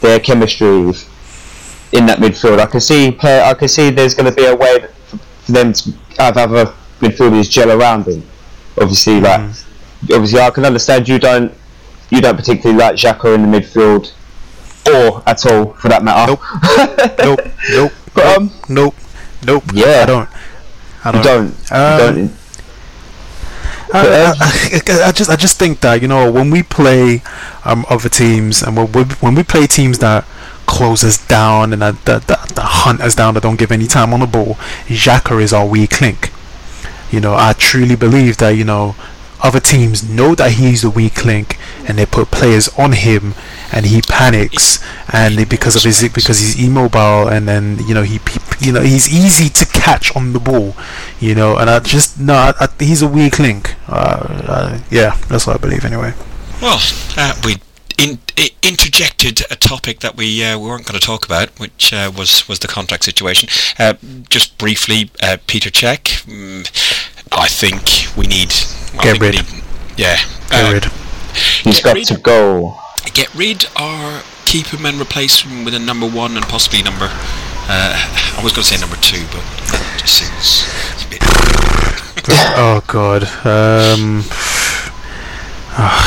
their 0.00 0.18
chemistry 0.20 0.84
with- 0.86 1.04
in 1.92 2.04
that 2.06 2.18
midfield. 2.18 2.60
I 2.60 2.66
can 2.66 2.80
see 2.80 3.10
play. 3.10 3.40
I 3.40 3.54
can 3.54 3.66
see 3.68 3.90
there's 3.90 4.14
going 4.14 4.26
to 4.28 4.32
be 4.32 4.44
a 4.44 4.54
way 4.54 4.86
for 5.44 5.52
them 5.52 5.72
to 5.72 5.92
have 6.18 6.36
other 6.36 6.72
midfielders 7.00 7.48
gel 7.48 7.70
around 7.70 8.04
them. 8.04 8.22
Obviously, 8.78 9.20
like 9.20 9.40
obviously 10.12 10.40
I 10.40 10.50
can 10.50 10.64
understand 10.66 11.08
you 11.08 11.18
don't 11.18 11.52
you 12.10 12.20
don't 12.20 12.36
particularly 12.36 12.78
like 12.78 12.96
Xhaka 12.96 13.34
in 13.34 13.50
the 13.50 13.58
midfield 13.58 14.12
or 14.88 15.22
at 15.26 15.44
all 15.46 15.72
for 15.74 15.88
that 15.88 16.02
matter. 16.02 16.36
Nope. 17.22 17.40
nope 17.40 17.52
nope 17.70 17.92
But, 18.14 18.36
um, 18.36 18.50
nope 18.68 18.94
nope 19.46 19.64
Yeah. 19.72 20.02
i 20.02 20.06
don't 20.06 20.28
i 21.04 21.12
don't 21.12 21.22
don't. 21.22 21.72
Um, 21.72 21.98
don't. 22.16 22.32
I, 23.92 24.06
I, 24.06 25.00
I- 25.02 25.08
I 25.08 25.12
just 25.12 25.30
I 25.30 25.36
just 25.36 25.58
think 25.58 25.80
that 25.80 26.02
you 26.02 26.08
know 26.08 26.30
when 26.30 26.50
we 26.50 26.62
play 26.62 27.22
um, 27.64 27.86
other 27.88 28.08
teams 28.08 28.62
and 28.62 28.76
when 28.76 28.90
we, 28.92 29.04
when 29.04 29.34
we 29.34 29.42
play 29.42 29.66
teams 29.66 29.98
that 30.00 30.24
close 30.66 31.02
us 31.02 31.16
down 31.26 31.72
and 31.72 31.80
that, 31.80 32.04
that, 32.04 32.26
that, 32.26 32.48
that 32.50 32.64
hunt 32.64 33.00
us 33.00 33.14
down 33.14 33.32
that 33.34 33.42
don't 33.42 33.58
give 33.58 33.72
any 33.72 33.86
time 33.86 34.12
on 34.12 34.20
the 34.20 34.26
ball, 34.26 34.54
Xhaka 34.86 35.40
is 35.42 35.54
our 35.54 35.64
weak 35.66 36.00
link. 36.02 36.30
You 37.10 37.20
know 37.20 37.34
I 37.34 37.54
truly 37.54 37.96
believe 37.96 38.36
that 38.38 38.50
you 38.50 38.64
know 38.64 38.94
other 39.42 39.60
teams 39.60 40.08
know 40.08 40.34
that 40.34 40.52
he's 40.52 40.82
the 40.82 40.90
weak 40.90 41.24
link 41.24 41.58
and 41.86 41.98
they 41.98 42.06
put 42.06 42.30
players 42.30 42.68
on 42.78 42.92
him 42.92 43.34
and 43.72 43.86
he 43.86 44.00
panics 44.02 44.82
and 45.12 45.48
because 45.48 45.76
of 45.76 45.82
his 45.82 46.02
because 46.12 46.38
he's 46.38 46.62
immobile 46.62 47.28
and 47.28 47.48
then 47.48 47.78
you 47.86 47.94
know 47.94 48.02
he, 48.02 48.18
you 48.60 48.72
know 48.72 48.80
he's 48.80 49.12
easy 49.12 49.48
to 49.48 49.64
catch 49.66 50.14
on 50.16 50.32
the 50.32 50.40
ball 50.40 50.74
you 51.20 51.34
know 51.34 51.56
and 51.56 51.68
I 51.70 51.78
just 51.80 52.18
no 52.18 52.34
I, 52.34 52.52
I, 52.60 52.68
he's 52.78 53.02
a 53.02 53.08
weak 53.08 53.38
link 53.38 53.74
uh, 53.88 54.44
uh, 54.48 54.80
yeah 54.90 55.16
that's 55.28 55.46
what 55.46 55.56
I 55.56 55.58
believe 55.58 55.84
anyway 55.84 56.12
Well, 56.60 56.80
uh, 57.16 57.34
we 57.44 57.56
in, 57.98 58.18
interjected 58.62 59.42
a 59.50 59.56
topic 59.56 60.00
that 60.00 60.16
we 60.16 60.44
uh, 60.44 60.58
we 60.58 60.68
weren't 60.68 60.86
going 60.86 60.98
to 60.98 61.04
talk 61.04 61.26
about, 61.26 61.50
which 61.58 61.92
uh, 61.92 62.10
was 62.16 62.48
was 62.48 62.60
the 62.60 62.68
contract 62.68 63.04
situation. 63.04 63.48
Uh, 63.78 63.94
just 64.28 64.56
briefly, 64.58 65.10
uh, 65.22 65.36
Peter 65.46 65.70
Cech. 65.70 66.24
Mm, 66.24 66.66
I 67.32 67.48
think 67.48 68.16
we 68.16 68.26
need. 68.26 68.52
I 68.94 69.02
Get 69.02 69.02
think 69.02 69.20
we 69.20 69.26
rid. 69.28 69.34
need- 69.52 69.64
yeah. 69.96 70.16
get 70.50 70.64
uh, 70.68 70.72
rid 70.72 70.84
He's 71.64 71.76
get 71.76 71.84
got 71.84 71.94
rid- 71.96 72.06
to 72.08 72.16
go. 72.18 72.78
Get 73.14 73.34
rid 73.34 73.66
or 73.80 74.20
keep 74.44 74.66
him 74.68 74.86
and 74.86 75.00
replace 75.00 75.40
him 75.42 75.64
with 75.64 75.74
a 75.74 75.78
number 75.78 76.06
one 76.08 76.36
and 76.36 76.44
possibly 76.46 76.82
number. 76.82 77.08
Uh, 77.70 77.94
I 78.38 78.40
was 78.42 78.52
going 78.52 78.62
to 78.64 78.68
say 78.74 78.78
number 78.80 78.96
two, 78.96 79.24
but 79.32 79.42
it 79.74 80.00
just 80.00 80.18
seems 80.18 81.04
a 81.04 81.08
bit. 81.10 81.22
oh 82.56 82.82
god 82.86 83.24
um 83.46 84.22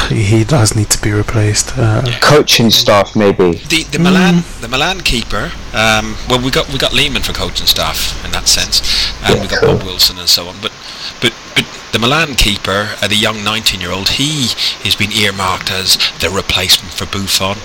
he 0.10 0.44
does 0.44 0.76
need 0.76 0.90
to 0.90 1.02
be 1.02 1.12
replaced 1.12 1.78
uh, 1.78 2.04
Coaching 2.20 2.70
staff 2.70 3.16
maybe. 3.16 3.54
The 3.54 3.84
the 3.84 4.00
Milan 4.00 4.44
the 4.60 4.68
Milan 4.68 5.02
keeper. 5.02 5.52
Um, 5.74 6.18
well, 6.28 6.42
we 6.44 6.52
got 6.52 6.68
we 6.72 6.78
got 6.78 6.94
Lehmann 6.94 7.22
for 7.22 7.34
coaching 7.34 7.68
staff 7.68 8.24
in 8.26 8.32
that 8.32 8.48
sense, 8.48 8.82
and 9.24 9.36
Yeah, 9.36 9.42
we 9.42 9.48
got 9.48 9.62
cool. 9.62 9.78
Bob 9.78 9.84
Wilson 9.86 10.20
and 10.20 10.28
so 10.28 10.48
on. 10.48 10.56
But 10.62 10.74
but 11.22 11.34
but 11.56 11.66
the 11.94 12.00
Milan 12.00 12.36
keeper, 12.36 12.96
uh, 13.02 13.08
the 13.08 13.16
young 13.16 13.36
19-year-old, 13.36 14.10
he 14.10 14.48
has 14.84 14.96
been 14.96 15.12
earmarked 15.12 15.72
as 15.72 15.98
the 16.20 16.30
replacement 16.30 16.94
for 16.94 17.06
Buffon. 17.06 17.58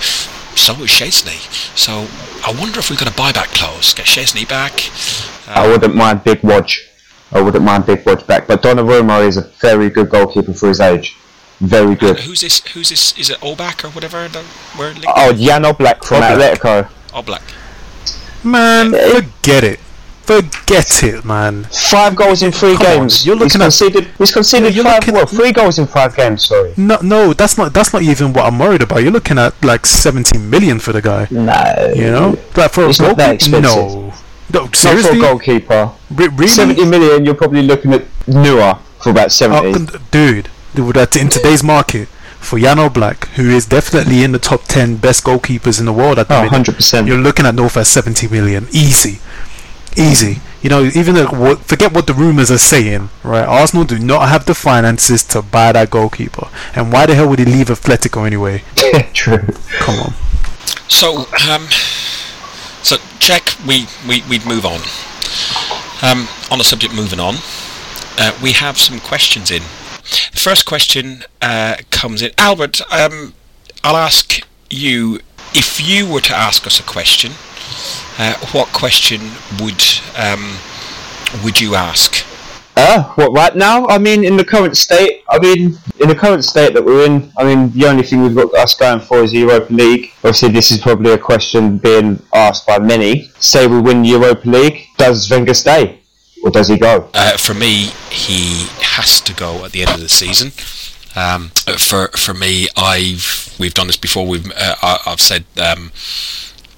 So 0.55 0.73
is 0.83 0.91
Szczesny. 0.91 1.39
So 1.77 2.07
I 2.45 2.53
wonder 2.59 2.79
if 2.79 2.89
we've 2.91 2.99
got 2.99 3.09
a 3.09 3.15
buyback 3.15 3.53
clause. 3.55 3.95
Get 3.95 4.07
Szczesny 4.07 4.49
back. 4.49 4.91
I 5.49 5.67
wouldn't 5.69 5.95
mind 5.95 6.23
Big 6.25 6.41
Wodge. 6.43 6.79
I 7.33 7.41
wouldn't 7.41 7.65
mind 7.65 7.87
Big 7.87 8.05
Wodge 8.05 8.27
back. 8.27 8.47
But 8.47 8.63
Donnarumma 8.63 9.27
is 9.27 9.37
a 9.37 9.43
very 9.61 9.91
good 9.91 10.09
goalkeeper 10.09 10.53
for 10.55 10.69
his 10.69 10.81
age. 10.81 11.17
Very 11.61 11.95
good. 11.95 12.21
Who's 12.21 12.41
this? 12.43 12.61
Who's 12.75 12.91
this? 12.91 13.17
Is 13.19 13.31
it 13.31 13.39
Oback 13.41 13.85
or 13.85 13.89
whatever? 13.91 14.29
The 14.29 14.45
word? 14.79 15.03
Oh, 15.07 15.33
Jan 15.33 15.63
Oblak 15.65 16.05
from 16.05 16.23
Oblak. 16.23 16.57
Atletico. 16.59 16.89
Oblak. 17.13 17.43
man 18.45 18.93
forget 18.93 19.65
it 19.65 19.81
forget 20.23 21.03
it 21.03 21.25
man 21.25 21.65
Five 21.65 22.15
goals 22.17 22.43
in 22.43 22.53
three 22.53 22.77
Come 22.77 22.87
on, 22.87 22.97
games. 22.99 23.25
you're 23.27 23.37
looking 23.37 23.61
at- 23.63 23.67
he's 23.67 23.79
conceded. 23.79 24.09
He's 24.19 24.33
conceded 24.33 24.75
You're 24.75 24.85
five. 24.85 24.95
looking 25.01 25.15
Well, 25.15 25.23
at- 25.23 25.31
three 25.31 25.53
goals 25.53 25.79
in 25.79 25.87
five 25.87 26.15
games. 26.17 26.45
Sorry. 26.47 26.75
no 26.77 26.99
no 27.03 27.33
that's 27.33 27.57
not 27.57 27.73
that's 27.73 27.93
not 27.93 28.03
even 28.03 28.33
what 28.33 28.45
I'm 28.45 28.59
worried 28.59 28.83
about 28.83 29.03
you're 29.03 29.13
looking 29.13 29.39
at 29.39 29.55
like 29.65 29.87
17 29.87 30.51
million 30.51 30.79
for 30.79 30.93
the 30.93 31.01
guy 31.03 31.27
No. 31.31 31.93
you 31.95 32.11
know 32.11 32.37
like 32.57 32.73
for 32.73 32.85
a 32.85 32.89
It's 32.91 33.01
not 33.01 33.17
that 33.17 33.39
goalkeeper 33.41 33.57
expensive. 33.57 33.63
no 33.63 34.13
No, 34.53 34.61
Not 34.65 34.77
for 34.77 34.89
a 34.91 35.19
goalkeeper. 35.21 35.91
Re- 36.11 36.29
really? 36.29 36.47
70 36.49 36.85
million, 36.85 37.25
you're 37.25 37.35
probably 37.35 37.63
looking 37.63 37.93
at 37.95 38.03
Nua 38.29 38.79
for 39.03 39.11
about 39.11 39.33
70. 39.33 39.69
Oh, 39.69 39.73
dude, 39.73 40.01
dude, 40.13 40.49
that 40.77 41.17
in 41.17 41.29
today's 41.29 41.63
market 41.63 42.09
for 42.39 42.59
Jan 42.59 42.77
Oblak, 42.77 43.27
who 43.37 43.49
is 43.51 43.67
definitely 43.67 44.23
in 44.23 44.33
the 44.33 44.39
top 44.39 44.63
ten 44.65 44.97
best 44.97 45.25
goalkeepers 45.25 45.81
in 45.81 45.87
the 45.87 45.93
world 45.93 46.19
at 46.19 46.29
the 46.29 46.37
Oh, 46.39 46.43
minute, 46.51 46.67
100%. 46.69 47.07
you're 47.07 47.17
looking 47.19 47.47
at 47.47 47.55
North 47.55 47.77
at 47.77 47.87
70 47.87 48.29
million, 48.29 48.67
easy, 48.73 49.19
easy. 49.97 50.41
You 50.63 50.71
know, 50.71 50.85
even 50.95 51.15
though, 51.15 51.57
forget 51.57 51.93
what 51.93 52.07
the 52.07 52.15
rumors 52.15 52.51
are 52.51 52.59
saying, 52.59 53.09
right? 53.23 53.45
Arsenal 53.45 53.85
do 53.85 53.99
not 53.99 54.29
have 54.29 54.47
the 54.47 54.55
finances 54.55 55.23
to 55.25 55.43
buy 55.43 55.73
that 55.73 55.91
goalkeeper, 55.91 56.49
and 56.75 56.93
why 56.93 57.07
the 57.07 57.15
hell 57.15 57.29
would 57.29 57.39
he 57.39 57.45
leave 57.45 57.69
Atletico 57.69 58.27
anyway? 58.27 58.63
True. 59.13 59.47
Come 59.81 60.01
on. 60.01 60.13
So, 60.89 61.27
um, 61.51 61.67
so 62.83 62.97
Cech. 63.21 63.65
We 63.67 63.87
we 64.09 64.23
we'd 64.29 64.47
move 64.47 64.65
on. 64.67 64.81
Um, 66.03 66.29
on 66.51 66.59
the 66.59 66.65
subject, 66.65 66.95
moving 66.95 67.19
on, 67.21 67.37
uh, 68.19 68.37
we 68.43 68.53
have 68.53 68.77
some 68.79 69.01
questions 69.01 69.51
in. 69.51 69.63
The 70.33 70.39
first 70.39 70.67
question 70.67 71.25
uh, 71.43 71.77
comes 71.91 72.23
in. 72.23 72.31
Albert, 72.39 72.81
um, 72.93 73.35
I'll 73.83 73.97
ask 73.97 74.41
you 74.71 75.21
if 75.55 75.81
you 75.87 76.11
were 76.11 76.21
to 76.21 76.35
ask 76.35 76.67
us 76.67 76.79
a 76.79 76.83
question. 76.83 77.33
Uh, 78.19 78.35
what 78.53 78.69
question 78.69 79.21
would 79.61 79.83
um, 80.17 80.59
would 81.43 81.61
you 81.61 81.75
ask? 81.75 82.25
Uh, 82.79 83.05
what, 83.15 83.33
right 83.33 83.57
now? 83.57 83.87
I 83.87 83.97
mean, 83.99 84.23
in 84.23 84.37
the 84.37 84.45
current 84.45 84.77
state, 84.77 85.23
I 85.31 85.39
mean, 85.39 85.79
in 85.99 86.09
the 86.09 86.15
current 86.15 86.45
state 86.45 86.75
that 86.75 86.85
we're 86.85 87.07
in, 87.07 87.33
I 87.39 87.45
mean, 87.45 87.71
the 87.73 87.87
only 87.87 88.03
thing 88.03 88.23
we've 88.23 88.35
got 88.35 88.55
us 88.55 88.75
going 88.75 89.01
for 89.01 89.23
is 89.23 89.33
the 89.33 89.39
Europa 89.39 89.73
League. 89.73 90.13
Obviously, 90.19 90.51
this 90.51 90.71
is 90.71 90.79
probably 90.79 91.13
a 91.13 91.19
question 91.19 91.79
being 91.79 92.23
asked 92.35 92.67
by 92.67 92.79
many. 92.79 93.31
Say 93.39 93.67
we 93.67 93.81
win 93.81 94.03
the 94.03 94.11
Europa 94.11 94.49
League, 94.49 94.85
does 94.99 95.31
Wenger 95.31 95.55
stay? 95.55 96.01
Or 96.43 96.51
does 96.51 96.69
he 96.69 96.79
go? 96.79 97.11
Uh, 97.15 97.37
for 97.37 97.55
me, 97.55 97.91
he 98.11 98.67
has 98.81 99.21
to 99.23 99.35
go 99.35 99.65
at 99.65 99.73
the 99.73 99.83
end 99.83 99.93
of 99.93 100.01
the 100.01 100.09
season. 100.09 100.53
Um, 101.17 101.49
for 101.79 102.09
for 102.09 102.35
me, 102.35 102.69
I've 102.77 103.55
we've 103.59 103.75
done 103.75 103.87
this 103.87 103.97
before. 103.97 104.27
We've 104.27 104.51
uh, 104.51 104.77
I, 104.83 104.99
I've 105.07 105.21
said 105.21 105.45
um, 105.61 105.91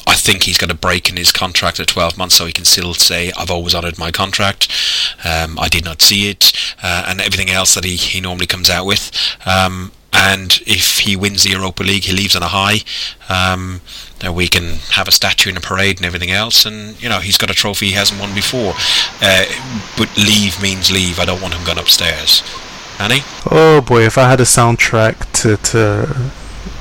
I 0.07 0.15
think 0.15 0.45
he's 0.45 0.57
got 0.57 0.71
a 0.71 0.75
break 0.75 1.11
in 1.11 1.17
his 1.17 1.33
contract 1.33 1.81
at 1.81 1.89
12 1.89 2.17
months, 2.17 2.37
so 2.37 2.47
he 2.47 2.53
can 2.53 2.65
still 2.65 2.95
say 2.95 3.31
I've 3.37 3.51
always 3.51 3.75
honoured 3.75 3.99
my 3.99 4.11
contract. 4.11 4.69
Um, 5.23 5.59
I 5.59 5.69
did 5.69 5.85
not 5.85 6.01
see 6.01 6.31
it, 6.31 6.53
uh, 6.83 7.05
and 7.09 7.21
everything 7.21 7.51
else 7.51 7.75
that 7.75 7.85
he, 7.85 7.97
he 7.97 8.21
normally 8.21 8.47
comes 8.47 8.71
out 8.71 8.87
with. 8.87 9.11
Um, 9.45 9.93
and 10.13 10.61
if 10.67 11.01
he 11.01 11.15
wins 11.15 11.43
the 11.45 11.51
Europa 11.51 11.83
League, 11.83 12.05
he 12.05 12.13
leaves 12.13 12.35
on 12.35 12.43
a 12.43 12.49
high. 12.49 12.79
Now 14.23 14.33
we 14.33 14.49
can 14.49 14.81
have 14.93 15.07
a 15.07 15.13
statue 15.13 15.51
and 15.51 15.59
a 15.59 15.61
parade 15.61 15.99
and 15.99 16.07
everything 16.07 16.31
else, 16.31 16.67
and 16.67 17.01
you 17.01 17.09
know 17.09 17.21
he's 17.21 17.39
got 17.39 17.51
a 17.51 17.55
trophy 17.55 17.87
he 17.87 17.93
hasn't 17.93 18.21
won 18.21 18.35
before. 18.35 18.75
Uh, 19.23 19.45
but 19.97 20.15
leave 20.17 20.61
means 20.61 20.91
leave. 20.91 21.21
I 21.21 21.25
don't 21.25 21.41
want 21.41 21.55
him 21.55 21.65
gone 21.65 21.79
upstairs. 21.79 22.43
Annie? 22.99 23.21
Oh 23.51 23.81
boy, 23.81 24.03
if 24.03 24.19
I 24.19 24.29
had 24.29 24.41
a 24.41 24.45
soundtrack 24.45 25.31
to 25.43 25.57
to 25.57 26.31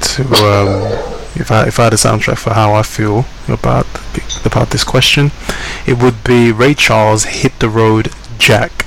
to 0.01 0.23
um, 0.43 1.17
if 1.35 1.51
I 1.51 1.67
if 1.67 1.79
I 1.79 1.85
had 1.85 1.93
a 1.93 1.97
soundtrack 1.97 2.37
for 2.37 2.53
how 2.53 2.73
I 2.73 2.81
feel 2.81 3.25
about 3.47 3.85
about 4.43 4.71
this 4.71 4.83
question, 4.83 5.31
it 5.85 6.01
would 6.01 6.23
be 6.23 6.51
Ray 6.51 6.73
Charles 6.73 7.25
hit 7.25 7.59
the 7.59 7.69
road, 7.69 8.11
Jack. 8.39 8.86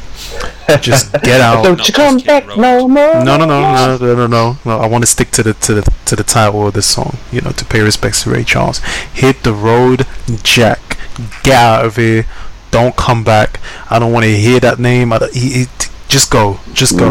Just 0.80 1.12
get 1.22 1.40
out. 1.40 1.64
Don't 1.64 1.78
Not 1.78 1.88
you 1.88 1.94
come 1.94 2.18
back 2.18 2.46
rolled. 2.46 2.60
no 2.60 2.88
more? 2.88 3.24
No, 3.24 3.36
no, 3.36 3.44
no, 3.44 3.60
no, 3.60 3.96
no, 3.98 4.14
no, 4.14 4.26
no, 4.26 4.58
no. 4.64 4.78
I 4.78 4.86
want 4.86 5.02
to 5.02 5.06
stick 5.06 5.30
to 5.32 5.42
the 5.42 5.54
to 5.54 5.74
the 5.74 5.92
to 6.06 6.16
the 6.16 6.24
title 6.24 6.66
of 6.66 6.74
the 6.74 6.82
song. 6.82 7.18
You 7.32 7.40
know, 7.40 7.50
to 7.50 7.64
pay 7.64 7.80
respects 7.80 8.22
to 8.24 8.30
Ray 8.30 8.44
Charles. 8.44 8.78
Hit 9.12 9.42
the 9.42 9.52
road, 9.52 10.06
Jack. 10.42 10.98
Get 11.42 11.54
out 11.54 11.84
of 11.84 11.96
here. 11.96 12.26
Don't 12.70 12.96
come 12.96 13.24
back. 13.24 13.60
I 13.90 13.98
don't 13.98 14.12
want 14.12 14.24
to 14.24 14.36
hear 14.36 14.60
that 14.60 14.78
name. 14.78 15.12
I 15.12 15.18
don't, 15.18 15.34
he, 15.34 15.64
he, 15.64 15.66
just 16.08 16.30
go, 16.30 16.58
just 16.72 16.98
go. 16.98 17.08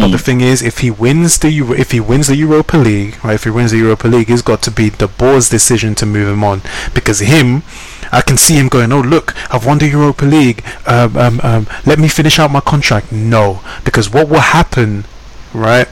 But 0.00 0.08
the 0.08 0.18
thing 0.18 0.40
is, 0.40 0.62
if 0.62 0.78
he 0.78 0.90
wins 0.90 1.38
the 1.38 1.50
Euro, 1.50 1.72
if 1.72 1.90
he 1.92 2.00
wins 2.00 2.26
the 2.28 2.36
Europa 2.36 2.76
League, 2.76 3.22
right? 3.24 3.34
If 3.34 3.44
he 3.44 3.50
wins 3.50 3.70
the 3.72 3.78
Europa 3.78 4.08
League, 4.08 4.30
it's 4.30 4.42
got 4.42 4.62
to 4.62 4.70
be 4.70 4.90
the 4.90 5.08
board's 5.08 5.48
decision 5.48 5.94
to 5.96 6.06
move 6.06 6.28
him 6.28 6.44
on 6.44 6.62
because 6.94 7.20
him. 7.20 7.62
I 8.12 8.20
can 8.20 8.36
see 8.36 8.54
him 8.54 8.68
going, 8.68 8.92
oh 8.92 9.00
look, 9.00 9.34
I've 9.52 9.66
won 9.66 9.78
the 9.78 9.88
Europa 9.88 10.24
League. 10.24 10.62
Um, 10.86 11.16
um, 11.16 11.40
um, 11.42 11.66
let 11.86 11.98
me 11.98 12.08
finish 12.08 12.38
out 12.38 12.50
my 12.50 12.60
contract. 12.60 13.10
No, 13.10 13.60
because 13.84 14.10
what 14.10 14.28
will 14.28 14.40
happen, 14.40 15.06
right? 15.54 15.88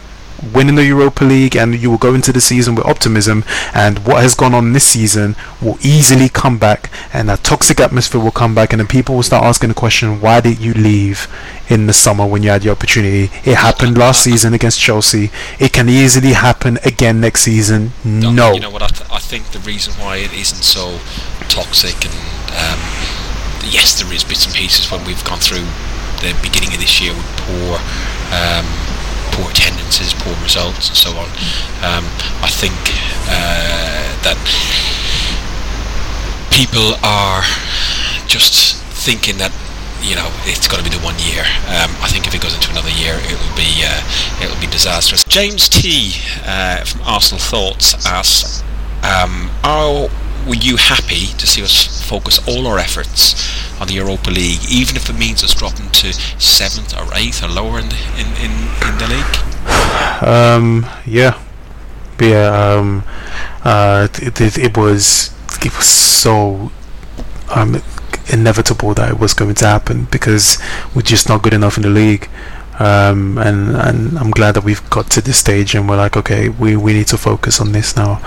Winning 0.55 0.75
the 0.75 0.85
Europa 0.85 1.25
League, 1.25 1.57
and 1.57 1.75
you 1.75 1.91
will 1.91 1.99
go 1.99 2.15
into 2.15 2.33
the 2.33 2.41
season 2.41 2.75
with 2.75 2.87
optimism. 2.87 3.45
And 3.75 4.01
what 4.07 4.23
has 4.23 4.35
gone 4.35 4.55
on 4.55 4.73
this 4.73 4.87
season 4.87 5.37
will 5.61 5.79
easily 5.83 6.29
come 6.29 6.59
back, 6.59 6.91
and 7.13 7.29
that 7.29 7.45
toxic 7.45 7.81
atmosphere 7.81 8.21
will 8.21 8.31
come 8.31 8.55
back, 8.55 8.73
and 8.73 8.81
then 8.81 8.87
people 8.87 9.15
will 9.17 9.23
start 9.23 9.45
asking 9.45 9.69
the 9.69 9.75
question, 9.75 10.21
why 10.21 10.41
did 10.41 10.59
you 10.59 10.73
leave 10.75 11.29
in 11.69 11.87
the 11.87 11.93
summer 11.93 12.27
when 12.27 12.43
you 12.43 12.51
had 12.51 12.63
the 12.63 12.71
opportunity? 12.71 13.31
It 13.45 13.57
happened 13.57 13.99
last 13.99 14.23
season 14.23 14.55
against 14.55 14.81
Chelsea. 14.81 15.31
It 15.59 15.73
can 15.73 15.89
easily 15.89 16.33
happen 16.33 16.79
again 16.85 17.21
next 17.21 17.43
season. 17.43 17.93
No. 18.05 18.53
You 18.53 18.61
know 18.61 18.71
what? 18.71 18.83
I, 18.83 18.89
th- 18.89 19.11
I 19.11 19.19
think 19.19 19.51
the 19.53 19.61
reason 19.61 19.95
why 19.95 20.17
it 20.17 20.33
isn't 20.33 20.63
so 20.63 20.99
toxic, 21.49 22.05
and 22.05 22.15
um, 22.57 22.81
yes, 23.69 24.01
there 24.01 24.13
is 24.13 24.25
bits 24.25 24.47
and 24.47 24.55
pieces 24.55 24.91
when 24.91 25.05
we've 25.05 25.25
gone 25.25 25.39
through 25.39 25.67
the 26.21 26.37
beginning 26.43 26.75
of 26.75 26.81
this 26.81 27.01
year 27.01 27.13
with 27.15 27.27
poor, 27.39 27.79
um, 28.33 28.67
poor 29.41 29.51
attendances, 29.51 30.13
poor 30.15 30.37
results, 30.43 30.89
and 30.89 30.97
so 30.97 31.11
on. 31.17 31.29
Um, 31.81 32.05
I 32.45 32.51
think 32.53 32.77
uh, 33.33 34.05
that 34.21 34.37
people 36.53 36.93
are 37.03 37.43
just 38.29 38.77
thinking 39.01 39.39
that 39.39 39.53
you 40.03 40.15
know 40.17 40.29
it's 40.45 40.69
got 40.69 40.77
to 40.77 40.85
be 40.85 40.91
the 40.91 41.01
one 41.01 41.17
year. 41.19 41.41
Um, 41.73 41.91
I 42.05 42.09
think 42.09 42.27
if 42.27 42.35
it 42.35 42.43
goes 42.43 42.55
into 42.55 42.71
another 42.71 42.93
year, 42.93 43.17
it 43.17 43.37
will 43.41 43.57
be 43.57 43.81
uh, 43.81 44.01
it 44.45 44.53
will 44.53 44.61
be 44.61 44.69
disastrous. 44.69 45.25
James 45.25 45.69
T 45.69 46.13
uh, 46.45 46.85
from 46.85 47.01
Arsenal 47.03 47.41
Thoughts 47.41 47.97
asks, 48.05 48.63
um, 49.03 49.51
"Are 49.65 50.11
were 50.47 50.55
you 50.55 50.77
happy 50.77 51.27
to 51.39 51.47
see 51.47 51.63
us 51.63 52.03
focus 52.09 52.41
all 52.49 52.67
our 52.67 52.79
efforts 52.79 53.35
on 53.81 53.89
the 53.89 53.95
Europa 53.95 54.31
League, 54.31 54.61
even 54.71 54.97
if 54.97 55.09
it 55.09 55.19
means 55.19 55.43
us 55.45 55.55
dropping 55.55 55.89
to 55.91 56.13
seventh 56.39 56.97
or 56.97 57.07
eighth 57.15 57.43
or 57.43 57.49
lower 57.49 57.79
in 57.79 57.89
the, 57.89 57.97
in, 58.19 58.27
in, 58.37 58.53
in 58.87 58.99
the 58.99 59.09
league?" 59.09 60.23
Um, 60.23 60.87
yeah, 61.07 61.39
yeah. 62.21 62.75
Um, 62.75 63.05
uh, 63.65 64.09
it, 64.15 64.41
it, 64.41 64.59
it 64.59 64.77
was 64.77 65.35
it 65.65 65.77
was 65.77 65.87
so 65.87 66.71
um 67.51 67.83
inevitable 68.33 68.95
that 68.95 69.11
it 69.11 69.19
was 69.19 69.35
going 69.35 69.55
to 69.55 69.67
happen 69.67 70.07
because 70.11 70.59
we're 70.95 71.03
just 71.03 71.29
not 71.29 71.43
good 71.43 71.53
enough 71.55 71.77
in 71.77 71.83
the 71.83 71.91
league. 71.91 72.29
Um, 72.81 73.37
and 73.37 73.77
and 73.77 74.19
I'm 74.19 74.31
glad 74.31 74.53
that 74.53 74.65
we've 74.65 74.89
got 74.89 75.11
to 75.11 75.21
this 75.21 75.37
stage 75.37 75.75
and 75.75 75.87
we're 75.87 75.99
like, 75.99 76.17
okay, 76.17 76.49
we, 76.49 76.77
we 76.77 76.95
need 76.95 77.09
to 77.09 77.19
focus 77.19 77.61
on 77.61 77.73
this 77.73 77.95
now 77.95 78.21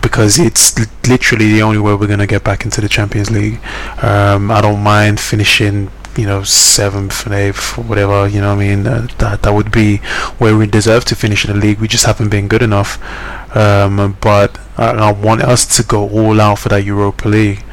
because 0.00 0.38
it's 0.38 0.78
li- 0.78 0.86
literally 1.06 1.52
the 1.52 1.60
only 1.62 1.78
way 1.78 1.94
we're 1.94 2.06
gonna 2.06 2.26
get 2.26 2.42
back 2.42 2.64
into 2.64 2.80
the 2.80 2.88
Champions 2.88 3.30
League. 3.30 3.60
Um, 4.02 4.50
I 4.50 4.62
don't 4.62 4.82
mind 4.82 5.20
finishing 5.20 5.90
you 6.16 6.26
know 6.26 6.42
seventh 6.42 7.24
and 7.24 7.34
eighth 7.34 7.78
whatever 7.78 8.26
you 8.26 8.40
know 8.40 8.52
I 8.52 8.56
mean? 8.56 8.86
Uh, 8.86 9.06
that 9.18 9.42
that 9.42 9.52
would 9.52 9.70
be 9.70 9.98
where 10.38 10.56
we 10.56 10.66
deserve 10.66 11.04
to 11.06 11.14
finish 11.14 11.44
in 11.44 11.52
the 11.52 11.66
league. 11.66 11.78
We 11.78 11.86
just 11.86 12.06
haven't 12.06 12.30
been 12.30 12.48
good 12.48 12.62
enough. 12.62 12.98
Um, 13.54 14.16
but 14.20 14.58
I, 14.78 14.92
I 14.92 15.12
want 15.12 15.42
us 15.42 15.76
to 15.76 15.82
go 15.82 16.08
all 16.08 16.40
out 16.40 16.60
for 16.60 16.68
that 16.70 16.84
Europa 16.84 17.28
League 17.28 17.64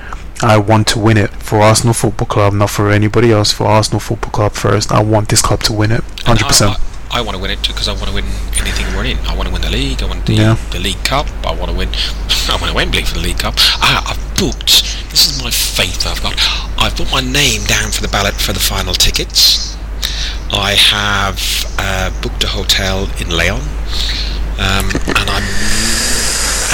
I 0.43 0.57
want 0.57 0.87
to 0.89 0.99
win 0.99 1.17
it 1.17 1.31
for 1.31 1.59
Arsenal 1.61 1.93
Football 1.93 2.27
Club 2.27 2.53
not 2.53 2.69
for 2.69 2.91
anybody 2.91 3.31
else 3.31 3.51
for 3.51 3.65
Arsenal 3.65 3.99
Football 3.99 4.31
Club 4.31 4.51
first 4.53 4.91
I 4.91 5.01
want 5.01 5.29
this 5.29 5.41
club 5.41 5.61
to 5.63 5.73
win 5.73 5.91
it 5.91 6.01
100% 6.25 6.67
I, 6.67 6.73
I, 6.73 6.77
I 7.09 7.21
want 7.21 7.35
to 7.35 7.41
win 7.41 7.51
it 7.51 7.63
too 7.63 7.73
because 7.73 7.87
I 7.87 7.93
want 7.93 8.07
to 8.07 8.13
win 8.13 8.25
anything 8.59 8.85
we're 8.95 9.05
in. 9.05 9.17
I 9.25 9.33
want 9.35 9.47
to 9.47 9.53
win 9.53 9.61
the 9.61 9.69
league. 9.69 10.03
I 10.03 10.07
want 10.07 10.25
the 10.25 10.33
Yeah. 10.33 10.57
the 10.71 10.79
League 10.79 11.03
Cup. 11.03 11.25
I 11.45 11.55
want 11.55 11.71
to 11.71 11.77
win. 11.77 11.89
I 12.49 12.57
want 12.59 12.67
to 12.69 12.73
Wembley 12.73 13.03
for 13.03 13.15
the 13.15 13.21
League 13.21 13.39
Cup. 13.39 13.55
Ah, 13.81 14.11
I've 14.11 14.37
booked. 14.37 14.83
This 15.09 15.27
is 15.31 15.41
my 15.41 15.49
faith 15.49 16.05
I've 16.05 16.21
got. 16.21 16.35
I've 16.77 16.95
put 16.95 17.09
my 17.11 17.21
name 17.21 17.63
down 17.63 17.91
for 17.91 18.01
the 18.01 18.09
ballot 18.09 18.33
for 18.35 18.51
the 18.53 18.59
final 18.59 18.93
tickets. 18.93 19.77
I 20.51 20.73
have 20.73 21.39
uh, 21.79 22.11
booked 22.21 22.43
a 22.43 22.47
hotel 22.47 23.09
in 23.19 23.29
Lyon, 23.29 23.61
um, 24.59 24.91
and 25.07 25.27
I'm 25.29 25.47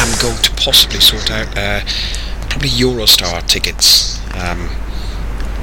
am 0.01 0.11
going 0.21 0.41
to 0.41 0.51
possibly 0.57 0.99
sort 0.99 1.31
out 1.31 1.55
uh, 1.57 1.81
probably 2.53 2.69
Eurostar 2.69 3.45
tickets. 3.47 4.21
Um, 4.35 4.69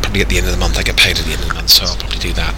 probably 0.02 0.22
at 0.22 0.28
the 0.28 0.38
end 0.38 0.46
of 0.46 0.52
the 0.52 0.58
month. 0.58 0.78
I 0.78 0.82
get 0.82 0.96
paid 0.96 1.18
at 1.18 1.24
the 1.24 1.32
end 1.32 1.42
of 1.42 1.48
the 1.48 1.54
month, 1.54 1.70
so 1.70 1.84
I'll 1.86 1.96
probably 1.96 2.18
do 2.18 2.32
that. 2.34 2.54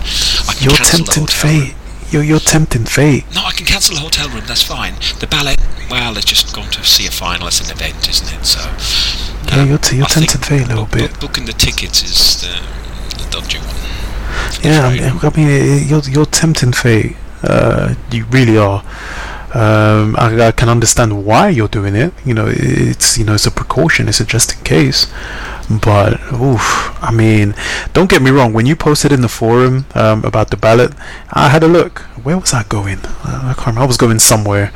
I 0.49 0.55
can 0.55 0.65
you're 0.69 0.77
tempting 0.77 1.27
fate 1.27 1.75
you're, 2.11 2.23
you're 2.23 2.41
tempting 2.41 2.85
fate 2.85 3.25
No, 3.35 3.43
I 3.45 3.53
can 3.53 3.65
cancel 3.65 3.95
the 3.95 4.01
hotel 4.03 4.29
room. 4.29 4.45
That's 4.47 4.63
fine. 4.63 4.95
The 5.21 5.27
ballet, 5.27 5.55
well, 5.91 6.17
it's 6.17 6.27
just 6.27 6.55
gone 6.55 6.71
to 6.73 6.85
see 6.85 7.07
a 7.07 7.11
final. 7.11 7.47
It's 7.47 7.61
an 7.61 7.71
event, 7.75 8.09
isn't 8.09 8.33
it? 8.39 8.45
So 8.45 8.61
yeah 9.49 9.65
you're, 9.65 9.79
t- 9.79 9.97
you're 9.97 10.07
tempting 10.07 10.41
fate 10.41 10.65
a 10.65 10.69
little 10.69 10.87
bit 10.87 11.11
book- 11.11 11.21
booking 11.21 11.45
the 11.47 11.53
tickets 11.53 12.03
is 12.03 12.41
the, 12.43 13.23
the 13.23 13.31
dodgy 13.31 13.59
one. 13.59 13.77
Yeah, 14.63 14.83
Right. 14.83 15.01
I 15.03 15.29
I 15.29 15.37
mean, 15.37 15.89
you're 15.89 16.03
you're 16.03 16.27
tempting 16.27 16.73
fate. 16.73 17.17
Uh, 17.43 17.95
you 18.11 18.25
really 18.27 18.57
are. 18.57 18.83
Um, 19.55 20.17
I, 20.19 20.49
I 20.49 20.53
can 20.53 20.71
understand 20.71 21.27
why 21.27 21.51
you're 21.51 21.69
doing 21.69 21.95
it. 21.95 22.15
You 22.25 22.33
know, 22.33 22.47
it's 22.49 23.19
you 23.19 23.25
know 23.25 23.35
it's 23.35 23.47
a 23.47 23.51
precaution. 23.51 24.09
It's 24.09 24.21
a 24.21 24.25
just 24.25 24.57
in 24.57 24.65
case. 24.65 25.13
But 25.71 26.21
oof, 26.33 26.97
I 27.03 27.13
mean, 27.13 27.55
don't 27.93 28.11
get 28.11 28.23
me 28.23 28.31
wrong. 28.31 28.53
When 28.53 28.67
you 28.67 28.77
posted 28.77 29.13
in 29.13 29.21
the 29.21 29.29
forum 29.29 29.87
um, 29.95 30.25
about 30.25 30.51
the 30.51 30.57
ballot, 30.57 30.93
I 31.31 31.49
had 31.49 31.63
a 31.63 31.69
look. 31.69 32.01
Where 32.23 32.39
was 32.39 32.55
I 32.55 32.63
going? 32.65 32.99
I 33.25 33.53
can't 33.55 33.67
remember. 33.67 33.83
I 33.83 33.87
was 33.87 33.97
going 33.97 34.19
somewhere, 34.21 34.73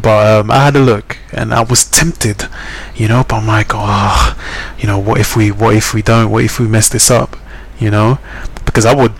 but 0.00 0.26
um, 0.40 0.50
I 0.50 0.64
had 0.64 0.76
a 0.76 0.80
look, 0.80 1.16
and 1.32 1.54
I 1.54 1.62
was 1.62 1.88
tempted, 1.88 2.48
you 2.94 3.08
know. 3.08 3.24
But 3.26 3.36
I'm 3.36 3.46
like, 3.46 3.70
oh, 3.72 4.36
you 4.78 4.86
know, 4.86 4.98
what 4.98 5.20
if 5.20 5.36
we, 5.36 5.50
what 5.50 5.74
if 5.74 5.94
we 5.94 6.02
don't? 6.02 6.30
What 6.30 6.44
if 6.44 6.58
we 6.60 6.66
mess 6.66 6.88
this 6.88 7.10
up? 7.10 7.36
You 7.78 7.90
know, 7.90 8.18
because 8.66 8.84
I 8.84 8.94
would, 8.94 9.12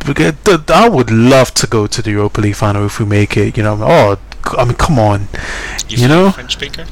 I 0.70 0.88
would 0.88 1.10
love 1.10 1.54
to 1.54 1.66
go 1.66 1.86
to 1.86 2.02
the 2.02 2.10
Europa 2.10 2.40
League 2.40 2.56
final 2.56 2.84
if 2.86 2.98
we 2.98 3.06
make 3.06 3.36
it. 3.36 3.56
You 3.56 3.62
know, 3.62 3.78
oh, 3.80 4.18
I 4.56 4.64
mean, 4.64 4.74
come 4.76 4.98
on, 4.98 5.28
You, 5.88 5.98
You 6.02 6.08
know? 6.08 6.30
French 6.30 6.52
speaker. 6.54 6.86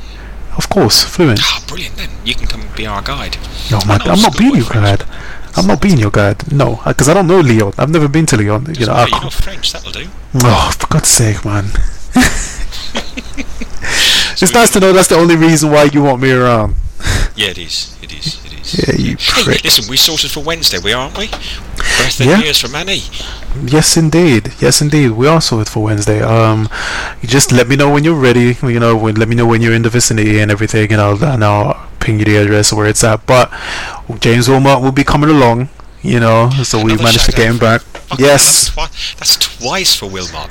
of 0.57 0.69
course, 0.69 1.05
fluent. 1.05 1.41
Ah, 1.43 1.63
brilliant. 1.69 1.97
Then 1.97 2.11
you 2.25 2.35
can 2.35 2.47
come 2.47 2.63
and 2.63 2.75
be 2.75 2.87
our 2.87 3.03
guide. 3.03 3.37
No, 3.71 3.79
know 3.79 3.95
I'm 4.05 4.21
not 4.21 4.37
being 4.39 4.55
your 4.57 4.65
French. 4.65 5.01
guide. 5.01 5.09
I'm 5.57 5.67
not 5.67 5.81
being 5.81 5.97
your 5.99 6.11
guide. 6.11 6.53
No, 6.53 6.81
because 6.87 7.09
I 7.09 7.15
don't 7.15 7.27
know 7.27 7.41
Lyon. 7.41 7.73
I've 7.79 7.91
never 7.91 8.09
been 8.09 8.27
to 8.27 8.37
Lyon. 8.37 8.75
You 8.75 8.87
know, 8.87 8.93
I 8.93 9.05
matter, 9.05 9.15
you 9.15 9.21
can't- 9.21 9.33
French. 9.33 9.73
That'll 9.73 9.93
do. 9.93 10.07
Oh, 10.43 10.71
for 10.79 10.87
God's 10.89 11.09
sake, 11.09 11.45
man. 11.45 11.65
it's 14.43 14.53
nice 14.53 14.71
to 14.73 14.81
know 14.81 14.93
that's 14.93 15.09
the 15.09 15.17
only 15.17 15.37
reason 15.37 15.71
why 15.71 15.85
you 15.85 16.03
want 16.03 16.21
me 16.21 16.31
around. 16.33 16.75
Yeah, 17.35 17.49
it 17.49 17.59
is. 17.59 17.97
It 18.03 18.13
is. 18.13 18.39
Yeah, 18.73 18.95
you 18.97 19.17
Hey, 19.19 19.59
listen, 19.62 19.85
we 19.89 19.97
sorted 19.97 20.31
for 20.31 20.43
Wednesday, 20.43 20.79
we 20.83 20.93
aren't 20.93 21.17
we? 21.17 21.29
Birthday 21.29 22.27
Yeah. 22.27 22.41
years 22.43 22.61
from 22.61 22.75
Annie. 22.75 23.03
Yes, 23.64 23.97
indeed. 23.97 24.53
Yes, 24.61 24.81
indeed. 24.83 25.11
We 25.12 25.29
are 25.29 25.41
sorted 25.41 25.69
for 25.69 25.85
Wednesday. 25.85 26.21
Um, 26.21 26.69
you 27.23 27.29
just 27.29 27.53
let 27.53 27.69
me 27.69 27.77
know 27.77 27.91
when 27.91 28.03
you're 28.05 28.14
ready. 28.21 28.57
You 28.62 28.81
know, 28.81 28.97
when, 28.97 29.14
let 29.14 29.29
me 29.29 29.37
know 29.37 29.47
when 29.47 29.62
you're 29.62 29.73
in 29.75 29.83
the 29.83 29.89
vicinity 29.91 30.41
and 30.41 30.51
everything, 30.51 30.93
and 30.93 31.01
I'll 31.01 31.23
and 31.25 31.45
I'll 31.45 31.89
ping 32.01 32.19
you 32.19 32.25
the 32.25 32.37
address 32.37 32.73
where 32.73 32.87
it's 32.87 33.05
at. 33.05 33.25
But 33.27 33.51
James 34.21 34.49
Wilmot 34.49 34.83
will 34.83 34.93
be 34.93 35.05
coming 35.05 35.31
along. 35.31 35.69
You 36.03 36.21
know, 36.21 36.51
so 36.62 36.85
we 36.85 36.97
managed 36.97 37.27
to 37.27 37.33
get 37.33 37.49
him 37.49 37.59
back. 37.59 37.81
Fuck, 37.83 38.19
Yes. 38.21 38.71
That's, 38.71 38.75
twi- 38.75 39.17
that's 39.19 39.37
twice 39.59 39.97
for 39.97 40.07
Wilmot. 40.09 40.51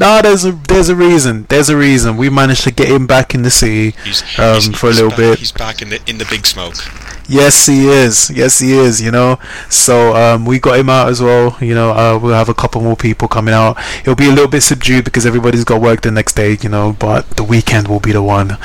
No, 0.00 0.20
there's 0.22 0.44
a 0.46 0.52
there's 0.52 0.88
a 0.88 0.96
reason. 0.96 1.44
There's 1.50 1.68
a 1.68 1.76
reason. 1.76 2.16
We 2.16 2.30
managed 2.30 2.64
to 2.64 2.70
get 2.72 2.88
him 2.88 3.06
back 3.06 3.34
in 3.34 3.42
the 3.42 3.50
city 3.50 3.94
He's, 4.04 4.22
um, 4.38 4.54
he's- 4.54 4.68
for 4.68 4.86
a 4.88 4.92
little 4.92 5.10
back, 5.10 5.18
bit. 5.18 5.38
He's 5.38 5.52
back 5.52 5.82
in 5.82 5.90
the 5.90 6.00
in 6.06 6.16
the 6.18 6.24
big 6.24 6.46
smoke. 6.46 6.74
Yes, 7.28 7.66
he 7.66 7.86
is. 7.86 8.28
Yes, 8.30 8.58
he 8.58 8.72
is. 8.72 9.00
You 9.00 9.10
know, 9.12 9.38
so 9.68 10.16
um, 10.16 10.44
we 10.46 10.58
got 10.58 10.78
him 10.80 10.88
out 10.90 11.10
as 11.10 11.20
well. 11.22 11.56
You 11.60 11.74
know, 11.74 11.90
uh, 11.92 12.18
we'll 12.20 12.34
have 12.34 12.48
a 12.48 12.54
couple 12.54 12.80
more 12.80 12.96
people 12.96 13.28
coming 13.28 13.54
out. 13.54 13.76
It'll 14.00 14.16
be 14.16 14.26
a 14.26 14.32
little 14.32 14.48
bit 14.48 14.62
subdued 14.62 15.04
because 15.04 15.26
everybody's 15.26 15.62
got 15.64 15.80
work 15.80 16.00
the 16.00 16.10
next 16.10 16.32
day. 16.34 16.56
You 16.60 16.70
know, 16.70 16.96
but 16.98 17.28
the 17.36 17.44
weekend 17.44 17.86
will 17.86 18.00
be 18.00 18.12
the 18.12 18.22
one. 18.22 18.56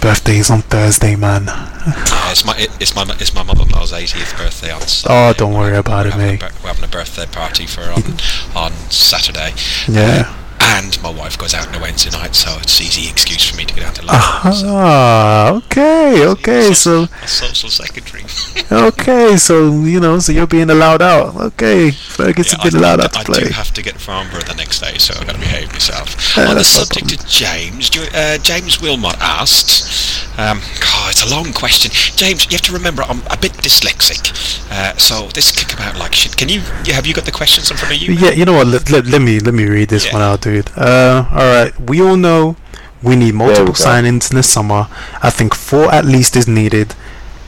Birthday's 0.00 0.48
on 0.50 0.62
Thursday, 0.62 1.16
man. 1.16 1.46
Yeah, 1.46 2.30
it's 2.30 2.44
my 2.46 2.56
it- 2.56 2.70
it's 2.80 2.94
my 2.94 3.04
it's 3.20 3.34
my 3.34 3.42
mother-in-law's 3.42 3.92
80th 3.92 4.38
birthday 4.38 4.70
on 4.70 4.80
Saturday. 4.82 5.14
Oh, 5.28 5.32
don't 5.36 5.52
worry 5.52 5.76
about 5.76 6.04
we're 6.04 6.10
it, 6.10 6.12
having 6.14 6.28
a 6.28 6.32
mate. 6.44 6.52
we're 6.62 6.68
having 6.68 6.84
a 6.84 6.88
birthday 6.88 7.26
party 7.26 7.66
for 7.66 7.82
on 7.82 8.02
on 8.54 8.72
Saturday. 8.90 9.52
Yeah. 9.88 10.32
And 10.66 11.00
my 11.02 11.10
wife 11.10 11.36
goes 11.36 11.52
out 11.54 11.68
on 11.68 11.74
a 11.74 11.78
Wednesday 11.80 12.10
night, 12.10 12.34
so 12.34 12.56
it's 12.60 12.78
an 12.80 12.86
easy 12.86 13.10
excuse 13.10 13.48
for 13.50 13.56
me 13.56 13.64
to 13.64 13.74
go 13.74 13.82
out 13.84 13.94
to 13.96 14.02
London. 14.06 14.52
so 14.54 14.66
Ah, 14.68 15.52
okay, 15.52 16.26
okay. 16.26 16.72
So, 16.72 17.04
a 17.22 17.28
social 17.28 17.68
secretary. 17.68 18.24
okay, 18.72 19.36
so 19.36 19.70
you 19.82 20.00
know, 20.00 20.18
so 20.20 20.32
you're 20.32 20.46
being 20.46 20.70
allowed 20.70 21.02
out. 21.02 21.36
Okay, 21.36 21.90
Ferguson's 21.90 22.64
Yeah, 22.64 22.70
been 22.70 22.78
allowed 22.80 23.00
I, 23.00 23.04
out 23.04 23.12
to 23.12 23.18
I 23.20 23.24
play. 23.24 23.40
do 23.44 23.50
have 23.52 23.72
to 23.74 23.82
get 23.82 24.00
Farnborough 24.00 24.40
the 24.42 24.54
next 24.54 24.80
day, 24.80 24.96
so 24.98 25.14
I've 25.18 25.26
got 25.26 25.34
to 25.34 25.40
behave 25.40 25.70
myself. 25.72 26.36
Yeah, 26.36 26.48
On 26.50 26.56
the 26.56 26.64
subject 26.64 27.12
of 27.12 27.26
James, 27.28 27.90
uh, 28.14 28.38
James 28.38 28.80
Wilmot 28.80 29.16
asked, 29.20 30.38
um, 30.38 30.60
God, 30.80 31.10
it's 31.10 31.22
a 31.30 31.34
long 31.34 31.52
question. 31.52 31.90
James, 32.16 32.44
you 32.46 32.52
have 32.52 32.62
to 32.62 32.72
remember 32.72 33.02
I'm 33.02 33.20
a 33.30 33.36
bit 33.36 33.52
dyslexic, 33.62 34.32
uh, 34.72 34.96
so 34.96 35.28
this 35.28 35.52
could 35.52 35.68
come 35.68 35.86
out 35.86 35.98
like 35.98 36.14
shit. 36.14 36.36
Can 36.36 36.48
you, 36.48 36.60
have 36.92 37.06
you 37.06 37.12
got 37.14 37.24
the 37.26 37.32
questions 37.32 37.70
in 37.70 37.76
front 37.76 37.94
of 37.94 38.00
you? 38.00 38.14
Yeah, 38.14 38.30
you 38.30 38.44
know 38.44 38.54
what? 38.54 38.66
Let, 38.66 38.90
let, 38.90 39.06
let 39.06 39.20
me 39.22 39.40
let 39.40 39.54
me 39.54 39.66
read 39.66 39.88
this 39.90 40.06
Yeah. 40.06 40.12
one 40.14 40.22
out, 40.22 40.40
dude. 40.40 40.53
Uh, 40.76 41.28
all 41.30 41.64
right. 41.64 41.80
We 41.80 42.00
all 42.00 42.16
know 42.16 42.56
we 43.04 43.16
need 43.16 43.34
multiple 43.34 43.74
signings 43.74 44.30
in 44.30 44.36
the 44.36 44.42
summer. 44.42 44.88
I 45.22 45.30
think 45.30 45.54
four 45.54 45.92
at 45.92 46.06
least 46.06 46.36
is 46.36 46.48
needed. 46.48 46.94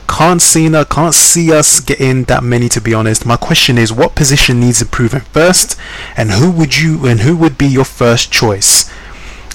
Can't 0.07 0.41
see 0.41 0.69
no, 0.69 0.85
can't 0.85 1.13
see 1.13 1.51
us 1.51 1.79
getting 1.79 2.23
that 2.25 2.43
many 2.43 2.69
to 2.69 2.79
be 2.79 2.93
honest. 2.93 3.25
My 3.25 3.37
question 3.37 3.77
is, 3.77 3.91
what 3.91 4.15
position 4.15 4.59
needs 4.59 4.81
improving 4.81 5.21
first, 5.21 5.77
and 6.15 6.31
who 6.31 6.49
would 6.51 6.77
you 6.77 7.05
and 7.07 7.21
who 7.21 7.35
would 7.37 7.57
be 7.57 7.67
your 7.67 7.85
first 7.85 8.31
choice? 8.31 8.89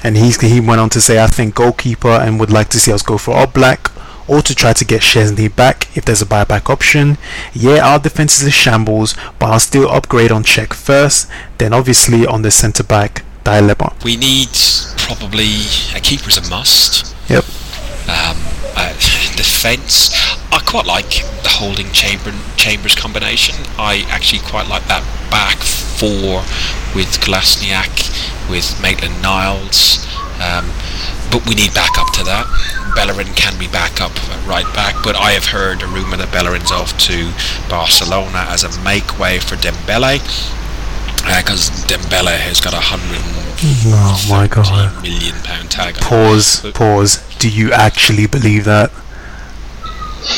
And 0.05 0.17
he's 0.17 0.41
he 0.41 0.61
went 0.61 0.81
on 0.81 0.91
to 0.91 1.01
say, 1.01 1.23
I 1.23 1.27
think 1.29 1.55
goalkeeper, 1.55 2.09
and 2.09 2.39
would 2.41 2.51
like 2.51 2.69
to 2.71 2.81
see 2.81 2.93
us 2.93 3.03
go 3.03 3.17
for 3.17 3.35
Oblak. 3.35 3.91
Or 4.29 4.41
to 4.41 4.55
try 4.55 4.73
to 4.73 4.85
get 4.85 5.03
Szczesny 5.03 5.55
back 5.55 5.95
if 5.97 6.05
there's 6.05 6.23
a 6.23 6.27
buyback 6.27 6.71
option. 6.71 7.19
Yeah, 7.53 7.85
our 7.87 7.99
defense 7.99 8.41
is 8.41 8.47
a 8.47 8.51
shambles, 8.53 9.15
but 9.39 9.51
I'll 9.51 9.61
still 9.61 9.91
upgrade 9.91 10.31
on 10.31 10.45
Cech 10.45 10.73
first. 10.73 11.29
Then 11.59 11.73
obviously 11.73 12.25
on 12.25 12.43
the 12.43 12.53
centre 12.53 12.85
back 12.85 13.25
dilemma. 13.45 13.93
We 14.05 14.17
need 14.17 14.51
probably 14.97 15.67
a 15.95 16.01
keeper's 16.01 16.37
a 16.39 16.49
must. 16.49 17.15
Yep. 17.29 17.45
Um, 18.09 18.37
uh, 18.77 18.93
defence. 19.37 20.11
I 20.53 20.61
quite 20.67 20.87
like 20.87 21.23
the 21.43 21.49
holding 21.49 21.91
chamber 21.93 22.33
chambers 22.57 22.95
combination. 22.95 23.57
I 23.79 24.05
actually 24.09 24.41
quite 24.41 24.69
like 24.69 24.87
that 24.89 25.03
back 25.31 25.59
four 25.59 26.43
with 26.95 27.21
Kolasinac, 27.21 28.51
with 28.51 28.81
Maitland 28.83 29.23
Niles. 29.23 30.07
Um, 30.41 30.71
but 31.31 31.47
we 31.47 31.55
need 31.55 31.73
backup 31.73 32.13
to 32.15 32.25
that. 32.25 32.47
Bellerin 32.95 33.33
can 33.35 33.59
be 33.59 33.67
backup 33.69 34.13
right 34.47 34.69
back, 34.75 34.97
but 35.03 35.17
I 35.17 35.33
have 35.33 35.47
heard 35.47 35.83
a 35.83 35.87
rumour 35.87 36.17
that 36.19 36.31
Bellerin's 36.31 36.71
off 36.71 36.99
to 37.09 37.33
Barcelona 37.71 38.45
as 38.49 38.65
a 38.65 38.83
make 38.83 39.19
way 39.19 39.39
for 39.39 39.57
Dembele 39.57 40.21
because 41.25 41.71
Dembele 41.87 42.37
has 42.37 42.61
got 42.61 42.75
a 42.75 42.81
hundred 42.81 43.21
Oh 43.65 44.27
my 44.29 44.49
god. 44.49 45.03
million 45.03 45.35
pound 45.45 45.71
tag. 45.71 45.95
on 45.97 46.03
him. 46.03 46.09
Pause. 46.09 46.73
Pause. 46.75 47.37
Do 47.39 47.49
you 47.49 47.73
actually 47.73 48.27
believe 48.27 48.65
that? 48.65 48.91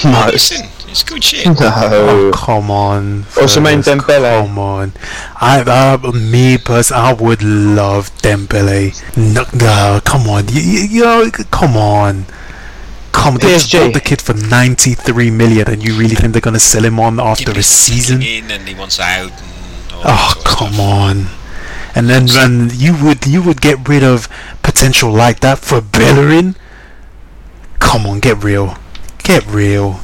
No. 0.05 0.29
Listen, 0.31 0.67
it's 0.89 1.03
good 1.03 1.25
shit. 1.25 1.47
Oh, 1.47 1.53
No. 1.55 2.31
come 2.35 2.71
on. 2.71 3.25
Also, 3.41 3.61
main 3.61 3.83
Fergus, 3.83 4.05
Dembele. 4.05 4.47
Come 4.47 4.59
on. 4.59 4.93
I, 5.41 5.61
uh, 5.63 6.13
me 6.13 6.59
personally, 6.59 7.03
I 7.03 7.13
would 7.15 7.43
love 7.43 8.11
Dembele. 8.21 8.93
No, 9.17 9.45
no 9.55 10.01
come 10.05 10.29
on. 10.29 10.49
You, 10.49 10.61
you, 10.61 10.81
you 10.81 11.03
know, 11.05 11.31
come 11.51 11.77
on. 11.77 12.27
Come, 13.13 13.37
they 13.37 13.49
just 13.49 13.71
PSG. 13.73 13.79
bought 13.87 13.95
the 13.95 14.01
kid 14.01 14.21
for 14.21 14.35
93 14.35 15.31
million, 15.31 15.69
and 15.71 15.83
you 15.83 15.97
really 15.97 16.17
think 16.17 16.33
they're 16.33 16.41
gonna 16.43 16.59
sell 16.59 16.85
him 16.85 16.99
on 17.01 17.19
after 17.21 17.53
a 17.53 17.55
He's 17.55 17.67
season? 17.69 18.21
in 18.23 18.51
and 18.51 18.67
he 18.69 18.75
wants 18.75 18.99
out. 19.01 19.31
And 20.05 20.13
all 20.13 20.17
that 20.17 20.37
Oh, 20.37 20.43
come 20.45 20.81
on. 20.81 21.27
And 21.97 22.11
then, 22.11 22.27
then 22.27 22.71
you 22.73 22.93
would 23.05 23.25
you 23.27 23.41
would 23.43 23.61
get 23.61 23.89
rid 23.89 24.03
of 24.03 24.29
potential 24.63 25.13
like 25.13 25.41
that 25.41 25.59
for 25.61 25.81
Bellerin? 25.81 26.57
Come 27.79 28.07
on, 28.07 28.19
get 28.21 28.43
real. 28.43 28.77
Get 29.23 29.47
real. 29.47 30.01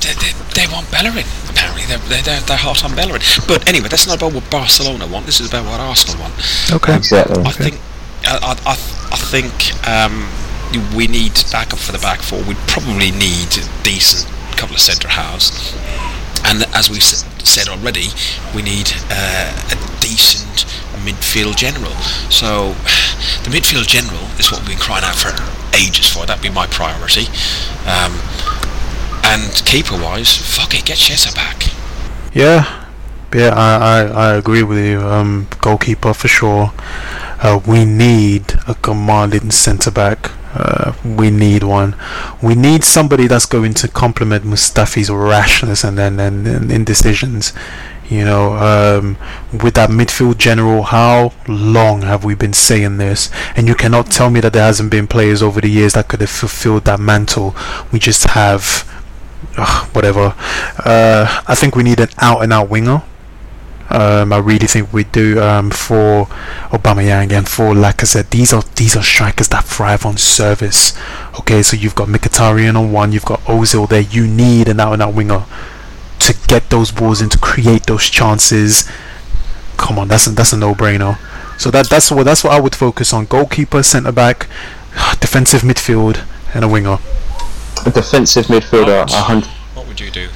They, 0.00 0.12
they, 0.14 0.32
they 0.54 0.66
want 0.72 0.90
Bellerin. 0.90 1.24
Apparently, 1.48 1.84
they're, 1.86 1.98
they're, 1.98 2.22
they're, 2.22 2.40
they're 2.40 2.56
hot 2.56 2.84
on 2.84 2.94
Bellerin. 2.94 3.22
But 3.48 3.66
anyway, 3.68 3.88
that's 3.88 4.06
not 4.06 4.16
about 4.18 4.34
what 4.34 4.50
Barcelona 4.50 5.06
want. 5.06 5.24
This 5.26 5.40
is 5.40 5.48
about 5.48 5.64
what 5.64 5.80
Arsenal 5.80 6.20
want. 6.20 6.34
Okay. 6.70 6.96
Exactly. 6.96 7.42
I 7.44 7.52
think, 7.52 7.80
I, 8.26 8.36
I, 8.66 8.70
I, 8.70 8.74
I 9.12 9.16
think 9.16 9.52
um, 9.88 10.28
we 10.96 11.06
need 11.06 11.32
backup 11.50 11.78
for 11.78 11.92
the 11.92 11.98
back 11.98 12.20
four. 12.20 12.42
We 12.42 12.54
probably 12.66 13.10
need 13.10 13.56
a 13.56 13.64
decent 13.82 14.28
couple 14.58 14.74
of 14.74 14.80
centre 14.80 15.08
halves. 15.08 15.74
And 16.44 16.64
as 16.74 16.90
we 16.90 16.96
s- 16.98 17.24
said 17.46 17.68
already, 17.68 18.08
we 18.54 18.62
need 18.62 18.92
uh, 19.10 19.70
a 19.70 20.00
decent 20.00 20.66
midfield 21.02 21.56
general. 21.56 21.92
So 22.30 22.74
the 23.44 23.50
midfield 23.50 23.86
general 23.88 24.22
is 24.38 24.50
what 24.50 24.60
we've 24.60 24.70
been 24.70 24.78
crying 24.78 25.04
out 25.04 25.16
for 25.16 25.30
ages 25.76 26.06
for. 26.12 26.26
That'd 26.26 26.42
be 26.42 26.50
my 26.50 26.66
priority. 26.66 27.26
Um, 27.86 28.20
and 29.24 29.52
keeper-wise, 29.64 30.36
fuck 30.36 30.74
it, 30.74 30.84
get 30.84 30.98
Chessa 30.98 31.34
back. 31.34 31.72
Yeah, 32.34 32.86
yeah, 33.34 33.54
I, 33.54 33.76
I, 33.78 34.30
I 34.30 34.34
agree 34.34 34.62
with 34.62 34.78
you. 34.78 35.00
Um, 35.00 35.48
goalkeeper 35.60 36.12
for 36.14 36.28
sure. 36.28 36.72
Uh, 37.42 37.60
we 37.66 37.84
need 37.84 38.54
a 38.68 38.74
commanding 38.76 39.50
centre 39.50 39.90
back. 39.90 40.30
Uh, 40.54 40.92
we 41.04 41.30
need 41.30 41.62
one. 41.62 41.96
We 42.42 42.54
need 42.54 42.84
somebody 42.84 43.26
that's 43.26 43.46
going 43.46 43.74
to 43.74 43.88
complement 43.88 44.44
Mustafi's 44.44 45.10
rashness 45.10 45.82
and 45.82 45.98
then 45.98 46.20
and, 46.20 46.46
and 46.46 46.70
indecisions. 46.70 47.52
You 48.08 48.24
know, 48.24 48.54
um, 48.54 49.16
with 49.62 49.74
that 49.74 49.88
midfield 49.88 50.36
general, 50.36 50.82
how 50.82 51.32
long 51.48 52.02
have 52.02 52.24
we 52.24 52.34
been 52.34 52.52
saying 52.52 52.98
this? 52.98 53.30
And 53.56 53.66
you 53.66 53.74
cannot 53.74 54.10
tell 54.10 54.28
me 54.28 54.40
that 54.40 54.52
there 54.52 54.64
hasn't 54.64 54.90
been 54.90 55.06
players 55.06 55.42
over 55.42 55.60
the 55.60 55.70
years 55.70 55.94
that 55.94 56.08
could 56.08 56.20
have 56.20 56.30
fulfilled 56.30 56.84
that 56.84 57.00
mantle. 57.00 57.56
We 57.90 57.98
just 57.98 58.24
have 58.30 58.88
Ugh, 59.56 59.94
whatever. 59.94 60.34
Uh, 60.78 61.42
I 61.46 61.54
think 61.54 61.76
we 61.76 61.82
need 61.82 62.00
an 62.00 62.08
out 62.18 62.42
and 62.42 62.52
out 62.52 62.68
winger. 62.70 63.02
Um, 63.92 64.32
I 64.32 64.38
really 64.38 64.66
think 64.66 64.90
we 64.90 65.04
do 65.04 65.38
um, 65.42 65.70
for 65.70 66.24
Aubameyang 66.70 67.30
and 67.30 67.46
for 67.46 67.74
Lacazette. 67.74 68.30
These 68.30 68.54
are 68.54 68.62
these 68.76 68.96
are 68.96 69.02
strikers 69.02 69.48
that 69.48 69.64
thrive 69.64 70.06
on 70.06 70.16
service. 70.16 70.98
Okay, 71.40 71.62
so 71.62 71.76
you've 71.76 71.94
got 71.94 72.08
Mkhitaryan 72.08 72.74
on 72.74 72.90
one, 72.90 73.12
you've 73.12 73.26
got 73.26 73.40
Ozil 73.40 73.86
there. 73.86 74.00
You 74.00 74.26
need 74.26 74.68
an 74.68 74.80
out 74.80 74.94
and 74.94 75.02
out 75.02 75.12
winger. 75.12 75.44
To 76.20 76.34
get 76.46 76.70
those 76.70 76.90
balls 76.90 77.20
in, 77.20 77.28
to 77.30 77.38
create 77.38 77.86
those 77.86 78.08
chances. 78.08 78.88
Come 79.76 79.98
on, 79.98 80.08
that's 80.08 80.26
a, 80.26 80.30
that's 80.30 80.52
a 80.52 80.56
no-brainer. 80.56 81.18
So 81.60 81.70
that 81.70 81.90
that's 81.90 82.10
what 82.10 82.24
that's 82.24 82.42
what 82.42 82.54
I 82.54 82.60
would 82.60 82.74
focus 82.74 83.12
on: 83.12 83.26
goalkeeper, 83.26 83.82
centre 83.82 84.12
back, 84.12 84.48
defensive 85.20 85.62
midfield, 85.62 86.24
and 86.54 86.64
a 86.64 86.68
winger. 86.68 86.96
A 87.84 87.90
defensive 87.90 88.46
midfielder. 88.46 89.00
What, 89.00 89.12
a 89.12 89.16
hundred. 89.16 89.50
what 89.74 89.86
would 89.86 90.00
you 90.00 90.10
do? 90.10 90.28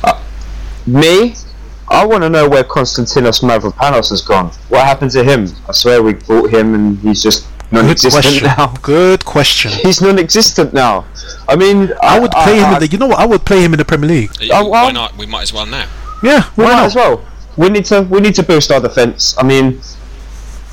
Me, 0.87 1.35
I 1.89 2.05
want 2.05 2.23
to 2.25 2.29
know 2.29 2.49
where 2.49 2.65
Konstantinos 2.65 3.43
Mavropanos 3.43 4.11
has 4.11 4.21
gone. 4.23 4.49
What 4.69 4.85
happened 4.85 5.13
to 5.13 5.23
him? 5.23 5.49
I 5.69 5.73
swear 5.73 6.03
we 6.03 6.15
bought 6.15 6.51
him 6.51 6.75
and 6.75 6.99
he's 6.99 7.23
just 7.23 7.47
Good 7.71 7.73
non-existent 7.83 8.23
question. 8.25 8.47
now. 8.47 8.75
Good 8.83 9.25
question. 9.25 9.73
He's 9.83 10.01
non-existent 10.01 10.73
now. 10.73 11.05
I 11.49 11.57
mean, 11.57 11.93
I 12.01 12.21
would 12.21 12.31
play 12.31 12.59
him. 12.59 12.65
I, 12.67 12.75
in 12.75 12.81
the, 12.81 12.87
you 12.87 12.99
know 12.99 13.09
what? 13.09 13.19
I 13.19 13.27
would 13.27 13.45
play 13.45 13.65
him 13.65 13.73
in 13.75 13.79
the 13.79 13.85
Premier 13.85 14.09
League. 14.09 14.31
Oh, 14.53 14.69
Why 14.69 14.93
not? 14.93 15.17
We 15.17 15.27
might 15.27 15.43
as 15.43 15.53
well 15.53 15.67
now. 15.67 15.89
Yeah, 16.23 16.49
we 16.57 16.63
why 16.65 16.71
might 16.71 16.77
not? 16.77 16.87
as 16.87 16.95
well. 16.95 17.25
We 17.57 17.69
need 17.69 17.85
to. 17.87 18.03
We 18.03 18.21
need 18.21 18.37
to 18.37 18.45
boost 18.45 18.71
our 18.71 18.81
defence. 18.81 19.37
I 19.37 19.43
mean, 19.43 19.81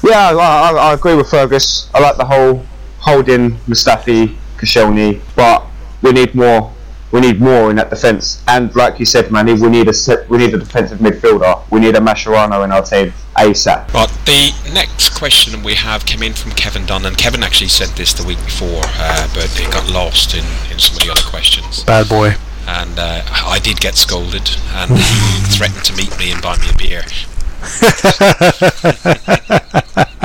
yeah, 0.04 0.30
I, 0.30 0.34
I, 0.34 0.72
I 0.90 0.94
agree 0.94 1.16
with 1.16 1.30
Fergus. 1.30 1.90
I 1.96 2.00
like 2.00 2.18
the 2.18 2.26
whole 2.26 2.64
holding 3.00 3.56
Mustafi, 3.68 4.36
Koscielny, 4.58 5.20
but 5.36 5.66
we 6.04 6.12
need 6.12 6.36
more. 6.36 6.72
We 7.14 7.22
need 7.22 7.40
more 7.40 7.70
in 7.70 7.76
that 7.76 7.92
defence. 7.92 8.42
And 8.48 8.76
like 8.76 9.00
you 9.00 9.06
said, 9.06 9.32
Manny, 9.32 9.54
we 9.54 9.70
need 9.70 9.88
a 9.88 9.94
set, 9.94 10.28
we 10.30 10.40
need 10.40 10.52
a 10.56 10.58
defensive 10.58 10.98
midfielder. 10.98 11.62
We 11.70 11.80
need 11.80 11.96
a 11.96 12.00
Mascherano 12.00 12.66
in 12.66 12.72
our 12.72 12.82
team 12.82 13.14
ASAP. 13.38 13.94
Right, 13.94 14.10
the 14.26 14.52
next 14.74 15.16
question 15.16 15.62
we 15.62 15.76
have 15.76 16.08
came 16.08 16.24
in 16.24 16.34
from 16.34 16.54
Kevin 16.54 16.88
Dunn, 16.88 17.06
and 17.06 17.16
Kevin 17.16 17.44
actually 17.44 17.68
sent 17.68 17.96
this 17.98 18.14
the 18.14 18.24
week 18.28 18.40
before, 18.44 18.82
uh, 18.84 19.28
but 19.36 19.46
it 19.62 19.72
got 19.72 19.88
lost 19.92 20.34
in, 20.34 20.44
in 20.72 20.80
some 20.80 20.98
of 20.98 21.04
the 21.04 21.12
other 21.12 21.22
questions. 21.22 21.84
Bad 21.84 22.10
boy. 22.10 22.34
And 22.66 22.98
uh, 22.98 23.22
I 23.30 23.60
did 23.60 23.80
get 23.80 23.94
scolded, 23.94 24.50
and 24.72 24.90
he 24.98 25.56
threatened 25.56 25.86
to 25.86 25.96
meet 25.96 26.18
me 26.18 26.32
and 26.32 26.42
buy 26.42 26.58
me 26.58 26.70
a 26.70 26.76
beer. 26.76 27.04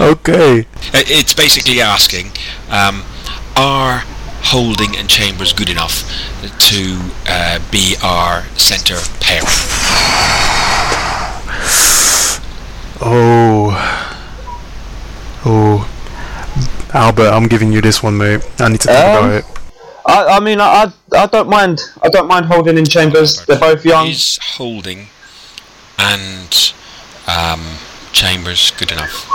Okay. 0.00 0.60
Uh, 0.92 1.02
It's 1.06 1.34
basically 1.34 1.80
asking, 1.80 2.32
um, 2.70 3.04
are 3.56 4.04
Holding 4.44 4.96
and 4.96 5.08
Chambers 5.08 5.52
good 5.52 5.70
enough 5.70 6.02
to 6.42 7.00
uh, 7.28 7.58
be 7.70 7.94
our 8.02 8.42
centre 8.56 8.98
pair. 9.20 9.40
Oh. 13.04 13.72
Oh. 15.44 15.88
Albert, 16.94 17.30
I'm 17.30 17.48
giving 17.48 17.72
you 17.72 17.80
this 17.80 18.02
one, 18.02 18.18
mate. 18.18 18.42
I 18.58 18.68
need 18.68 18.80
to 18.82 18.88
think 18.88 18.98
Um, 18.98 19.24
about 19.24 19.32
it. 19.32 19.44
I, 20.04 20.36
I 20.36 20.40
mean, 20.40 20.60
I, 20.60 20.92
I, 21.12 21.22
I 21.22 21.26
don't 21.26 21.48
mind. 21.48 21.80
I 22.02 22.08
don't 22.08 22.26
mind 22.28 22.46
holding 22.46 22.76
in 22.76 22.84
Chambers. 22.84 23.44
They're 23.46 23.58
both 23.58 23.84
young. 23.84 24.08
Is 24.08 24.38
Holding 24.42 25.06
and 25.98 26.72
um, 27.28 27.60
Chambers 28.12 28.72
good 28.72 28.92
enough? 28.92 29.28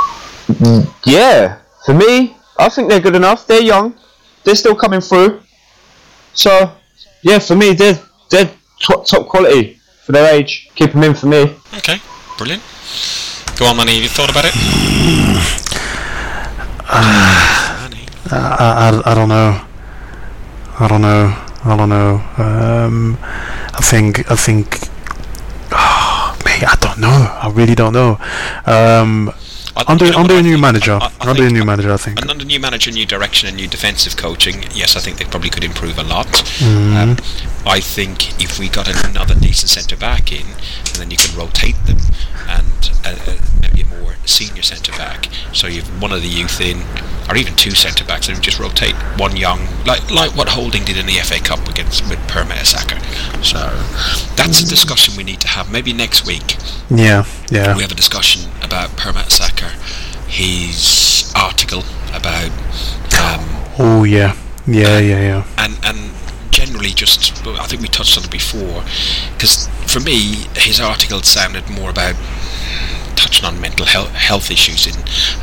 Yeah, 1.05 1.57
for 1.85 1.93
me, 1.93 2.35
I 2.59 2.69
think 2.69 2.89
they're 2.89 2.99
good 2.99 3.15
enough. 3.15 3.47
They're 3.47 3.61
young. 3.61 3.95
They're 4.47 4.55
still 4.55 4.75
coming 4.75 5.01
through. 5.01 5.41
So, 6.33 6.71
yeah, 7.21 7.39
for 7.39 7.53
me, 7.53 7.73
they're 7.73 7.99
they're 8.29 8.49
top, 8.81 9.05
top 9.05 9.27
quality 9.27 9.77
for 10.05 10.13
their 10.13 10.33
age. 10.33 10.69
Keep 10.73 10.93
them 10.93 11.03
in 11.03 11.13
for 11.15 11.25
me. 11.27 11.53
Okay, 11.75 11.99
brilliant. 12.37 12.63
Go 13.57 13.65
on, 13.65 13.75
Manny, 13.75 13.95
have 13.95 14.03
you 14.03 14.07
thought 14.07 14.31
about 14.31 14.45
it? 14.45 14.55
Manny. 17.83 18.05
I, 18.31 19.01
I, 19.03 19.11
I 19.11 19.13
don't 19.13 19.27
know. 19.27 19.61
I 20.79 20.87
don't 20.87 21.01
know. 21.01 21.35
I 21.65 21.75
don't 21.75 21.89
know. 21.89 22.23
Um, 22.37 23.17
I 23.21 23.81
think. 23.81 24.31
I 24.31 24.35
think. 24.37 24.79
Oh, 25.73 26.37
mate, 26.45 26.63
I 26.63 26.75
don't 26.79 26.99
know. 26.99 27.09
I 27.09 27.51
really 27.53 27.75
don't 27.75 27.91
know. 27.91 28.17
Um, 28.65 29.33
I- 29.77 29.83
under 29.91 30.05
you 30.05 30.11
know 30.11 30.17
under 30.19 30.35
a 30.37 30.41
new 30.41 30.51
think? 30.53 30.61
manager. 30.61 30.99
I- 31.01 31.11
I 31.21 31.29
under 31.29 31.45
a 31.45 31.49
new 31.49 31.63
manager, 31.63 31.93
I 31.93 31.97
think. 31.97 32.21
And 32.21 32.29
under 32.29 32.45
new 32.45 32.59
manager, 32.59 32.91
new 32.91 33.05
direction, 33.05 33.47
and 33.47 33.55
new 33.57 33.67
defensive 33.67 34.17
coaching, 34.17 34.65
yes, 34.73 34.95
I 34.95 34.99
think 34.99 35.17
they 35.17 35.25
probably 35.25 35.49
could 35.49 35.63
improve 35.63 35.97
a 35.99 36.03
lot. 36.03 36.27
Mm-hmm. 36.27 36.97
Um, 36.97 37.17
I 37.65 37.79
think 37.79 38.41
if 38.41 38.59
we 38.59 38.69
got 38.69 38.87
another 39.05 39.35
decent 39.35 39.69
centre 39.69 39.97
back 39.97 40.31
in, 40.31 40.45
and 40.47 40.95
then 40.95 41.11
you 41.11 41.17
can 41.17 41.35
rotate 41.37 41.75
them, 41.85 41.97
and 42.47 42.91
uh, 43.05 43.09
uh, 43.27 43.35
maybe 43.61 43.81
a 43.81 43.85
more 43.85 44.15
senior 44.25 44.61
centre 44.61 44.91
back, 44.93 45.27
so 45.53 45.67
you've 45.67 45.87
one 46.01 46.11
of 46.13 46.21
the 46.21 46.27
youth 46.29 46.61
in, 46.61 46.81
or 47.29 47.35
even 47.35 47.53
two 47.55 47.71
centre 47.71 48.05
backs, 48.05 48.29
and 48.29 48.41
just 48.41 48.59
rotate 48.59 48.95
one 49.17 49.35
young, 49.35 49.67
like 49.85 50.09
like 50.11 50.35
what 50.35 50.47
Holding 50.49 50.85
did 50.85 50.97
in 50.97 51.05
the 51.05 51.19
FA 51.23 51.39
Cup 51.39 51.67
against 51.67 52.07
with 52.09 52.19
Per 52.29 52.43
Mertesacker. 52.43 52.99
So 53.43 53.59
that's 54.35 54.61
a 54.61 54.65
discussion 54.67 55.15
we 55.17 55.23
need 55.23 55.41
to 55.41 55.47
have. 55.49 55.69
Maybe 55.71 55.91
next 55.93 56.25
week 56.25 56.55
Yeah. 56.89 57.25
Yeah. 57.51 57.75
we 57.75 57.81
have 57.81 57.91
a 57.91 57.95
discussion 57.95 58.49
about 58.63 58.95
Per 58.95 59.11
Mertesacker, 59.11 59.66
his 60.27 61.31
article 61.35 61.83
about. 62.13 62.51
Um, 63.19 63.43
Oh 63.79 64.03
yeah. 64.03 64.35
Yeah. 64.65 64.99
Yeah. 64.99 65.21
Yeah. 65.21 65.43
and 65.57 65.77
and 65.83 66.11
generally 66.51 66.89
just 66.89 67.45
I 67.45 67.65
think 67.67 67.81
we 67.83 67.87
touched 67.87 68.17
on 68.17 68.23
it 68.23 68.31
before 68.31 68.83
because 69.33 69.67
for 69.85 69.99
me 69.99 70.47
his 70.55 70.79
article 70.79 71.21
sounded 71.21 71.69
more 71.69 71.89
about 71.91 72.15
touching 73.15 73.45
on 73.45 73.61
mental 73.61 73.85
health, 73.85 74.09
health 74.09 74.49
issues 74.49 74.87
in 74.87 74.95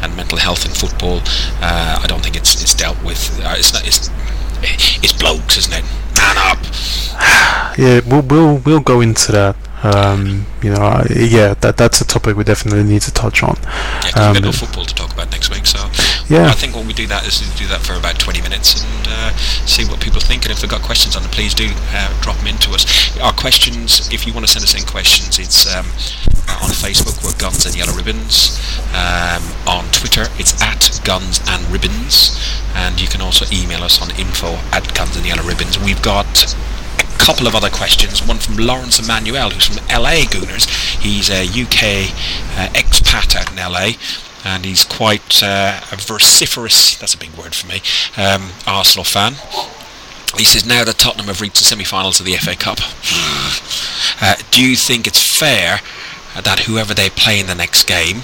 and 0.03 0.17
mental 0.17 0.39
health 0.39 0.65
in 0.67 0.73
football 0.73 1.21
uh, 1.63 2.01
I 2.03 2.07
don't 2.09 2.23
think 2.23 2.37
it's 2.37 2.61
it's 2.63 2.75
dealt 2.75 3.01
with 3.05 3.41
uh, 3.45 3.55
it's 3.57 3.73
not 3.73 3.87
it's 3.87 4.11
it's 5.03 5.13
blokes 5.13 5.57
isn't 5.57 5.73
it 5.73 5.85
man 6.17 6.37
up 6.39 6.59
Yeah, 7.79 8.01
we'll 8.07 8.23
we'll 8.23 8.57
we'll 8.59 8.81
go 8.81 9.01
into 9.01 9.33
that. 9.33 9.57
Um, 9.85 10.47
you 10.63 10.71
know, 10.71 10.81
I- 10.81 11.07
yeah, 11.13 11.55
that 11.61 11.77
that's 11.77 12.01
a 12.01 12.07
topic 12.07 12.37
we 12.37 12.45
definitely 12.45 12.85
need 12.85 13.03
to 13.03 13.13
touch 13.13 13.43
on. 13.43 13.59
yeah 13.63 14.11
Um, 14.17 14.33
we've 14.33 14.43
got 14.43 14.49
no 14.49 14.53
football 14.53 14.85
to 14.87 14.95
talk 14.95 15.13
about 15.13 15.31
next 15.31 15.51
week 15.51 15.67
so 15.67 15.79
Yeah. 16.29 16.49
I 16.49 16.53
think 16.57 16.75
when 16.75 16.87
we 16.87 16.95
do 16.95 17.07
that 17.09 17.27
is 17.27 17.41
do 17.59 17.67
that 17.69 17.81
for 17.83 17.93
about 17.95 18.19
20 18.19 18.41
minutes 18.41 18.81
and 18.83 19.07
uh, 19.09 19.31
see 19.67 19.85
what 19.85 20.01
people 20.01 20.21
think 20.21 20.45
and 20.45 20.53
if 20.53 20.61
they've 20.61 20.71
got 20.71 20.81
questions 20.83 21.17
on 21.17 21.23
it 21.25 21.31
please 21.33 21.53
do 21.53 21.69
uh, 21.93 22.09
drop 22.23 22.37
them 22.39 22.47
into 22.47 22.73
us 22.73 22.85
our 23.21 23.33
questions 23.33 24.09
if 24.13 24.27
you 24.27 24.33
want 24.33 24.47
to 24.47 24.51
send 24.53 24.65
us 24.65 24.75
in 24.75 24.85
questions 24.87 25.39
it's 25.39 25.69
um, 25.75 25.85
on 26.65 26.71
Facebook 26.73 27.21
we're 27.23 27.37
Guns 27.39 27.67
and 27.67 27.77
Yellow 27.77 27.93
Ribbons 27.93 28.57
um, 28.97 29.43
on 29.69 29.85
Twitter 29.93 30.27
it's 30.41 30.57
at 30.63 30.99
Guns 31.05 31.41
and 31.49 31.61
Ribbons 31.71 32.41
and 32.75 32.99
you 33.01 33.07
can 33.09 33.21
also 33.21 33.45
email 33.53 33.83
us 33.85 34.01
on 34.01 34.09
info 34.19 34.57
at 34.73 34.95
Guns 34.95 35.17
and 35.17 35.27
Yellow 35.27 35.45
Ribbons 35.45 35.79
we've 35.79 36.01
got 36.03 36.57
couple 37.19 37.47
of 37.47 37.55
other 37.55 37.71
questions. 37.71 38.27
One 38.27 38.39
from 38.39 38.57
Lawrence 38.57 38.99
Emmanuel, 38.99 39.51
who's 39.51 39.67
from 39.67 39.77
LA 39.87 40.25
Gooners. 40.29 40.69
He's 41.01 41.31
a 41.31 41.45
UK 41.45 42.11
uh, 42.59 42.69
expat 42.75 43.35
out 43.35 43.51
in 43.51 43.57
LA, 43.57 43.93
and 44.45 44.65
he's 44.65 44.85
quite 44.85 45.43
uh, 45.43 45.81
a 45.91 45.97
vociferous, 45.97 46.99
that's 46.99 47.15
a 47.15 47.19
big 47.19 47.33
word 47.35 47.55
for 47.55 47.67
me, 47.67 47.81
um, 48.17 48.51
Arsenal 48.67 49.05
fan. 49.05 49.35
He 50.37 50.45
says, 50.45 50.67
now 50.67 50.85
that 50.85 50.99
Tottenham 50.99 51.29
have 51.29 51.41
reached 51.41 51.59
the 51.59 51.65
semi-finals 51.65 52.21
of 52.21 52.27
the 52.27 52.35
FA 52.35 52.57
Cup, 52.57 52.79
uh, 54.21 54.35
do 54.51 54.63
you 54.63 54.77
think 54.77 55.07
it's 55.07 55.39
fair 55.39 55.81
that 56.35 56.61
whoever 56.67 56.93
they 56.93 57.09
play 57.09 57.39
in 57.39 57.47
the 57.47 57.55
next 57.55 57.85
game, 57.87 58.23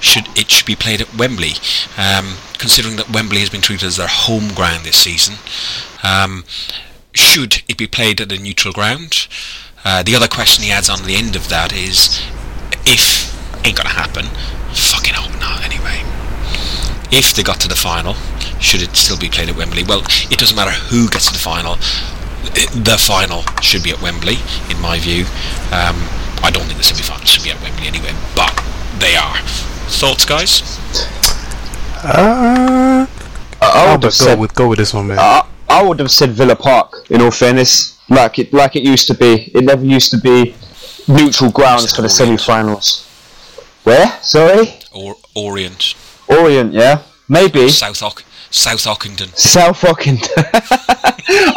should 0.00 0.28
it 0.36 0.50
should 0.50 0.66
be 0.66 0.76
played 0.76 1.00
at 1.00 1.16
Wembley, 1.16 1.54
um, 1.96 2.36
considering 2.58 2.96
that 2.96 3.10
Wembley 3.10 3.40
has 3.40 3.48
been 3.48 3.62
treated 3.62 3.86
as 3.86 3.96
their 3.96 4.08
home 4.08 4.52
ground 4.54 4.84
this 4.84 4.96
season? 4.96 5.36
Um, 6.02 6.44
should 7.16 7.62
it 7.68 7.76
be 7.76 7.86
played 7.86 8.20
at 8.20 8.30
a 8.32 8.38
neutral 8.38 8.72
ground? 8.72 9.26
Uh, 9.84 10.02
the 10.02 10.14
other 10.14 10.28
question 10.28 10.64
he 10.64 10.70
adds 10.70 10.88
on 10.90 11.02
the 11.04 11.14
end 11.16 11.36
of 11.36 11.48
that 11.48 11.72
is, 11.72 12.20
if 12.84 13.32
ain't 13.64 13.76
gonna 13.76 13.88
happen, 13.88 14.26
fucking 14.74 15.14
hope 15.14 15.38
not 15.40 15.64
anyway. 15.64 16.02
If 17.10 17.34
they 17.34 17.42
got 17.42 17.60
to 17.60 17.68
the 17.68 17.76
final, 17.76 18.14
should 18.60 18.82
it 18.82 18.96
still 18.96 19.18
be 19.18 19.28
played 19.28 19.48
at 19.48 19.56
Wembley? 19.56 19.84
Well, 19.84 20.02
it 20.30 20.38
doesn't 20.38 20.56
matter 20.56 20.72
who 20.72 21.08
gets 21.08 21.26
to 21.26 21.32
the 21.32 21.38
final. 21.38 21.76
The 22.74 22.96
final 22.98 23.42
should 23.62 23.82
be 23.82 23.90
at 23.90 24.00
Wembley, 24.02 24.36
in 24.70 24.80
my 24.80 24.98
view. 24.98 25.24
Um, 25.72 25.96
I 26.42 26.50
don't 26.52 26.64
think 26.64 26.78
the 26.78 26.84
semi-final 26.84 27.24
should 27.24 27.42
be 27.44 27.50
at 27.50 27.60
Wembley 27.62 27.86
anyway, 27.86 28.12
but 28.34 28.52
they 28.98 29.14
are. 29.16 29.38
Thoughts, 29.88 30.24
guys? 30.24 30.62
Uh, 32.02 33.06
I, 33.06 33.06
I 33.60 33.84
would 33.86 33.90
Albert, 33.90 33.92
have 33.92 34.00
go 34.02 34.10
said. 34.10 34.38
with 34.38 34.54
go 34.54 34.68
with 34.68 34.78
this 34.78 34.92
one, 34.92 35.08
man. 35.08 35.18
I, 35.18 35.46
I 35.68 35.82
would 35.82 35.98
have 35.98 36.10
said 36.10 36.30
Villa 36.30 36.56
Park. 36.56 37.06
In 37.10 37.20
all 37.20 37.30
fairness, 37.30 37.98
like 38.08 38.38
it 38.38 38.52
like 38.52 38.76
it 38.76 38.82
used 38.82 39.06
to 39.08 39.14
be. 39.14 39.50
It 39.54 39.64
never 39.64 39.84
used 39.84 40.10
to 40.12 40.18
be 40.18 40.54
neutral 41.08 41.50
grounds 41.50 41.94
for 41.94 42.02
the 42.02 42.08
semi-finals. 42.08 43.04
Where? 43.84 44.18
Sorry, 44.22 44.74
Or 44.92 45.16
Orient, 45.34 45.94
Orient. 46.28 46.72
Yeah, 46.72 47.02
maybe. 47.28 47.68
South 47.68 48.02
Ock, 48.02 48.24
South 48.50 48.84
Ockington. 48.84 49.34
South 49.36 49.80
Ockington. 49.82 50.44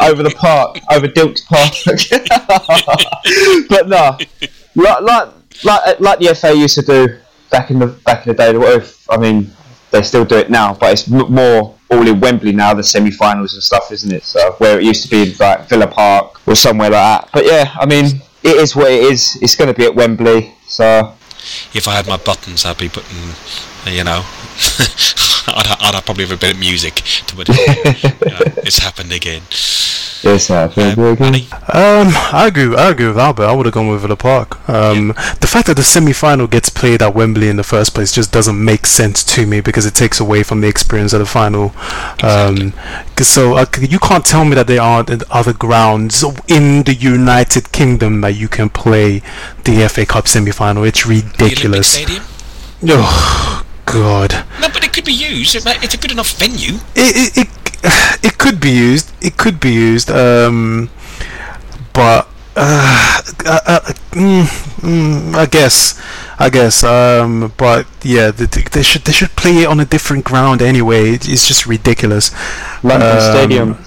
over 0.00 0.22
the 0.22 0.30
park, 0.30 0.78
over 0.90 1.06
Dilks 1.08 1.42
Park. 1.46 1.72
but 3.68 3.88
no, 3.88 4.16
like, 4.76 5.02
like 5.02 5.28
like 5.64 6.00
like 6.00 6.18
the 6.18 6.34
FA 6.34 6.54
used 6.54 6.76
to 6.76 6.82
do 6.82 7.18
back 7.50 7.70
in 7.70 7.78
the 7.78 7.86
back 7.86 8.26
in 8.26 8.32
the 8.32 8.36
day. 8.36 8.56
What 8.56 8.74
if 8.82 9.10
I 9.10 9.16
mean 9.16 9.50
they 9.90 10.02
still 10.02 10.24
do 10.24 10.36
it 10.36 10.50
now, 10.50 10.74
but 10.74 10.92
it's 10.92 11.08
more 11.08 11.74
all 11.90 12.06
in 12.06 12.20
Wembley 12.20 12.52
now, 12.52 12.72
the 12.72 12.84
semi-finals 12.84 13.54
and 13.54 13.62
stuff, 13.62 13.90
isn't 13.90 14.12
it? 14.12 14.24
So 14.24 14.52
where 14.58 14.78
it 14.78 14.84
used 14.84 15.02
to 15.04 15.10
be 15.10 15.34
like 15.34 15.68
Villa 15.68 15.86
Park 15.88 16.46
or 16.46 16.54
somewhere 16.54 16.90
like 16.90 17.22
that. 17.22 17.30
But 17.32 17.44
yeah, 17.46 17.74
I 17.78 17.86
mean 17.86 18.20
it 18.42 18.56
is 18.56 18.74
what 18.74 18.90
it 18.90 19.02
is. 19.02 19.36
It's 19.42 19.54
going 19.54 19.68
to 19.68 19.74
be 19.74 19.84
at 19.84 19.94
Wembley, 19.94 20.54
so 20.66 21.14
If 21.74 21.88
I 21.88 21.94
had 21.94 22.06
my 22.06 22.16
buttons, 22.16 22.64
I'd 22.64 22.78
be 22.78 22.88
putting, 22.88 23.16
you 23.86 24.04
know, 24.04 24.24
I'd, 25.48 25.94
I'd 25.94 26.04
probably 26.04 26.24
have 26.24 26.32
a 26.36 26.40
bit 26.40 26.54
of 26.54 26.60
music 26.60 26.96
to 27.26 27.36
put. 27.36 27.48
you 27.48 27.54
know, 28.30 28.40
it's 28.64 28.78
happened 28.78 29.12
again. 29.12 29.42
it's 30.22 30.48
happening 30.48 30.98
Um, 30.98 31.04
again. 31.12 31.18
Manny? 31.20 31.48
Um, 31.52 32.12
I 32.32 32.46
agree. 32.48 32.74
I 32.76 32.90
agree 32.90 33.06
with 33.08 33.18
Albert. 33.18 33.44
I 33.46 33.52
would 33.52 33.66
have 33.66 33.74
gone 33.74 33.88
with 33.88 34.02
the 34.06 34.16
park. 34.16 34.68
Um, 34.68 35.08
the 35.40 35.46
fact 35.46 35.66
that 35.68 35.76
the 35.76 35.82
semi-final 35.82 36.46
gets 36.46 36.68
played 36.68 37.00
at 37.02 37.14
Wembley 37.14 37.48
in 37.48 37.56
the 37.56 37.62
first 37.64 37.94
place 37.94 38.12
just 38.12 38.30
doesn't 38.32 38.62
make 38.62 38.86
sense 38.86 39.24
to 39.24 39.46
me 39.46 39.60
because 39.60 39.86
it 39.86 39.94
takes 39.94 40.20
away 40.20 40.42
from 40.42 40.60
the 40.60 40.68
experience 40.68 41.12
of 41.12 41.20
the 41.20 41.26
final. 41.26 41.72
Um, 42.22 42.72
'cause 43.16 43.28
so 43.28 43.54
uh, 43.56 43.66
you 43.80 43.98
can't 43.98 44.24
tell 44.24 44.44
me 44.44 44.54
that 44.54 44.66
there 44.66 44.80
aren't 44.82 45.10
other 45.30 45.52
grounds 45.52 46.22
in 46.48 46.82
the 46.84 46.94
United 46.94 47.72
Kingdom 47.72 48.20
that 48.22 48.34
you 48.34 48.48
can 48.48 48.68
play 48.70 49.22
the 49.64 49.88
FA 49.88 50.04
Cup 50.06 50.26
semi-final. 50.28 50.84
It's 50.84 51.02
The 51.04 51.10
Olympic 51.14 51.40
ridiculous. 51.40 51.88
Stadium? 51.88 52.22
Oh 52.88 53.62
God. 53.92 54.44
No, 54.60 54.68
but 54.72 54.84
it 54.84 54.92
could 54.92 55.04
be 55.04 55.12
used. 55.12 55.54
It's 55.56 55.94
a 55.94 55.98
good 55.98 56.12
enough 56.12 56.32
venue. 56.38 56.74
it, 56.94 57.36
it, 57.36 57.48
it, 57.82 58.24
it 58.24 58.38
could 58.38 58.60
be 58.60 58.70
used. 58.70 59.10
It 59.22 59.36
could 59.36 59.58
be 59.60 59.72
used. 59.72 60.10
Um, 60.10 60.90
but 61.92 62.28
uh, 62.56 63.20
uh, 63.46 63.60
uh, 63.66 63.80
mm, 64.10 64.44
mm, 64.80 65.34
I 65.34 65.46
guess, 65.46 66.00
I 66.38 66.50
guess. 66.50 66.82
Um, 66.84 67.52
but 67.56 67.86
yeah, 68.02 68.30
they, 68.30 68.46
they 68.46 68.82
should 68.82 69.02
they 69.04 69.12
should 69.12 69.30
play 69.36 69.62
it 69.62 69.66
on 69.66 69.80
a 69.80 69.84
different 69.84 70.24
ground 70.24 70.60
anyway. 70.62 71.10
It- 71.12 71.28
It's 71.28 71.46
just 71.48 71.66
ridiculous. 71.66 72.30
London 72.82 73.16
Um, 73.16 73.20
Stadium. 73.20 73.78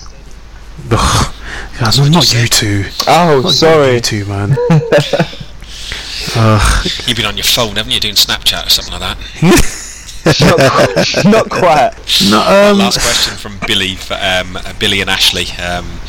Ugh. 0.91 1.34
God, 1.80 1.97
what 1.99 2.12
not 2.12 2.34
you 2.34 2.41
you 2.41 2.47
two. 2.47 2.86
Oh, 3.08 3.41
Not 3.43 3.54
sorry. 3.54 3.95
You 3.95 3.99
two, 4.01 4.26
man. 4.26 4.56
Ugh. 6.36 6.86
You've 7.08 7.18
been 7.18 7.26
on 7.26 7.36
your 7.38 7.43
phone, 7.43 7.76
haven't 7.76 7.91
you, 7.91 7.99
doing 7.99 8.16
Snapchat 8.16 8.66
or 8.68 8.70
something 8.70 8.99
like 8.99 9.18
that? 9.18 9.80
not, 10.42 11.26
not 11.26 11.50
quite. 11.50 11.92
No, 12.30 12.40
um, 12.40 12.78
Last 12.78 13.00
question 13.02 13.38
from 13.38 13.60
Billy, 13.68 13.94
f- 13.94 14.12
um, 14.12 14.58
Billy 14.80 15.02
and 15.02 15.10
Ashley. 15.10 15.46
Um, 15.62 16.00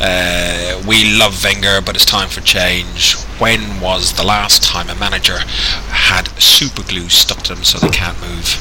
uh, 0.00 0.82
we 0.88 1.16
love 1.18 1.42
Wenger, 1.44 1.80
but 1.84 1.94
it's 1.94 2.04
time 2.06 2.28
for 2.28 2.40
change. 2.40 3.14
When 3.38 3.80
was 3.80 4.14
the 4.14 4.24
last 4.24 4.62
time 4.62 4.88
a 4.88 4.94
manager 4.94 5.38
had 5.38 6.28
super 6.40 6.82
glue 6.82 7.08
stuck 7.08 7.42
to 7.44 7.54
them 7.54 7.64
so 7.64 7.78
they 7.78 7.90
can't 7.90 8.18
move? 8.20 8.56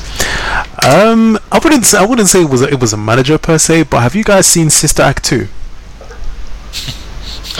um, 0.85 1.39
I 1.51 1.59
wouldn't 1.63 1.85
say, 1.85 1.97
I 1.97 2.05
wouldn't 2.05 2.27
say 2.27 2.41
it 2.41 2.49
was 2.49 2.61
a, 2.61 2.67
it 2.67 2.81
was 2.81 2.93
a 2.93 2.97
manager 2.97 3.37
per 3.37 3.57
se, 3.57 3.83
but 3.83 4.01
have 4.01 4.15
you 4.15 4.23
guys 4.23 4.45
seen 4.45 4.69
Sister 4.69 5.01
Act 5.03 5.23
two? 5.23 5.47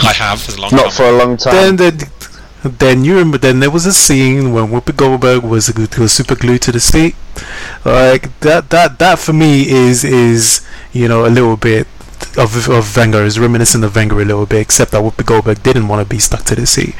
I 0.02 0.12
have 0.14 0.40
for 0.42 0.52
a 0.52 0.56
long 0.60 0.70
Not 0.72 0.82
time. 0.84 0.90
for 0.92 1.02
a 1.04 1.12
long 1.12 1.36
time. 1.36 1.76
then, 1.76 1.98
then 2.62 3.04
you 3.04 3.14
remember. 3.14 3.38
Then 3.38 3.60
there 3.60 3.70
was 3.70 3.86
a 3.86 3.92
scene 3.92 4.52
when 4.52 4.68
Whoopi 4.68 4.96
Goldberg 4.96 5.42
was 5.42 5.72
was 5.98 6.12
super 6.12 6.36
glued 6.36 6.62
to 6.62 6.72
the 6.72 6.80
seat. 6.80 7.14
Like 7.84 8.38
that. 8.40 8.70
That. 8.70 8.98
That 8.98 9.18
for 9.18 9.32
me 9.32 9.68
is 9.68 10.04
is 10.04 10.60
you 10.92 11.08
know 11.08 11.26
a 11.26 11.32
little 11.32 11.56
bit 11.56 11.86
of 12.36 12.68
of 12.68 12.96
Wenger 12.96 13.24
is 13.24 13.38
reminiscent 13.38 13.84
of 13.84 13.96
Wenger 13.96 14.20
a 14.20 14.24
little 14.24 14.46
bit, 14.46 14.60
except 14.60 14.92
that 14.92 15.02
Whoopi 15.02 15.26
Goldberg 15.26 15.62
didn't 15.62 15.88
want 15.88 16.06
to 16.06 16.08
be 16.08 16.18
stuck 16.18 16.44
to 16.44 16.54
the 16.54 16.66
seat, 16.66 16.94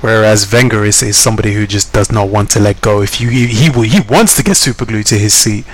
whereas 0.00 0.50
Wenger 0.52 0.84
is, 0.84 1.02
is 1.02 1.16
somebody 1.16 1.54
who 1.54 1.66
just 1.66 1.92
does 1.92 2.12
not 2.12 2.28
want 2.28 2.50
to 2.50 2.60
let 2.60 2.80
go. 2.80 3.02
If 3.02 3.20
you 3.20 3.28
he 3.28 3.46
he, 3.46 3.70
he 3.88 4.00
wants 4.00 4.36
to 4.36 4.42
get 4.42 4.56
super 4.56 4.84
glued 4.84 5.06
to 5.06 5.18
his 5.18 5.34
seat. 5.34 5.64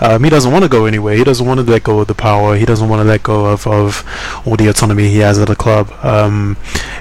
Um, 0.00 0.24
he 0.24 0.30
doesn't 0.30 0.50
want 0.50 0.64
to 0.64 0.68
go 0.68 0.86
anywhere. 0.86 1.14
He 1.14 1.24
doesn't 1.24 1.46
want 1.46 1.60
to 1.60 1.66
let 1.70 1.84
go 1.84 2.00
of 2.00 2.08
the 2.08 2.14
power. 2.14 2.56
He 2.56 2.64
doesn't 2.64 2.88
want 2.88 3.00
to 3.00 3.04
let 3.04 3.22
go 3.22 3.46
of, 3.46 3.66
of 3.66 4.04
all 4.46 4.56
the 4.56 4.68
autonomy 4.68 5.08
he 5.08 5.18
has 5.18 5.38
at 5.38 5.48
the 5.48 5.56
club. 5.56 5.92
Um, 6.02 6.56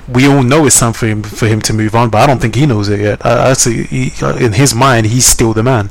we 0.07 0.27
all 0.27 0.43
know 0.43 0.65
it's 0.65 0.79
time 0.79 0.93
for 0.93 1.07
him 1.07 1.23
for 1.23 1.47
him 1.47 1.61
to 1.61 1.73
move 1.73 1.95
on, 1.95 2.09
but 2.09 2.19
I 2.19 2.27
don't 2.27 2.39
think 2.39 2.55
he 2.55 2.65
knows 2.65 2.89
it 2.89 2.99
yet. 2.99 3.25
I, 3.25 3.49
I 3.49 3.53
see, 3.53 3.83
he, 3.83 4.11
uh, 4.21 4.35
in 4.37 4.53
his 4.53 4.75
mind, 4.75 5.07
he's 5.07 5.25
still 5.25 5.53
the 5.53 5.63
man. 5.63 5.89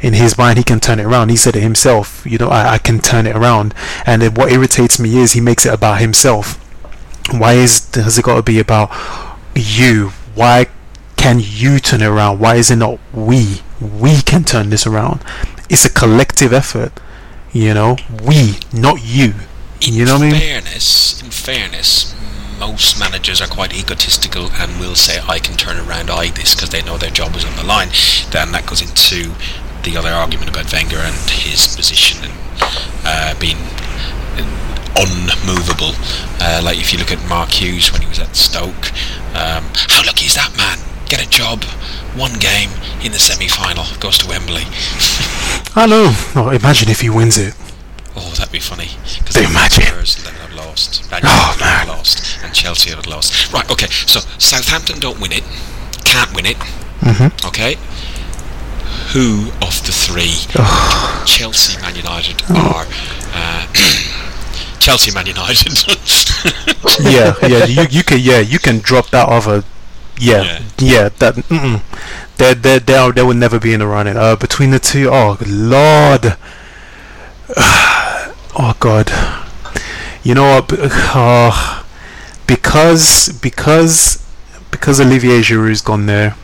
In 0.00 0.14
his 0.14 0.38
mind, 0.38 0.56
he 0.56 0.64
can 0.64 0.80
turn 0.80 0.98
it 0.98 1.04
around. 1.04 1.28
He 1.28 1.36
said 1.36 1.56
it 1.56 1.62
himself. 1.62 2.24
You 2.24 2.38
know, 2.38 2.48
I, 2.48 2.74
I 2.74 2.78
can 2.78 3.00
turn 3.00 3.26
it 3.26 3.36
around. 3.36 3.74
And 4.06 4.36
what 4.36 4.52
irritates 4.52 4.98
me 4.98 5.18
is 5.18 5.32
he 5.32 5.40
makes 5.40 5.66
it 5.66 5.74
about 5.74 6.00
himself. 6.00 6.54
Why 7.30 7.54
is 7.54 7.88
has 7.94 8.18
it 8.18 8.24
got 8.24 8.36
to 8.36 8.42
be 8.42 8.58
about 8.58 8.90
you? 9.54 10.12
Why 10.34 10.66
can 11.16 11.38
you 11.42 11.78
turn 11.78 12.00
it 12.00 12.06
around? 12.06 12.40
Why 12.40 12.56
is 12.56 12.70
it 12.70 12.76
not 12.76 12.98
we? 13.12 13.62
We 13.80 14.22
can 14.22 14.44
turn 14.44 14.70
this 14.70 14.86
around. 14.86 15.22
It's 15.70 15.84
a 15.84 15.90
collective 15.90 16.52
effort. 16.52 16.92
You 17.52 17.74
know, 17.74 17.96
we, 18.22 18.58
not 18.72 19.02
you. 19.02 19.34
In 19.80 19.94
You 19.94 20.04
know 20.04 20.18
what 20.18 20.22
I 20.22 20.30
mean? 20.30 20.40
fairness, 20.40 21.22
in 21.22 21.30
fairness, 21.30 22.14
most 22.58 23.00
managers 23.00 23.40
are 23.40 23.48
quite 23.48 23.72
egotistical 23.74 24.50
and 24.52 24.78
will 24.78 24.94
say, 24.94 25.20
"I 25.26 25.38
can 25.38 25.56
turn 25.56 25.78
around 25.78 26.10
I 26.10 26.30
this" 26.30 26.54
because 26.54 26.70
they 26.70 26.82
know 26.82 26.98
their 26.98 27.10
job 27.10 27.34
is 27.36 27.44
on 27.44 27.56
the 27.56 27.64
line. 27.64 27.88
Then 28.30 28.52
that 28.52 28.66
goes 28.66 28.82
into 28.82 29.32
the 29.82 29.96
other 29.96 30.10
argument 30.10 30.50
about 30.50 30.70
Wenger 30.72 30.98
and 30.98 31.16
his 31.30 31.74
position 31.74 32.22
and 32.24 32.34
uh, 33.04 33.34
being 33.40 33.56
unmovable. 34.96 35.94
Uh, 36.40 36.60
like 36.62 36.78
if 36.78 36.92
you 36.92 36.98
look 36.98 37.10
at 37.12 37.22
Mark 37.28 37.50
Hughes 37.50 37.92
when 37.92 38.02
he 38.02 38.08
was 38.08 38.18
at 38.18 38.36
Stoke, 38.36 38.92
um, 39.34 39.64
how 39.88 40.04
lucky 40.04 40.26
is 40.26 40.34
that 40.34 40.52
man? 40.56 40.78
Get 41.08 41.24
a 41.24 41.28
job, 41.30 41.64
one 42.16 42.34
game 42.38 42.70
in 43.02 43.12
the 43.12 43.18
semi-final, 43.18 43.84
goes 44.00 44.18
to 44.18 44.26
Wembley. 44.28 44.64
I 45.76 45.86
know. 45.86 46.12
Oh, 46.34 46.50
imagine 46.50 46.88
if 46.88 47.00
he 47.00 47.10
wins 47.10 47.38
it. 47.38 47.54
Oh, 48.16 48.30
that'd 48.36 48.52
be 48.52 48.58
funny. 48.60 48.88
Because 49.18 49.36
Imagine. 49.36 49.84
Then 50.24 50.34
have 50.34 50.54
lost. 50.54 51.02
Oh, 51.04 51.16
United 51.16 51.24
would 51.24 51.64
have 51.64 51.86
man. 51.88 51.96
lost, 51.96 52.38
and 52.42 52.52
Chelsea 52.54 52.90
would 52.90 52.96
have 53.04 53.06
lost. 53.06 53.52
Right. 53.52 53.68
Okay. 53.70 53.86
So 53.86 54.20
Southampton 54.38 54.98
don't 54.98 55.20
win 55.20 55.32
it, 55.32 55.44
can't 56.04 56.34
win 56.34 56.46
it. 56.46 56.56
Mhm. 57.00 57.30
Okay. 57.46 57.76
Who 59.14 59.50
of 59.62 59.82
the 59.86 59.92
three, 59.92 60.34
Chelsea, 61.26 61.80
Man 61.80 61.94
United 61.96 62.42
are. 62.50 62.86
uh, 63.34 63.66
Chelsea, 64.80 65.12
Man 65.12 65.26
United? 65.26 65.72
yeah, 67.00 67.34
yeah, 67.46 67.64
you 67.64 67.82
you 67.90 68.02
can 68.04 68.18
yeah 68.20 68.38
you 68.40 68.58
can 68.58 68.78
drop 68.80 69.10
that 69.10 69.28
other 69.28 69.62
yeah 70.20 70.42
Yeah. 70.42 70.60
yeah, 70.78 71.08
that 71.18 71.34
mm-mm. 71.48 71.80
they 72.36 72.54
they 72.54 72.78
they 72.78 73.10
they 73.12 73.22
will 73.22 73.34
never 73.34 73.58
be 73.58 73.72
in 73.72 73.80
the 73.80 73.86
running. 73.86 74.16
Uh, 74.16 74.36
between 74.36 74.70
the 74.70 74.78
two, 74.78 75.08
oh 75.10 75.38
lord, 75.46 76.36
oh 77.56 78.74
god, 78.80 79.10
you 80.22 80.34
know 80.34 80.60
what? 80.60 80.72
Uh, 81.12 81.82
because 82.46 83.30
because 83.40 84.24
because 84.70 85.00
Olivier 85.00 85.40
Giroud's 85.42 85.80
gone 85.80 86.06
there, 86.06 86.36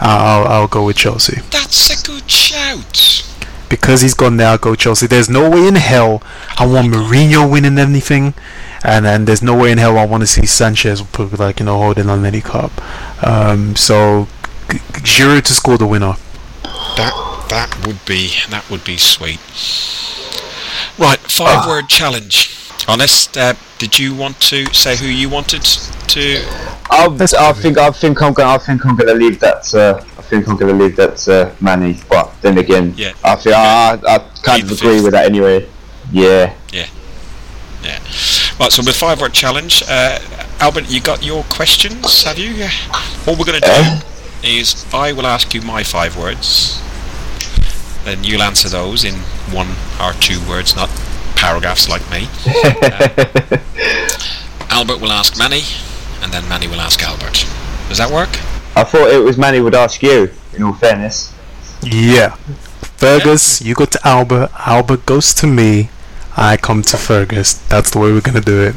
I'll, 0.00 0.46
I'll 0.46 0.68
go 0.68 0.84
with 0.86 0.96
Chelsea. 0.96 1.40
That's 1.50 1.90
a 1.90 2.06
good 2.06 2.28
shout. 2.30 3.24
because 3.68 4.00
he's 4.00 4.14
gone 4.14 4.36
there, 4.36 4.48
I'll 4.48 4.58
go 4.58 4.74
Chelsea. 4.74 5.06
There's 5.06 5.28
no 5.28 5.48
way 5.50 5.66
in 5.68 5.76
hell 5.76 6.22
I 6.58 6.66
want 6.66 6.88
Mourinho 6.92 7.50
winning 7.50 7.78
anything, 7.78 8.34
and 8.84 9.04
then 9.04 9.24
there's 9.24 9.42
no 9.42 9.56
way 9.56 9.72
in 9.72 9.78
hell 9.78 9.98
I 9.98 10.04
want 10.06 10.22
to 10.22 10.26
see 10.26 10.46
Sanchez 10.46 11.02
put 11.02 11.38
like 11.38 11.60
you 11.60 11.66
know 11.66 11.78
holding 11.78 12.08
on 12.08 12.24
any 12.24 12.40
cup. 12.40 12.70
Um, 13.26 13.76
so 13.76 14.26
G- 14.70 14.78
G- 14.78 15.00
Giroud 15.00 15.42
to 15.44 15.52
score 15.52 15.78
the 15.78 15.86
winner. 15.86 16.14
That 16.96 17.12
that 17.50 17.86
would 17.86 18.04
be 18.04 18.32
that 18.50 18.68
would 18.70 18.84
be 18.84 18.96
sweet. 18.98 19.40
Right, 20.98 21.18
five 21.18 21.66
word 21.66 21.88
challenge. 21.88 22.54
Honest, 22.88 23.36
uh, 23.36 23.54
did 23.78 23.98
you 23.98 24.14
want 24.14 24.40
to 24.40 24.64
say 24.72 24.96
who 24.96 25.06
you 25.06 25.28
wanted 25.28 25.62
to? 25.62 26.42
I'll, 26.90 27.12
I 27.22 27.52
think 27.52 27.76
I 27.78 27.90
think 27.90 28.22
I'm 28.22 28.32
gonna 28.32 28.50
I 28.54 28.58
think 28.58 28.84
I'm 28.86 28.96
gonna 28.96 29.12
leave 29.14 29.38
that 29.40 29.62
to 29.64 30.02
I 30.18 30.22
think 30.22 30.48
I'm 30.48 30.56
gonna 30.56 30.72
leave 30.72 30.96
that 30.96 31.16
to 31.18 31.54
Manny. 31.60 31.98
But 32.08 32.32
then 32.40 32.56
again, 32.58 32.94
Yeah. 32.96 33.12
I 33.22 33.36
think 33.36 33.54
I, 33.54 33.92
I, 33.92 34.14
I 34.14 34.18
kind 34.42 34.62
Leave 34.62 34.72
of 34.72 34.78
agree 34.78 34.94
fifth. 34.94 35.04
with 35.04 35.12
that 35.12 35.26
anyway. 35.26 35.68
Yeah. 36.10 36.54
Yeah. 36.72 36.86
Yeah. 37.82 37.98
Right, 38.60 38.72
so 38.72 38.82
with 38.82 38.96
five 38.96 39.20
word 39.20 39.32
challenge, 39.32 39.82
uh, 39.88 40.18
Albert, 40.58 40.90
you 40.90 41.00
got 41.00 41.24
your 41.24 41.44
questions, 41.44 42.24
have 42.24 42.38
you? 42.38 42.50
Yeah. 42.50 42.70
What 43.24 43.38
we're 43.38 43.44
going 43.44 43.60
to 43.60 43.66
do 43.66 43.72
Uh. 43.72 44.00
is 44.42 44.84
I 44.92 45.12
will 45.12 45.26
ask 45.26 45.54
you 45.54 45.62
my 45.62 45.84
five 45.84 46.16
words, 46.16 46.80
then 48.04 48.24
you'll 48.24 48.42
answer 48.42 48.68
those 48.68 49.04
in 49.04 49.14
one 49.54 49.68
or 50.00 50.12
two 50.14 50.40
words, 50.48 50.74
not 50.74 50.90
paragraphs 51.36 51.88
like 51.88 52.02
me. 52.10 52.26
Uh, 52.46 53.58
Albert 54.70 55.00
will 55.00 55.12
ask 55.12 55.38
Manny, 55.38 55.62
and 56.22 56.32
then 56.32 56.48
Manny 56.48 56.66
will 56.66 56.80
ask 56.80 57.00
Albert. 57.02 57.46
Does 57.88 57.98
that 57.98 58.10
work? 58.10 58.30
I 58.74 58.82
thought 58.82 59.10
it 59.12 59.22
was 59.22 59.38
Manny 59.38 59.60
would 59.60 59.74
ask 59.76 60.02
you. 60.02 60.32
In 60.54 60.64
all 60.64 60.72
fairness. 60.74 61.32
Yeah, 61.82 62.34
Fergus, 62.98 63.60
you 63.62 63.74
go 63.76 63.84
to 63.84 64.00
Albert. 64.04 64.50
Albert 64.66 65.06
goes 65.06 65.32
to 65.34 65.46
me. 65.46 65.90
I 66.40 66.56
come 66.56 66.82
to 66.82 66.96
Fergus. 66.96 67.54
That's 67.68 67.90
the 67.90 67.98
way 67.98 68.12
we're 68.12 68.20
gonna 68.20 68.40
do 68.40 68.62
it. 68.62 68.74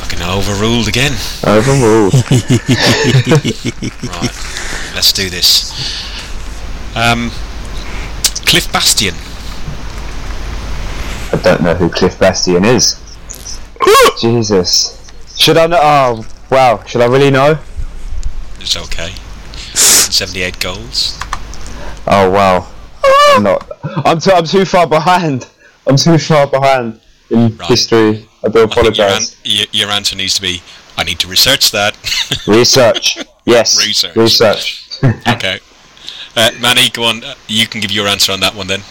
Fucking 0.00 0.20
overruled 0.20 0.88
again. 0.88 1.12
Overruled. 1.46 2.14
Right, 2.14 2.32
let's 4.94 5.12
do 5.12 5.30
this. 5.30 5.70
Um, 6.96 7.30
Cliff 8.44 8.66
Bastin. 8.72 9.14
I 11.32 11.36
don't 11.42 11.62
know 11.62 11.74
who 11.74 11.88
Cliff 11.88 12.18
Bastin 12.18 12.66
is. 12.66 12.98
Jesus. 14.20 14.98
Should 15.36 15.56
I 15.56 15.66
know? 15.66 15.78
Oh, 15.80 16.26
Wow, 16.52 16.84
should 16.84 17.00
I 17.00 17.06
really 17.06 17.30
know? 17.30 17.58
It's 18.60 18.76
okay. 18.76 19.14
78 19.72 20.60
goals. 20.60 21.18
Oh 22.06 22.30
wow. 22.30 22.68
I'm 23.02 23.44
not. 23.44 23.70
I'm 24.04 24.20
too. 24.20 24.32
I'm 24.32 24.44
too 24.44 24.66
far 24.66 24.86
behind. 24.86 25.48
I'm 25.86 25.96
too 25.96 26.18
far 26.18 26.46
behind 26.46 27.00
in 27.30 27.56
Right. 27.56 27.68
history. 27.68 28.28
I 28.44 28.48
do 28.48 28.64
I 28.64 28.66
think 28.66 28.74
your, 28.96 29.06
an- 29.06 29.12
apologise. 29.12 29.36
your, 29.44 29.66
your 29.72 29.90
answer 29.90 30.16
needs 30.16 30.34
to 30.34 30.42
be, 30.42 30.62
I 30.96 31.04
need 31.04 31.18
to 31.20 31.28
research 31.28 31.70
that. 31.72 31.96
Research. 32.46 33.18
Yes. 33.46 33.78
Research. 33.84 34.16
Research. 34.16 34.88
okay. 35.28 35.58
Uh, 36.36 36.50
Manny, 36.60 36.88
go 36.90 37.04
on. 37.04 37.22
Uh, 37.24 37.34
You 37.48 37.66
can 37.66 37.80
give 37.80 37.90
your 37.90 38.06
answer 38.08 38.32
on 38.32 38.40
that 38.40 38.54
one 38.54 38.66
then. 38.66 38.82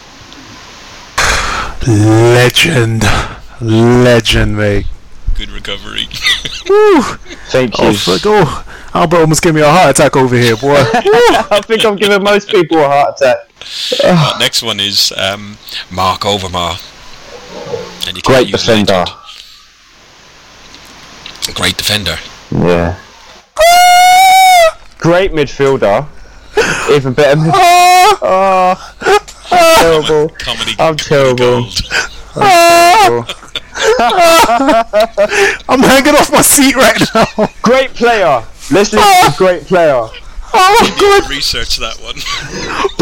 Legend, 1.87 3.03
legend, 3.61 4.55
mate. 4.57 4.85
Good 5.35 5.49
recovery. 5.49 6.07
Woo! 6.69 7.01
Thank 7.49 7.77
you. 7.79 7.85
Oh, 7.87 7.93
fuck, 7.93 8.21
oh, 8.25 8.65
Albert 8.93 9.17
almost 9.17 9.41
gave 9.41 9.55
me 9.55 9.61
a 9.61 9.69
heart 9.69 9.89
attack 9.97 10.15
over 10.15 10.35
here, 10.37 10.55
boy. 10.55 10.75
I 10.93 11.61
think 11.65 11.83
I'm 11.85 11.95
giving 11.95 12.21
most 12.23 12.49
people 12.49 12.77
a 12.79 12.87
heart 12.87 13.19
attack. 13.19 13.37
Uh, 14.03 14.37
next 14.39 14.61
one 14.61 14.79
is 14.79 15.11
um, 15.17 15.57
Mark 15.89 16.21
Overmar. 16.21 16.77
And 18.07 18.15
you 18.17 18.21
Great 18.23 18.51
defender. 18.51 18.93
legend. 18.93 19.09
Great 21.55 21.77
defender. 21.77 22.17
Yeah. 22.51 22.99
Great 24.99 25.31
midfielder. 25.31 26.07
Even 26.95 27.13
better 27.13 27.41
mid- 27.41 27.51
Ah, 27.53 28.95
Oh, 29.53 29.75
terrible. 29.79 30.31
I'm 30.79 30.95
terrible. 30.97 31.67
Gold. 32.33 33.35
I'm 35.69 35.79
hanging 35.79 36.15
off 36.15 36.31
my 36.31 36.41
seat 36.41 36.75
right 36.75 37.01
now. 37.15 37.47
Great 37.61 37.93
player. 37.93 38.43
Let's 38.71 38.93
listen 38.93 39.31
to 39.31 39.37
great 39.37 39.63
player. 39.63 40.07
Oh, 40.53 40.97
God. 40.99 41.29
Research 41.29 41.77
that 41.77 41.95
one. 42.01 42.15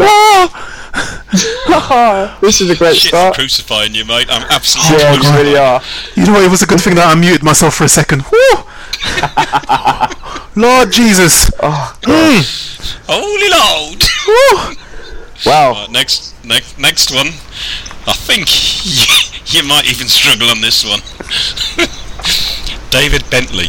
Ah. 0.00 0.66
This 2.40 2.60
is 2.60 2.70
a 2.70 2.76
great 2.76 2.96
Shit's 2.96 3.08
start. 3.08 3.34
crucifying 3.34 3.94
you, 3.94 4.04
mate. 4.04 4.26
I'm 4.28 4.42
absolutely. 4.50 4.98
Yeah, 5.04 5.12
you 5.14 5.32
really 5.36 5.56
are. 5.56 5.80
You 6.16 6.26
know 6.26 6.32
what? 6.32 6.42
It 6.44 6.50
was 6.50 6.62
a 6.62 6.66
good 6.66 6.80
thing 6.80 6.96
that 6.96 7.06
I 7.06 7.14
muted 7.18 7.42
myself 7.44 7.74
for 7.74 7.84
a 7.84 7.88
second. 7.88 8.22
Woo! 8.32 8.64
Lord 10.56 10.90
Jesus. 10.92 11.50
Oh, 11.62 11.96
Mm. 12.02 12.42
Holy 13.06 13.48
Lord! 13.50 14.02
Woo! 14.26 14.74
wow. 15.46 15.72
Uh, 15.84 15.86
next, 15.90 16.34
next, 16.44 16.78
next 16.78 17.10
one. 17.14 17.28
I 18.06 18.12
think 18.12 18.48
you 19.52 19.62
might 19.68 19.86
even 19.90 20.08
struggle 20.08 20.48
on 20.48 20.60
this 20.60 20.84
one. 20.84 21.00
David 22.90 23.28
Bentley, 23.30 23.66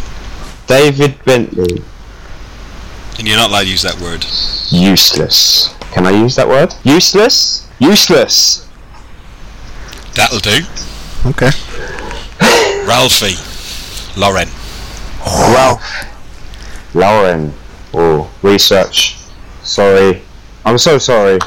David 0.68 1.24
Bentley. 1.26 1.84
and 3.20 3.28
you're 3.28 3.38
not 3.38 3.50
allowed 3.50 3.64
to 3.64 3.70
use 3.70 3.84
that 3.84 4.00
word. 4.02 4.26
Useless. 4.72 5.76
Can 5.92 6.08
I 6.08 6.12
use 6.12 6.36
that 6.38 6.48
word? 6.48 6.74
Useless? 6.84 7.68
Useless. 7.80 8.68
That'll 10.16 10.40
do. 10.40 10.60
Okay. 11.28 11.52
Ralphie, 12.88 13.38
Lauren, 14.20 14.50
Ralph. 15.54 15.84
Lauren. 16.96 17.54
Oh, 17.94 18.30
research. 18.42 19.18
Sorry. 19.64 20.22
I'm 20.66 20.78
so 20.78 20.98
sorry. 20.98 21.40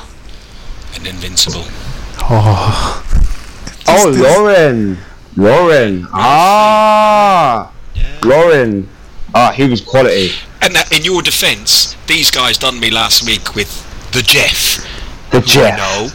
and 0.94 1.06
Invincible. 1.06 1.64
Oh. 2.30 3.00
Oh, 3.86 4.08
Lauren. 4.16 4.98
Lauren. 5.36 6.06
Ah. 6.12 7.70
Yeah. 7.94 8.02
Lauren. 8.24 8.88
Ah, 9.34 9.52
he 9.52 9.68
was 9.68 9.80
quality. 9.80 10.30
And 10.62 10.74
that, 10.74 10.90
in 10.92 11.04
your 11.04 11.22
defence, 11.22 11.94
these 12.06 12.30
guys 12.30 12.56
done 12.56 12.80
me 12.80 12.90
last 12.90 13.26
week 13.26 13.54
with 13.54 13.68
the 14.12 14.22
Jeff. 14.22 14.78
The 15.30 15.40
who 15.40 15.46
I 15.60 15.70
Jeff. 15.70 15.78
know, 15.78 16.08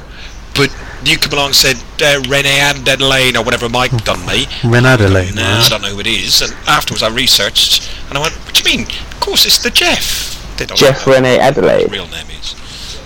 but 0.55 0.74
you 1.07 1.18
come 1.18 1.34
along 1.34 1.47
and 1.47 1.55
said 1.55 1.76
uh, 2.01 2.22
Rene 2.28 2.60
Adelaine 2.60 3.38
or 3.38 3.43
whatever 3.43 3.70
Mike 3.70 3.91
done 4.03 4.26
me. 4.26 4.47
Ren 4.64 4.86
Adelaide, 4.86 5.36
No, 5.36 5.41
man. 5.43 5.62
I 5.62 5.70
don't 5.70 5.82
know 5.82 5.89
who 5.93 5.99
it 5.99 6.07
is. 6.07 6.41
And 6.41 6.53
afterwards, 6.68 7.03
I 7.03 7.10
researched, 7.10 7.89
and 8.10 8.18
I 8.18 8.22
went, 8.22 8.34
"What 8.45 8.53
do 8.55 8.64
you 8.70 8.78
mean? 8.78 8.88
Of 8.88 9.20
course, 9.20 9.45
it's 9.45 9.60
the 9.62 9.70
Jeff." 9.70 10.36
Jeff 10.76 11.05
know 11.07 11.14
Rene 11.14 11.38
what 11.38 11.41
Adelaide. 11.41 11.91
real 11.91 12.07
name 12.07 12.28
is. 12.39 12.55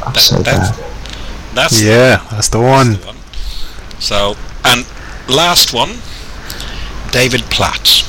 I'm 0.05 0.13
That- 0.13 0.19
so 0.21 0.37
that- 0.37 0.75
bad. 0.75 0.92
That's 1.53 1.81
Yeah, 1.81 2.25
that's 2.31 2.49
the 2.49 2.59
one. 2.59 2.93
the 2.93 3.05
one. 3.05 3.17
So, 3.99 4.35
and 4.65 4.85
last 5.29 5.73
one, 5.73 5.97
David 7.11 7.41
Platt. 7.51 8.03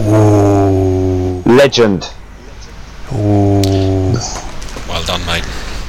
Ooh. 0.00 1.42
Legend. 1.46 2.10
Ooh. 3.12 4.14
Well 4.88 5.04
done, 5.04 5.24
mate. 5.26 5.44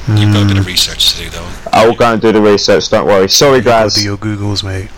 You've 0.08 0.32
got 0.32 0.42
a 0.42 0.46
bit 0.46 0.58
of 0.58 0.64
hmm. 0.64 0.68
research 0.68 1.12
to 1.12 1.24
do, 1.24 1.30
though. 1.30 1.48
I 1.72 1.86
will 1.86 1.94
go 1.94 2.12
and 2.12 2.20
do 2.20 2.32
the 2.32 2.40
research. 2.40 2.88
Don't 2.88 3.06
worry. 3.06 3.28
Sorry, 3.28 3.60
Go 3.60 3.70
guys. 3.70 3.94
do 3.94 4.02
your 4.02 4.16
Googles, 4.16 4.64
mate. 4.64 4.90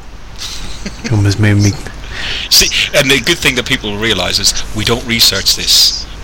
You 1.04 1.16
almost 1.16 1.38
made 1.38 1.54
me. 1.54 1.70
See, 2.50 2.68
and 2.96 3.10
the 3.10 3.20
good 3.20 3.38
thing 3.38 3.54
that 3.56 3.66
people 3.66 3.96
realise 3.98 4.38
is 4.38 4.64
we 4.74 4.84
don't 4.84 5.06
research 5.06 5.56
this. 5.56 6.06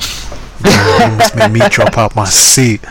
You 0.62 1.04
almost 1.04 1.36
made 1.36 1.52
me 1.52 1.60
drop 1.70 1.96
out 1.96 2.14
my 2.14 2.26
seat. 2.26 2.84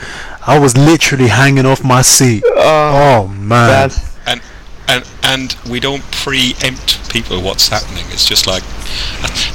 I 0.50 0.58
was 0.58 0.76
literally 0.76 1.28
hanging 1.28 1.66
off 1.66 1.84
my 1.84 2.02
seat. 2.02 2.43
Oh 2.45 3.28
man. 3.28 3.89
Dad. 3.89 3.93
and 4.26 4.41
and 4.88 5.04
and 5.24 5.56
we 5.70 5.80
don't 5.80 6.04
preempt 6.12 7.12
people 7.12 7.41
what's 7.41 7.68
happening. 7.68 8.04
It's 8.10 8.26
just 8.26 8.47
like 8.47 8.64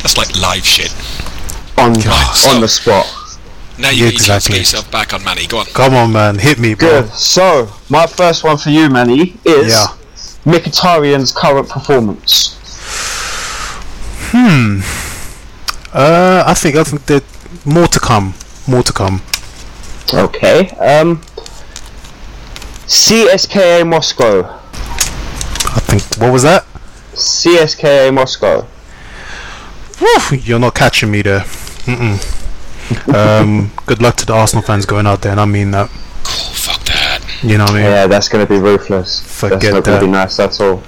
that's 0.03 0.17
like 0.17 0.31
live 0.41 0.65
shit. 0.65 0.93
On, 1.77 1.93
Right, 1.93 2.31
so- 2.35 2.51
on 2.55 2.61
the 2.61 2.69
spot. 2.69 3.07
Now 3.77 3.91
you 3.91 4.05
Yeah, 4.05 4.11
need 4.11 4.19
to 4.21 4.27
get 4.27 4.37
exactly. 4.37 4.59
yourself 4.59 4.89
back 4.93 5.13
on 5.13 5.25
Manny. 5.25 5.47
Go 5.49 5.59
on. 5.59 5.67
Come 5.67 5.95
on, 5.95 6.13
man. 6.13 6.39
Hit 6.39 6.61
me, 6.61 6.75
bro. 6.75 7.03
Good. 7.03 7.11
So, 7.13 7.69
my 7.89 8.07
first 8.07 8.45
one 8.45 8.57
for 8.57 8.71
you, 8.71 8.89
Manny, 8.89 9.37
is 9.45 9.73
Yeah. 9.73 9.87
Mkhitaryan's 10.47 11.33
current 11.33 11.69
performance. 11.69 12.55
Hmm. 14.31 14.81
Uh, 15.93 16.45
I 16.47 16.55
think 16.55 16.77
I 16.77 16.85
think 16.85 17.07
that 17.07 17.25
more 17.65 17.89
to 17.89 17.99
come. 17.99 18.35
More 18.69 18.85
to 18.85 18.93
come. 18.93 19.23
Okay. 20.13 20.69
Um. 20.71 21.23
CSKA 22.87 23.87
Moscow. 23.87 24.43
I 24.45 25.81
think. 25.81 26.03
What 26.21 26.33
was 26.33 26.43
that? 26.43 26.65
CSKA 27.15 28.13
Moscow. 28.13 28.67
Woo, 30.01 30.37
you're 30.37 30.59
not 30.59 30.75
catching 30.75 31.11
me 31.11 31.23
there. 31.23 31.41
Mm-mm. 31.87 33.15
um, 33.15 33.73
good 33.87 34.03
luck 34.03 34.17
to 34.17 34.27
the 34.27 34.33
Arsenal 34.35 34.63
fans 34.63 34.85
going 34.87 35.07
out 35.07 35.23
there, 35.23 35.33
and 35.33 35.41
I 35.41 35.45
mean 35.47 35.71
that. 35.71 35.89
Oh, 35.91 36.53
fuck 36.55 36.85
that. 36.87 37.25
You 37.43 37.59
know 37.59 37.65
what 37.65 37.73
I 37.73 37.75
mean? 37.75 37.85
Yeah, 37.85 38.07
that's 38.07 38.29
going 38.29 38.45
to 38.47 38.53
be 38.53 38.59
ruthless. 38.59 39.21
Forget 39.41 39.61
that's 39.61 39.75
not 39.75 39.85
going 39.85 39.95
that. 39.95 40.01
to 40.01 40.07
be 40.07 40.13
nice 40.13 40.39
at 40.41 40.61
all. 40.61 40.83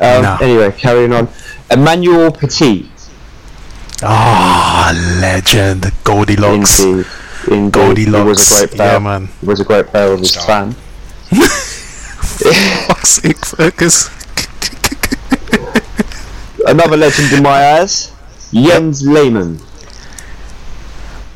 Um, 0.00 0.22
Nah. 0.22 0.38
Anyway, 0.40 0.72
carrying 0.72 1.12
on. 1.12 1.28
Emmanuel 1.70 2.30
Petit. 2.32 2.90
Ah, 4.02 4.92
legend, 5.20 5.92
Goldilocks, 6.04 6.80
Indeed. 6.80 7.06
Indeed. 7.50 7.72
Goldilocks. 7.72 8.24
He 8.24 8.28
was 8.28 8.50
a 8.50 8.66
great 8.66 8.76
player. 8.76 8.92
Yeah, 8.92 8.98
man. 8.98 9.28
He 9.40 9.46
was 9.46 9.60
a 9.60 9.64
great 9.64 9.86
player 9.86 10.12
of 10.12 10.18
his 10.20 10.30
Star. 10.30 10.46
time. 10.46 10.72
Fuck's 12.88 13.10
sake, 13.10 13.44
Fergus. 13.44 14.08
Another 16.66 16.96
legend 16.96 17.32
in 17.32 17.42
my 17.42 17.78
eyes. 17.78 18.12
Jens 18.52 19.06
Lehmann. 19.06 19.58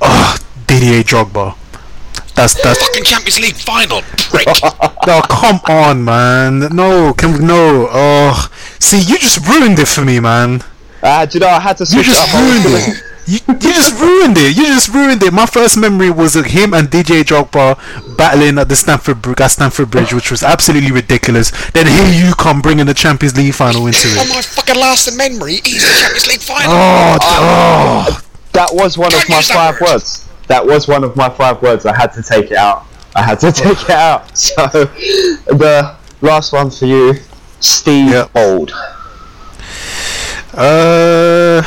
Oh, 0.00 0.36
Didier 0.66 1.02
Drogba. 1.02 1.54
That's 2.34 2.54
that's. 2.62 2.80
Fucking 2.82 3.04
Champions 3.04 3.40
League 3.40 3.54
final, 3.56 4.02
prick. 4.18 4.46
No, 5.04 5.20
come 5.22 5.58
on, 5.68 6.04
man. 6.04 6.60
No, 6.74 7.12
can 7.12 7.32
we, 7.32 7.38
no. 7.44 7.88
Oh, 7.90 8.48
see, 8.78 9.00
you 9.00 9.18
just 9.18 9.44
ruined 9.48 9.80
it 9.80 9.88
for 9.88 10.04
me, 10.04 10.20
man. 10.20 10.62
Ah, 11.02 11.26
do 11.26 11.38
you 11.38 11.40
know, 11.40 11.48
I 11.48 11.58
had 11.58 11.76
to 11.78 11.86
switch 11.86 12.06
You 12.06 12.14
switch 12.14 12.16
just 12.16 12.32
up. 12.32 12.40
Ruined 12.40 12.64
it. 12.66 13.02
You, 13.26 13.38
you 13.48 13.54
just 13.58 13.98
ruined 14.00 14.36
it. 14.36 14.56
You 14.56 14.66
just 14.66 14.88
ruined 14.92 15.22
it. 15.22 15.32
My 15.32 15.46
first 15.46 15.76
memory 15.76 16.10
was 16.10 16.34
of 16.34 16.46
him 16.46 16.74
and 16.74 16.88
DJ 16.88 17.22
Drogba 17.22 18.16
battling 18.16 18.58
at 18.58 18.68
the 18.68 18.74
Stamford 18.76 19.22
Bridge, 19.22 19.40
at 19.40 19.46
Stamford 19.48 19.90
Bridge, 19.90 20.12
which 20.12 20.30
was 20.30 20.42
absolutely 20.42 20.90
ridiculous. 20.90 21.50
Then 21.70 21.86
here 21.86 22.26
you 22.28 22.34
come 22.34 22.60
bringing 22.60 22.86
the 22.86 22.94
Champions 22.94 23.36
League 23.36 23.54
final 23.54 23.86
into 23.86 24.08
On 24.08 24.26
it. 24.26 24.28
my 24.30 24.42
fucking 24.42 24.74
last 24.76 25.16
memory, 25.16 25.54
is 25.54 25.62
the 25.62 25.98
Champions 26.00 26.26
League 26.28 26.40
final. 26.40 26.72
Oh, 26.72 27.18
oh. 27.22 28.20
That 28.54 28.68
was 28.72 28.98
one 28.98 29.14
of 29.14 29.20
Can't 29.20 29.30
my 29.30 29.40
five 29.42 29.80
word. 29.80 29.88
words. 29.92 30.28
That 30.48 30.66
was 30.66 30.88
one 30.88 31.04
of 31.04 31.14
my 31.16 31.28
five 31.30 31.62
words. 31.62 31.86
I 31.86 31.96
had 31.96 32.12
to 32.14 32.22
take 32.22 32.50
it 32.50 32.56
out. 32.56 32.84
I 33.14 33.22
had 33.22 33.38
to 33.40 33.52
take 33.52 33.80
it 33.82 33.90
out. 33.90 34.36
So, 34.36 34.66
the 34.66 35.96
last 36.22 36.52
one 36.52 36.70
for 36.70 36.86
you, 36.86 37.14
Steve 37.60 38.10
Yep. 38.10 38.30
Old. 38.34 38.72
Uh, 40.54 41.62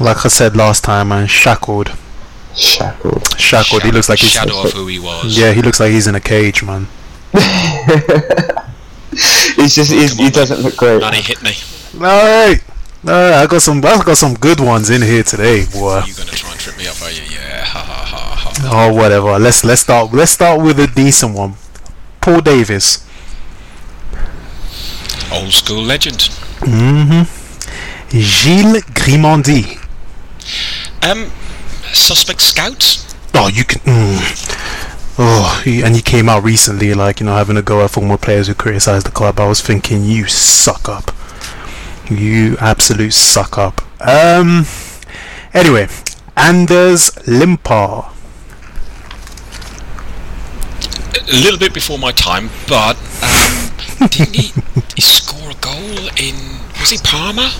like 0.00 0.24
I 0.24 0.28
said 0.28 0.56
last 0.56 0.82
time, 0.84 1.08
man, 1.08 1.26
shackled, 1.26 1.92
Shackled. 2.56 3.38
shackled. 3.38 3.82
He 3.82 3.90
looks 3.92 4.08
like 4.08 4.18
he's 4.18 4.30
shadow 4.32 4.62
of 4.64 4.72
who 4.78 4.86
he 4.86 4.98
was. 4.98 5.36
yeah, 5.38 5.52
he 5.52 5.62
looks 5.62 5.78
like 5.80 5.92
he's 5.92 6.06
in 6.06 6.14
a 6.14 6.20
cage, 6.20 6.62
man. 6.62 6.86
He's 9.56 9.74
just, 9.74 9.90
he's, 9.90 10.14
Come 10.14 10.24
he 10.24 10.30
doesn't 10.30 10.60
look 10.62 10.76
great. 10.76 11.00
Manny 11.00 11.20
hit 11.20 11.42
me. 11.42 11.52
Alright, 11.96 12.62
Uh, 13.06 13.42
I 13.42 13.46
got 13.46 13.60
some. 13.60 13.78
I 13.78 14.02
got 14.04 14.16
some 14.16 14.34
good 14.34 14.60
ones 14.60 14.88
in 14.88 15.02
here 15.02 15.22
today, 15.24 15.64
boy. 15.66 16.02
You 16.06 16.14
gonna 16.14 16.30
try 16.30 16.50
and 16.52 16.60
trip 16.60 16.76
me 16.78 16.86
up, 16.86 17.00
are 17.02 17.10
you? 17.10 17.22
Yeah. 17.30 17.64
Ha 17.64 17.78
ha 17.80 18.04
ha 18.04 18.52
ha. 18.52 18.88
Oh, 18.88 18.94
whatever. 18.94 19.36
Let's 19.38 19.64
let's 19.64 19.80
start. 19.82 20.12
Let's 20.12 20.30
start 20.30 20.62
with 20.62 20.78
a 20.78 20.86
decent 20.86 21.34
one. 21.34 21.54
Paul 22.20 22.40
Davis. 22.40 23.04
Old 25.32 25.52
school 25.52 25.82
legend. 25.82 26.18
Mm-hmm. 26.60 28.18
Gilles 28.18 28.82
Grimandi. 28.94 29.78
Um, 31.02 31.30
suspect 31.92 32.40
scout. 32.40 33.06
Oh, 33.34 33.48
you 33.48 33.64
can. 33.64 33.80
Mm. 33.82 35.16
Oh, 35.18 35.60
he, 35.64 35.82
and 35.82 35.94
he 35.94 36.02
came 36.02 36.28
out 36.28 36.42
recently, 36.42 36.94
like 36.94 37.20
you 37.20 37.26
know, 37.26 37.34
having 37.36 37.56
a 37.56 37.62
go 37.62 37.84
at 37.84 37.90
former 37.90 38.16
players 38.16 38.46
who 38.46 38.54
criticised 38.54 39.06
the 39.06 39.10
club. 39.10 39.38
I 39.38 39.48
was 39.48 39.60
thinking, 39.60 40.04
you 40.04 40.26
suck 40.26 40.88
up. 40.88 41.14
You 42.10 42.56
absolute 42.58 43.12
suck 43.12 43.58
up. 43.58 43.82
Um. 44.00 44.64
Anyway, 45.52 45.88
Anders 46.36 47.10
Limpar. 47.26 48.12
A 51.12 51.32
little 51.32 51.58
bit 51.58 51.74
before 51.74 51.98
my 51.98 52.12
time, 52.12 52.50
but 52.68 52.96
um, 53.22 54.08
didn't 54.08 54.34
he, 54.34 54.52
he 54.96 55.02
score 55.02 55.50
a 55.50 55.54
goal 55.54 56.08
in? 56.16 56.34
Was 56.80 56.90
he 56.90 56.98
Parma? 56.98 57.52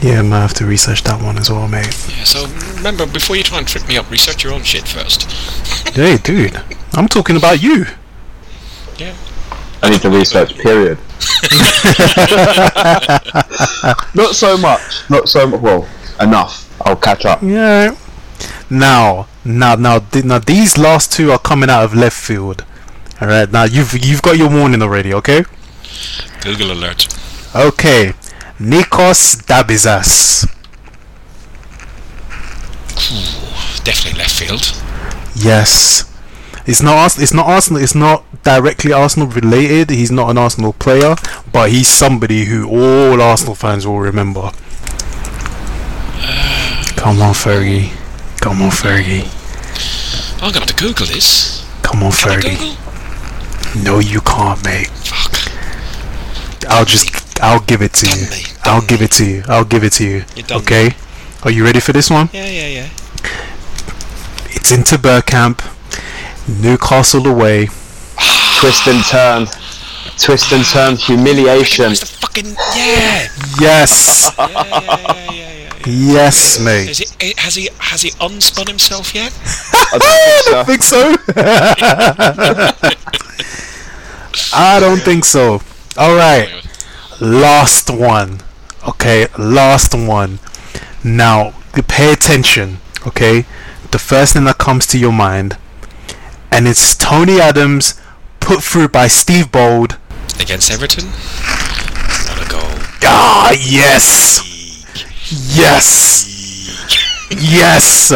Yeah, 0.00 0.20
I 0.20 0.22
might 0.22 0.40
have 0.40 0.54
to 0.54 0.66
research 0.66 1.02
that 1.04 1.22
one 1.22 1.38
as 1.38 1.50
well, 1.50 1.66
mate. 1.66 1.86
Yeah. 2.08 2.24
So 2.24 2.46
remember, 2.76 3.04
before 3.04 3.36
you 3.36 3.42
try 3.42 3.58
and 3.58 3.66
trip 3.66 3.88
me 3.88 3.96
up, 3.96 4.10
research 4.10 4.44
your 4.44 4.52
own 4.52 4.62
shit 4.62 4.86
first. 4.86 5.24
hey, 5.94 6.18
dude, 6.18 6.60
I'm 6.92 7.08
talking 7.08 7.36
about 7.36 7.62
you. 7.62 7.86
Yeah. 8.96 9.14
I 9.82 9.90
need 9.90 10.00
to 10.02 10.10
research. 10.10 10.56
Period. 10.58 10.98
not 14.14 14.34
so 14.34 14.56
much. 14.56 15.10
Not 15.10 15.28
so 15.28 15.46
much. 15.46 15.60
Well, 15.60 15.88
enough. 16.20 16.64
I'll 16.84 16.96
catch 16.96 17.24
up. 17.24 17.42
Yeah. 17.42 17.96
Now, 18.70 19.28
now, 19.44 19.76
now, 19.76 20.00
th- 20.00 20.24
now, 20.24 20.38
these 20.38 20.78
last 20.78 21.12
two 21.12 21.30
are 21.30 21.38
coming 21.38 21.70
out 21.70 21.84
of 21.84 21.94
left 21.94 22.16
field. 22.16 22.64
All 23.20 23.28
right. 23.28 23.50
Now 23.50 23.64
you've 23.64 23.92
you've 24.04 24.22
got 24.22 24.36
your 24.36 24.48
warning 24.48 24.82
already. 24.82 25.14
Okay. 25.14 25.44
Google 26.40 26.72
alert. 26.72 27.08
Okay. 27.54 28.14
Nikos 28.60 29.42
Dabizas. 29.46 30.44
Ooh, 32.98 33.84
definitely 33.84 34.18
left 34.18 34.34
field. 34.34 34.82
Yes. 35.36 36.04
It's 36.66 36.82
not 36.82 37.18
it's 37.18 37.32
not 37.32 37.46
Arsenal 37.46 37.80
it's 37.80 37.94
not 37.94 38.24
directly 38.42 38.92
Arsenal 38.92 39.28
related. 39.28 39.90
He's 39.90 40.10
not 40.10 40.30
an 40.30 40.38
Arsenal 40.38 40.72
player, 40.72 41.14
but 41.52 41.70
he's 41.70 41.88
somebody 41.88 42.44
who 42.44 42.68
all 42.68 43.22
Arsenal 43.22 43.54
fans 43.54 43.86
will 43.86 44.00
remember. 44.00 44.50
Come 46.96 47.22
on, 47.22 47.32
Fergie. 47.32 47.92
Come 48.40 48.60
on, 48.60 48.70
Fergie. 48.70 49.24
I'm 50.42 50.52
gonna 50.52 50.66
have 50.66 50.68
to 50.68 50.74
Google 50.74 51.06
this. 51.06 51.64
Come 51.82 52.02
on, 52.02 52.10
Can 52.12 52.40
Fergie. 52.42 53.84
No, 53.84 54.00
you 54.00 54.20
can't, 54.20 54.62
mate. 54.64 54.88
Fuck. 54.88 55.52
I'll 56.68 56.84
just 56.84 57.27
I'll 57.40 57.60
give 57.60 57.82
it 57.82 57.92
to 57.94 58.06
you. 58.06 58.30
me, 58.30 58.42
I'll 58.64 58.80
done 58.80 58.86
give 58.86 59.02
it 59.02 59.12
to 59.12 59.24
you. 59.24 59.42
I'll 59.48 59.64
give 59.64 59.84
it 59.84 59.92
to 59.94 60.04
you. 60.04 60.24
You 60.36 60.42
done 60.42 60.60
Okay. 60.62 60.90
Are 61.44 61.50
you 61.50 61.64
ready 61.64 61.80
for 61.80 61.92
this 61.92 62.10
one? 62.10 62.28
Yeah, 62.32 62.46
yeah, 62.46 62.66
yeah. 62.66 62.88
It's 64.50 64.72
into 64.72 64.96
Bergkamp. 64.96 65.62
Newcastle 66.48 67.26
away. 67.26 67.66
Twist 68.58 68.86
and 68.88 69.04
turn. 69.04 69.46
Twist 70.18 70.52
and 70.52 70.64
turn. 70.64 70.96
Humiliation. 70.96 71.86
Where's 71.86 72.00
the 72.00 72.06
fucking 72.06 72.56
yeah? 72.76 73.28
Yes. 73.60 74.32
Yeah, 74.36 74.48
yeah, 74.48 74.64
yeah, 74.64 75.32
yeah, 75.32 75.52
yeah. 75.52 75.86
yes, 75.86 76.58
mate. 76.58 76.90
Is 76.90 77.00
it, 77.00 77.38
has 77.38 77.54
he 77.54 77.68
has 77.78 78.02
he 78.02 78.10
unspun 78.12 78.66
himself 78.66 79.14
yet? 79.14 79.32
I 79.92 79.98
don't 80.64 80.72
think 80.72 80.82
so. 80.82 81.14
think 81.14 81.34
so. 81.36 82.98
I 84.54 84.80
don't 84.80 85.00
think 85.00 85.24
so. 85.24 85.62
All 85.96 86.16
right. 86.16 86.67
Last 87.20 87.90
one. 87.90 88.40
Okay, 88.86 89.26
last 89.38 89.94
one. 89.94 90.38
Now, 91.04 91.52
pay 91.88 92.12
attention. 92.12 92.78
Okay, 93.06 93.44
the 93.90 93.98
first 93.98 94.34
thing 94.34 94.44
that 94.44 94.58
comes 94.58 94.86
to 94.88 94.98
your 94.98 95.12
mind, 95.12 95.56
and 96.50 96.66
it's 96.68 96.96
Tony 96.96 97.40
Adams 97.40 98.00
put 98.40 98.62
through 98.62 98.88
by 98.88 99.06
Steve 99.08 99.50
Bould. 99.50 99.96
Against 100.40 100.70
Everton? 100.70 101.06
What 101.06 102.46
a 102.46 102.50
goal. 102.50 102.70
Ah, 103.04 103.50
yes, 103.52 104.40
yes, 105.56 107.28
yes. 107.30 108.12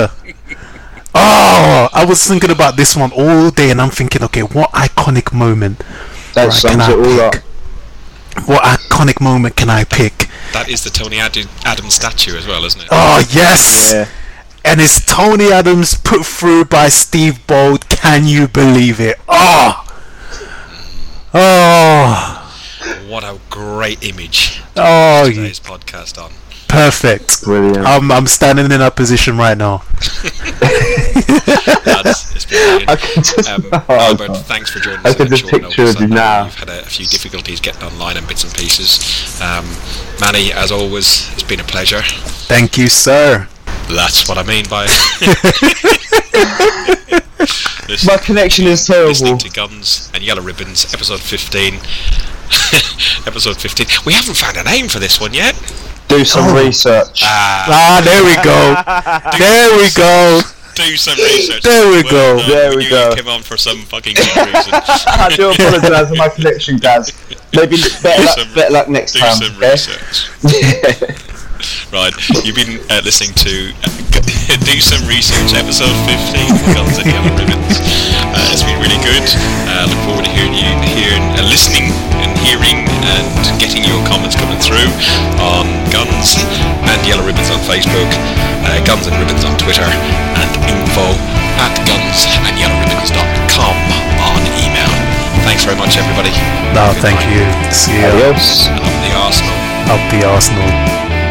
Oh, 1.14 1.88
I 1.92 2.04
was 2.08 2.26
thinking 2.26 2.50
about 2.50 2.76
this 2.76 2.96
one 2.96 3.12
all 3.12 3.50
day, 3.50 3.70
and 3.70 3.80
I'm 3.80 3.90
thinking, 3.90 4.22
okay, 4.24 4.42
what 4.42 4.70
iconic 4.70 5.32
moment? 5.32 5.78
That 6.34 6.44
Right, 6.44 6.52
sums 6.52 6.88
it 6.88 6.98
all 6.98 7.20
up. 7.20 7.34
Pick? 8.34 8.48
What 8.48 8.62
iconic 8.62 9.20
moment 9.20 9.56
can 9.56 9.70
I 9.70 9.84
pick? 9.84 10.28
That 10.52 10.68
is 10.68 10.84
the 10.84 10.90
Tony 10.90 11.18
Ad- 11.18 11.36
Adams 11.64 11.94
statue 11.94 12.36
as 12.36 12.46
well, 12.46 12.64
isn't 12.64 12.80
it? 12.82 12.88
Oh 12.90 13.22
yes, 13.30 13.90
Yeah. 13.94 14.08
and 14.64 14.80
it's 14.80 15.04
Tony 15.04 15.50
Adams 15.52 15.94
put 15.94 16.24
through 16.26 16.66
by 16.66 16.88
Steve 16.88 17.46
Bould. 17.46 17.88
Can 17.88 18.26
you 18.26 18.48
believe 18.48 19.00
it? 19.00 19.18
Oh, 19.28 19.84
oh, 21.34 22.38
What 23.08 23.24
a 23.24 23.38
great 23.50 24.02
image. 24.02 24.60
oh, 24.76 25.24
you- 25.26 25.34
Today's 25.34 25.60
podcast 25.60 26.22
on. 26.22 26.32
perfect. 26.68 27.42
Brilliant. 27.44 27.86
I'm 27.86 28.10
I'm 28.10 28.26
standing 28.26 28.66
in 28.70 28.78
that 28.80 28.96
position 28.96 29.36
right 29.38 29.56
now. 29.56 29.82
That's, 31.84 32.34
it's 32.34 32.44
brilliant. 32.46 32.88
I 32.90 32.96
can 32.96 33.22
just. 33.22 33.48
Um, 33.48 33.64
oh, 33.72 33.84
Albert, 33.88 34.28
God. 34.28 34.46
thanks 34.46 34.70
for 34.70 34.78
joining 34.80 35.00
us. 35.00 35.06
I 35.06 35.08
us. 35.10 35.16
can 35.16 35.28
just 35.28 35.44
picture 35.46 35.62
notice. 35.62 36.00
you 36.00 36.04
I 36.06 36.08
know 36.08 36.14
now. 36.16 36.44
You've 36.44 36.54
had 36.54 36.68
a, 36.70 36.80
a 36.82 36.86
few 36.86 37.06
difficulties 37.06 37.60
getting 37.60 37.82
online 37.82 38.16
and 38.16 38.26
bits 38.26 38.44
and 38.44 38.52
pieces. 38.54 39.40
Um, 39.40 39.66
Manny, 40.20 40.52
as 40.52 40.70
always, 40.72 41.32
it's 41.34 41.42
been 41.42 41.60
a 41.60 41.64
pleasure. 41.64 42.02
Thank 42.02 42.76
you, 42.78 42.88
sir. 42.88 43.48
That's 43.88 44.28
what 44.28 44.38
I 44.38 44.42
mean 44.44 44.64
by 44.70 44.86
My 48.06 48.16
connection 48.16 48.66
is 48.66 48.88
listening 48.88 49.38
terrible. 49.38 49.38
to 49.38 49.50
Guns 49.50 50.10
and 50.14 50.22
Yellow 50.22 50.40
Ribbons, 50.42 50.92
episode 50.94 51.20
15. 51.20 51.74
episode 53.26 53.56
15. 53.58 53.86
We 54.06 54.12
haven't 54.14 54.34
found 54.36 54.56
a 54.56 54.62
name 54.64 54.88
for 54.88 54.98
this 54.98 55.20
one 55.20 55.34
yet. 55.34 55.54
Do 56.08 56.24
some 56.24 56.46
Oh. 56.56 56.64
research. 56.64 57.20
Ah, 57.24 58.00
there 58.04 58.22
we 58.24 58.34
go. 58.42 59.38
There 59.38 59.76
we 59.76 59.90
go. 59.94 60.40
Do 60.74 60.96
some 60.96 61.18
research. 61.18 61.62
There 61.62 61.90
we 61.90 62.02
Well 62.10 62.38
go. 62.38 62.46
There 62.48 62.70
we 62.70 62.84
knew 62.84 62.90
go. 62.90 63.14
Came 63.14 63.28
on 63.28 63.42
for 63.42 63.56
some 63.56 63.82
fucking 63.82 64.16
reason. 64.16 64.72
I 64.72 65.32
do 65.36 65.50
apologise 65.50 66.08
for 66.08 66.16
my 66.16 66.28
connection, 66.28 66.76
guys. 66.78 67.12
Maybe 67.52 67.76
better 68.02 68.24
luck, 68.24 68.38
some- 68.38 68.54
better 68.54 68.72
luck 68.72 68.88
next 68.88 69.12
Do 69.12 69.18
time. 69.20 69.34
some 69.36 69.56
okay? 69.56 69.70
research. 69.72 70.30
Right, 71.92 72.10
you've 72.42 72.56
been 72.56 72.80
uh, 72.90 73.04
listening 73.04 73.36
to 73.44 73.70
uh, 73.84 74.56
Do 74.66 74.74
Some 74.80 75.04
Research, 75.06 75.52
episode 75.54 75.92
15 76.10 76.48
of 76.50 76.74
Guns 76.74 76.96
and 76.98 77.06
Yellow 77.06 77.30
Ribbons. 77.36 77.78
Uh, 78.32 78.48
it's 78.50 78.64
been 78.64 78.80
really 78.82 78.98
good. 79.04 79.22
Uh, 79.68 79.86
look 79.86 80.00
forward 80.08 80.24
to 80.24 80.32
hearing 80.32 80.56
you, 80.56 80.66
hearing, 80.96 81.22
uh, 81.38 81.44
listening 81.46 81.92
and 82.18 82.32
hearing 82.42 82.81
and 83.02 83.26
getting 83.58 83.82
your 83.84 83.98
comments 84.06 84.36
coming 84.38 84.58
through 84.58 84.88
on 85.42 85.66
Guns 85.90 86.38
and 86.88 86.98
Yellow 87.06 87.26
Ribbons 87.26 87.50
on 87.50 87.58
Facebook, 87.66 88.08
uh, 88.66 88.78
Guns 88.86 89.06
and 89.06 89.16
Ribbons 89.18 89.44
on 89.44 89.58
Twitter, 89.58 89.86
and 89.86 90.50
info 90.70 91.06
at 91.58 91.74
gunsandyellowribbons.com 91.86 93.76
on 94.22 94.40
email. 94.62 94.92
Thanks 95.42 95.64
very 95.64 95.76
much, 95.76 95.98
everybody. 95.98 96.30
No, 96.74 96.94
thank 97.02 97.18
you. 97.26 97.42
See 97.74 97.98
you. 97.98 98.06
Adios. 98.06 98.68
Up 98.70 98.94
the 99.02 99.12
Arsenal. 99.18 99.56
Up 99.90 100.02
the 100.10 100.20
Arsenal. 100.26 101.21